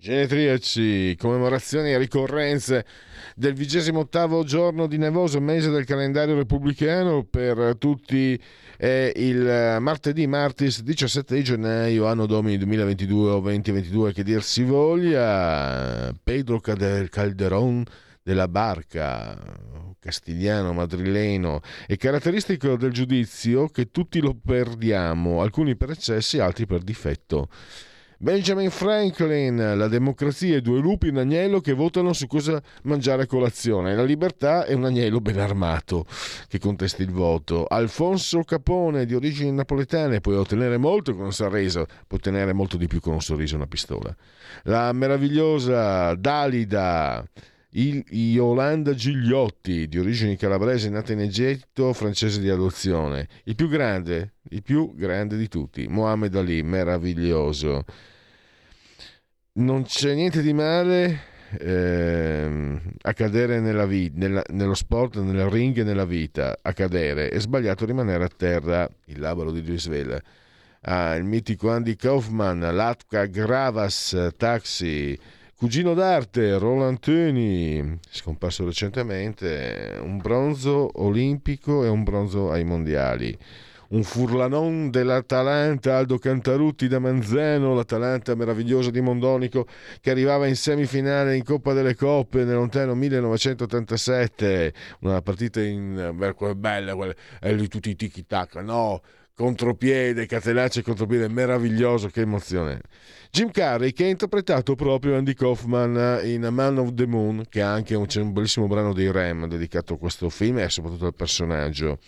Genetriaci, 0.00 1.14
commemorazioni 1.18 1.92
e 1.92 1.98
ricorrenze 1.98 2.86
del 3.36 3.52
vigesimo 3.52 3.98
ottavo 3.98 4.44
giorno 4.44 4.86
di 4.86 4.96
nevoso 4.96 5.42
mese 5.42 5.68
del 5.68 5.84
calendario 5.84 6.36
repubblicano 6.36 7.24
per 7.24 7.76
tutti 7.76 8.40
è 8.78 9.12
il 9.14 9.76
martedì 9.78 10.26
martis 10.26 10.80
17 10.80 11.34
di 11.34 11.42
gennaio 11.42 12.06
anno 12.06 12.24
domini 12.24 12.56
2022 12.56 13.30
o 13.30 13.40
2022 13.40 14.14
che 14.14 14.22
dir 14.24 14.42
si 14.42 14.62
voglia. 14.62 16.10
Pedro 16.24 16.60
Calder- 16.60 17.10
Calderón 17.10 17.84
della 18.22 18.48
Barca 18.48 19.38
castigliano 19.98 20.72
madrileno 20.72 21.60
è 21.86 21.96
caratteristico 21.98 22.76
del 22.76 22.92
giudizio 22.92 23.68
che 23.68 23.90
tutti 23.90 24.20
lo 24.20 24.34
perdiamo 24.34 25.42
alcuni 25.42 25.76
per 25.76 25.90
eccessi 25.90 26.38
altri 26.38 26.64
per 26.64 26.80
difetto 26.80 27.48
Benjamin 28.22 28.68
Franklin, 28.68 29.56
la 29.56 29.88
democrazia 29.88 30.54
e 30.54 30.60
due 30.60 30.78
lupi 30.78 31.08
in 31.08 31.16
agnello 31.16 31.60
che 31.60 31.72
votano 31.72 32.12
su 32.12 32.26
cosa 32.26 32.62
mangiare 32.82 33.22
a 33.22 33.26
colazione. 33.26 33.94
La 33.94 34.04
libertà 34.04 34.66
è 34.66 34.74
un 34.74 34.84
agnello 34.84 35.22
ben 35.22 35.38
armato 35.38 36.04
che 36.46 36.58
contesta 36.58 37.02
il 37.02 37.12
voto. 37.12 37.64
Alfonso 37.64 38.42
Capone, 38.42 39.06
di 39.06 39.14
origini 39.14 39.50
napoletane, 39.52 40.20
puoi 40.20 40.36
ottenere 40.36 40.76
molto 40.76 41.14
con 41.14 41.24
un 41.24 41.32
sorriso, 41.32 41.86
puoi 42.06 42.20
ottenere 42.20 42.52
molto 42.52 42.76
di 42.76 42.88
più 42.88 43.00
con 43.00 43.14
un 43.14 43.22
sorriso 43.22 43.54
e 43.54 43.56
una 43.56 43.66
pistola. 43.66 44.14
La 44.64 44.92
meravigliosa 44.92 46.14
Dalida, 46.14 47.26
il 47.70 48.04
Yolanda 48.10 48.92
Gigliotti, 48.92 49.88
di 49.88 49.98
origini 49.98 50.36
calabresi, 50.36 50.90
nata 50.90 51.14
in 51.14 51.20
Egitto, 51.20 51.94
francese 51.94 52.38
di 52.38 52.50
adozione. 52.50 53.28
Il 53.44 53.54
più 53.54 53.68
grande, 53.68 54.34
il 54.50 54.62
più 54.62 54.92
grande 54.94 55.38
di 55.38 55.48
tutti, 55.48 55.86
Mohamed 55.88 56.36
Ali, 56.36 56.62
meraviglioso. 56.62 57.84
Non 59.52 59.82
c'è 59.82 60.14
niente 60.14 60.42
di 60.42 60.52
male 60.52 61.28
ehm, 61.58 62.80
a 63.02 63.12
cadere 63.12 63.58
nella 63.60 63.84
vi- 63.84 64.10
nella- 64.14 64.44
nello 64.50 64.74
sport, 64.74 65.16
nel 65.18 65.48
ring 65.50 65.76
e 65.78 65.82
nella 65.82 66.04
vita, 66.04 66.56
a 66.62 66.72
cadere. 66.72 67.28
È 67.28 67.38
sbagliato 67.40 67.84
rimanere 67.84 68.24
a 68.24 68.28
terra, 68.34 68.88
il 69.06 69.18
laboro 69.18 69.50
di 69.50 69.64
Luis 69.66 69.88
Vela. 69.88 70.20
Ah, 70.82 71.14
il 71.16 71.24
mitico 71.24 71.70
Andy 71.70 71.96
Kaufman, 71.96 72.60
Latka 72.74 73.26
Gravas, 73.26 74.30
Taxi, 74.36 75.18
Cugino 75.56 75.92
d'arte, 75.94 76.56
Roland 76.56 77.00
Tuni, 77.00 77.98
scomparso 78.08 78.64
recentemente, 78.64 79.98
un 80.00 80.16
bronzo 80.18 80.90
olimpico 81.02 81.84
e 81.84 81.88
un 81.88 82.02
bronzo 82.04 82.50
ai 82.50 82.64
mondiali. 82.64 83.36
Un 83.90 84.04
furlanon 84.04 84.88
dell'Atalanta, 84.88 85.96
Aldo 85.96 86.16
Cantarutti 86.16 86.86
da 86.86 87.00
Manzano, 87.00 87.74
l'Atalanta 87.74 88.36
meravigliosa 88.36 88.90
di 88.90 89.00
Mondonico 89.00 89.66
che 90.00 90.12
arrivava 90.12 90.46
in 90.46 90.54
semifinale 90.54 91.34
in 91.34 91.42
Coppa 91.42 91.72
delle 91.72 91.96
Coppe 91.96 92.44
nel 92.44 92.54
lontano 92.54 92.94
1987. 92.94 94.72
Una 95.00 95.20
partita 95.22 95.60
in 95.60 96.14
bella, 96.54 96.94
quella, 96.94 97.14
e 97.40 97.52
lì 97.52 97.66
tutti 97.66 97.90
i 97.90 97.96
tiki-tac, 97.96 98.54
no, 98.56 99.02
contropiede, 99.34 100.24
catenaccio 100.24 100.78
e 100.78 100.82
contropiede, 100.82 101.26
meraviglioso, 101.26 102.06
che 102.10 102.20
emozione. 102.20 102.82
Jim 103.32 103.50
Carrey 103.50 103.92
che 103.92 104.04
ha 104.04 104.08
interpretato 104.08 104.76
proprio 104.76 105.16
Andy 105.16 105.34
Kaufman 105.34 106.20
in 106.22 106.44
A 106.44 106.50
Man 106.50 106.78
of 106.78 106.94
the 106.94 107.08
Moon, 107.08 107.44
che 107.48 107.60
anche 107.60 107.96
un, 107.96 108.06
c'è 108.06 108.20
un 108.20 108.32
bellissimo 108.32 108.68
brano 108.68 108.92
dei 108.92 109.10
Ram 109.10 109.48
dedicato 109.48 109.94
a 109.94 109.98
questo 109.98 110.28
film 110.28 110.58
e 110.58 110.68
soprattutto 110.68 111.06
al 111.06 111.14
personaggio. 111.14 111.98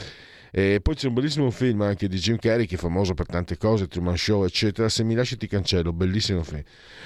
E 0.54 0.80
poi 0.82 0.94
c'è 0.94 1.08
un 1.08 1.14
bellissimo 1.14 1.50
film 1.50 1.80
anche 1.80 2.08
di 2.08 2.18
Jim 2.18 2.36
Carrey 2.36 2.66
che 2.66 2.74
è 2.74 2.78
famoso 2.78 3.14
per 3.14 3.24
tante 3.24 3.56
cose, 3.56 3.86
Truman 3.88 4.18
Show 4.18 4.44
eccetera, 4.44 4.90
Se 4.90 5.02
mi 5.02 5.14
lasci 5.14 5.38
ti 5.38 5.46
cancello, 5.46 5.94
bellissimo 5.94 6.42
film. 6.42 6.62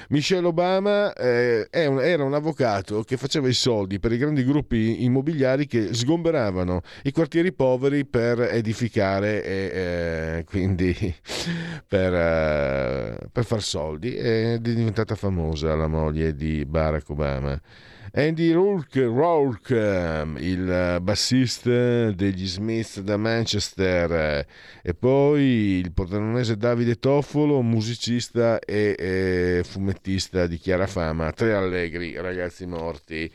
Michelle 0.09 0.49
Obama 0.49 1.13
eh, 1.13 1.69
un- 1.87 2.01
era 2.01 2.25
un 2.25 2.35
avvocato 2.35 3.03
che 3.05 3.17
faceva 3.17 3.47
i 3.47 3.53
soldi 3.53 4.01
per 4.01 4.11
i 4.11 4.17
grandi 4.19 4.43
gruppi 4.43 5.05
immobiliari 5.05 5.67
che 5.69 5.95
sgomberavano 5.95 6.81
i 7.05 7.13
quartieri 7.13 7.53
poveri 7.53 8.05
per 8.05 8.41
edificare 8.41 9.45
e 9.45 10.39
eh, 10.39 10.45
quindi 10.45 10.93
per, 11.87 12.15
eh, 12.15 13.19
per 13.31 13.45
far 13.45 13.63
soldi. 13.63 14.13
Ed 14.17 14.67
è 14.67 14.75
diventata 14.75 15.15
famosa 15.15 15.77
la 15.77 15.87
moglie 15.87 16.35
di 16.35 16.65
Barack 16.65 17.09
Obama. 17.11 17.61
Andy 18.13 18.53
Rourke, 18.53 19.05
Rourke, 19.05 19.77
ehm, 19.77 20.37
il 20.41 20.99
bassista 21.01 22.11
degli 22.11 22.47
Smith 22.47 23.01
da 23.01 23.17
Manchester, 23.17 24.13
eh, 24.13 24.47
e 24.83 24.95
poi 24.95 25.43
il 25.79 25.93
pordenonese 25.93 26.57
Davide 26.57 26.99
Toffolo, 26.99 27.63
musicista 27.63 28.59
e, 28.59 28.95
e 28.99 29.63
fumettista 29.65 30.47
di 30.47 30.57
chiara 30.59 30.87
fama, 30.87 31.33
tre 31.33 31.55
allegri 31.55 32.15
ragazzi 32.21 32.67
morti. 32.67 33.31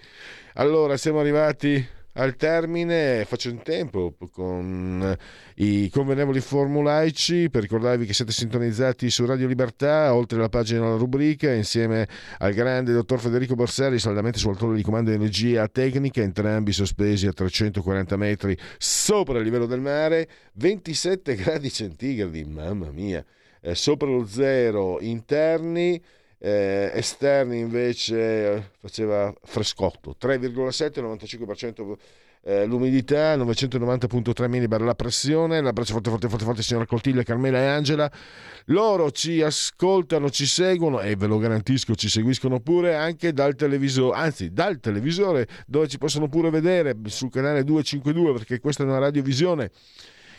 Allora, 0.53 0.97
siamo 0.97 1.19
arrivati 1.19 1.99
al 2.13 2.35
termine, 2.35 3.23
faccio 3.25 3.49
in 3.49 3.61
tempo 3.61 4.15
con 4.31 5.17
i 5.55 5.89
convenevoli 5.89 6.41
formulaici 6.41 7.49
per 7.49 7.61
ricordarvi 7.61 8.05
che 8.05 8.13
siete 8.13 8.31
sintonizzati 8.31 9.09
su 9.09 9.25
Radio 9.25 9.47
Libertà, 9.47 10.13
oltre 10.13 10.39
la 10.39 10.49
pagina 10.49 10.81
della 10.81 10.97
rubrica, 10.97 11.51
insieme 11.53 12.07
al 12.39 12.53
grande 12.53 12.91
dottor 12.91 13.19
Federico 13.19 13.55
Borsari, 13.55 13.99
saldamente 13.99 14.39
sul 14.39 14.57
torre 14.57 14.75
di 14.75 14.83
comando 14.83 15.09
di 15.09 15.15
energia 15.15 15.67
tecnica, 15.67 16.21
entrambi 16.21 16.73
sospesi 16.73 17.27
a 17.27 17.33
340 17.33 18.17
metri 18.17 18.57
sopra 18.77 19.37
il 19.37 19.45
livello 19.45 19.65
del 19.65 19.79
mare, 19.79 20.27
27 20.53 21.35
gradi 21.35 21.71
centigradi, 21.71 22.43
mamma 22.43 22.91
mia, 22.91 23.23
eh, 23.61 23.75
sopra 23.75 24.09
lo 24.09 24.25
zero 24.25 24.99
interni. 24.99 26.01
Eh, 26.43 26.91
esterni 26.95 27.59
invece 27.59 28.55
eh, 28.55 28.63
faceva 28.79 29.31
frescotto 29.43 30.15
3,7 30.19 30.99
95% 30.99 31.97
eh, 32.43 32.65
l'umidità 32.65 33.35
990.3 33.37 34.49
millibar 34.49 34.81
la 34.81 34.95
pressione. 34.95 35.61
L'abbraccio 35.61 35.93
forte 35.93 36.09
forte 36.09 36.27
forte 36.27 36.43
forte 36.45 36.63
signora 36.63 36.87
Coltiglia 36.87 37.21
Carmela 37.21 37.59
e 37.59 37.67
Angela. 37.67 38.11
Loro 38.65 39.11
ci 39.11 39.41
ascoltano 39.41 40.31
ci 40.31 40.47
seguono 40.47 40.99
e 40.99 41.15
ve 41.15 41.27
lo 41.27 41.37
garantisco 41.37 41.93
ci 41.93 42.09
seguiscono 42.09 42.59
pure 42.59 42.95
anche 42.95 43.33
dal 43.33 43.55
televisore 43.55 44.17
anzi 44.17 44.51
dal 44.51 44.79
televisore 44.79 45.47
dove 45.67 45.87
ci 45.87 45.97
possono 45.97 46.27
pure 46.27 46.49
vedere 46.49 46.95
sul 47.05 47.29
canale 47.29 47.63
252 47.63 48.33
perché 48.33 48.59
questa 48.59 48.83
è 48.83 48.85
una 48.85 48.99
radiovisione 48.99 49.69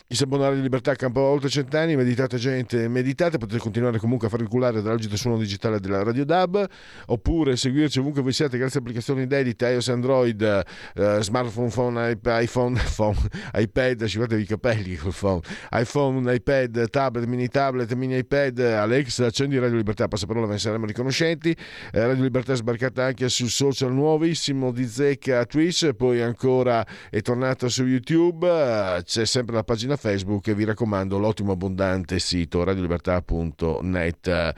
chi 0.07 0.17
si 0.17 0.23
abbonare 0.25 0.57
di 0.57 0.63
libertà 0.63 0.95
campa 0.95 1.21
oltre 1.21 1.49
cent'anni, 1.49 1.97
meditate 1.97 2.37
gente, 2.37 2.89
meditate, 2.89 3.39
potete 3.39 3.59
continuare 3.59 3.99
comunque 3.99 4.27
a 4.27 4.31
fare 4.31 4.43
il 4.43 4.49
culare 4.49 4.83
dall'agito 4.83 5.17
suono 5.17 5.39
digitale 5.39 5.81
della 5.81 6.03
Radio 6.03 6.25
DAB, 6.25 6.67
oppure 7.07 7.57
seguirci 7.57 7.99
ovunque 7.99 8.23
voi 8.23 8.33
siate 8.33 8.59
grazie 8.59 8.79
a 8.79 8.83
applicazioni 8.83 9.27
dedite, 9.27 9.69
iOS, 9.69 9.89
Android, 9.89 10.43
eh, 10.43 11.19
smartphone, 11.21 11.69
phone, 11.71 12.11
iP- 12.11 12.39
iPhone, 12.41 12.81
phone, 12.95 13.19
iPad, 13.55 14.05
ci 14.07 14.17
guardate 14.17 14.41
i 14.41 14.47
capelli 14.47 14.97
col 14.97 15.15
phone, 15.15 15.41
iPhone, 15.73 16.35
iPad, 16.35 16.91
tablet, 16.91 17.27
mini 17.27 17.49
tablet, 17.49 17.93
mini 17.95 18.19
iPad, 18.19 18.59
Alexa, 18.59 19.27
accendi 19.27 19.59
Radio 19.59 19.77
Libertà, 19.77 20.09
passaparola, 20.09 20.47
ve 20.47 20.53
ne 20.53 20.59
saremo 20.59 20.87
riconoscenti, 20.87 21.51
Eh, 21.93 22.07
Radio 22.07 22.23
Libertà 22.23 22.53
è 22.53 22.57
sbarcata 22.57 23.05
anche 23.05 23.29
sul 23.29 23.49
social 23.49 23.93
nuovissimo 23.93 24.73
di 24.73 24.87
Zecca 24.87 25.45
Twitch, 25.47 25.93
poi 25.93 26.21
ancora 26.21 26.87
è 27.11 27.21
tornata 27.21 27.69
su 27.69 27.85
YouTube, 27.85 28.47
eh, 28.47 29.03
c'è 29.05 29.25
sempre 29.25 29.55
la 29.55 29.65
pagina 29.93 29.97
Facebook 29.97 30.47
e 30.49 30.55
vi 30.55 30.65
raccomando 30.65 31.19
l'ottimo 31.19 31.53
abbondante 31.53 32.19
sito 32.19 32.65
radiolibertà.net. 32.65 34.55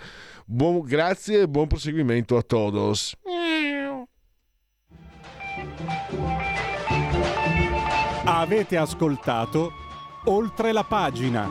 Buon, 0.47 0.81
grazie 0.81 1.43
e 1.43 1.49
buon 1.49 1.67
proseguimento 1.67 2.37
a 2.37 2.43
todos. 2.43 3.17
Avete 8.25 8.77
ascoltato 8.77 9.71
oltre 10.25 10.73
la 10.73 10.85
pagina. 10.85 11.49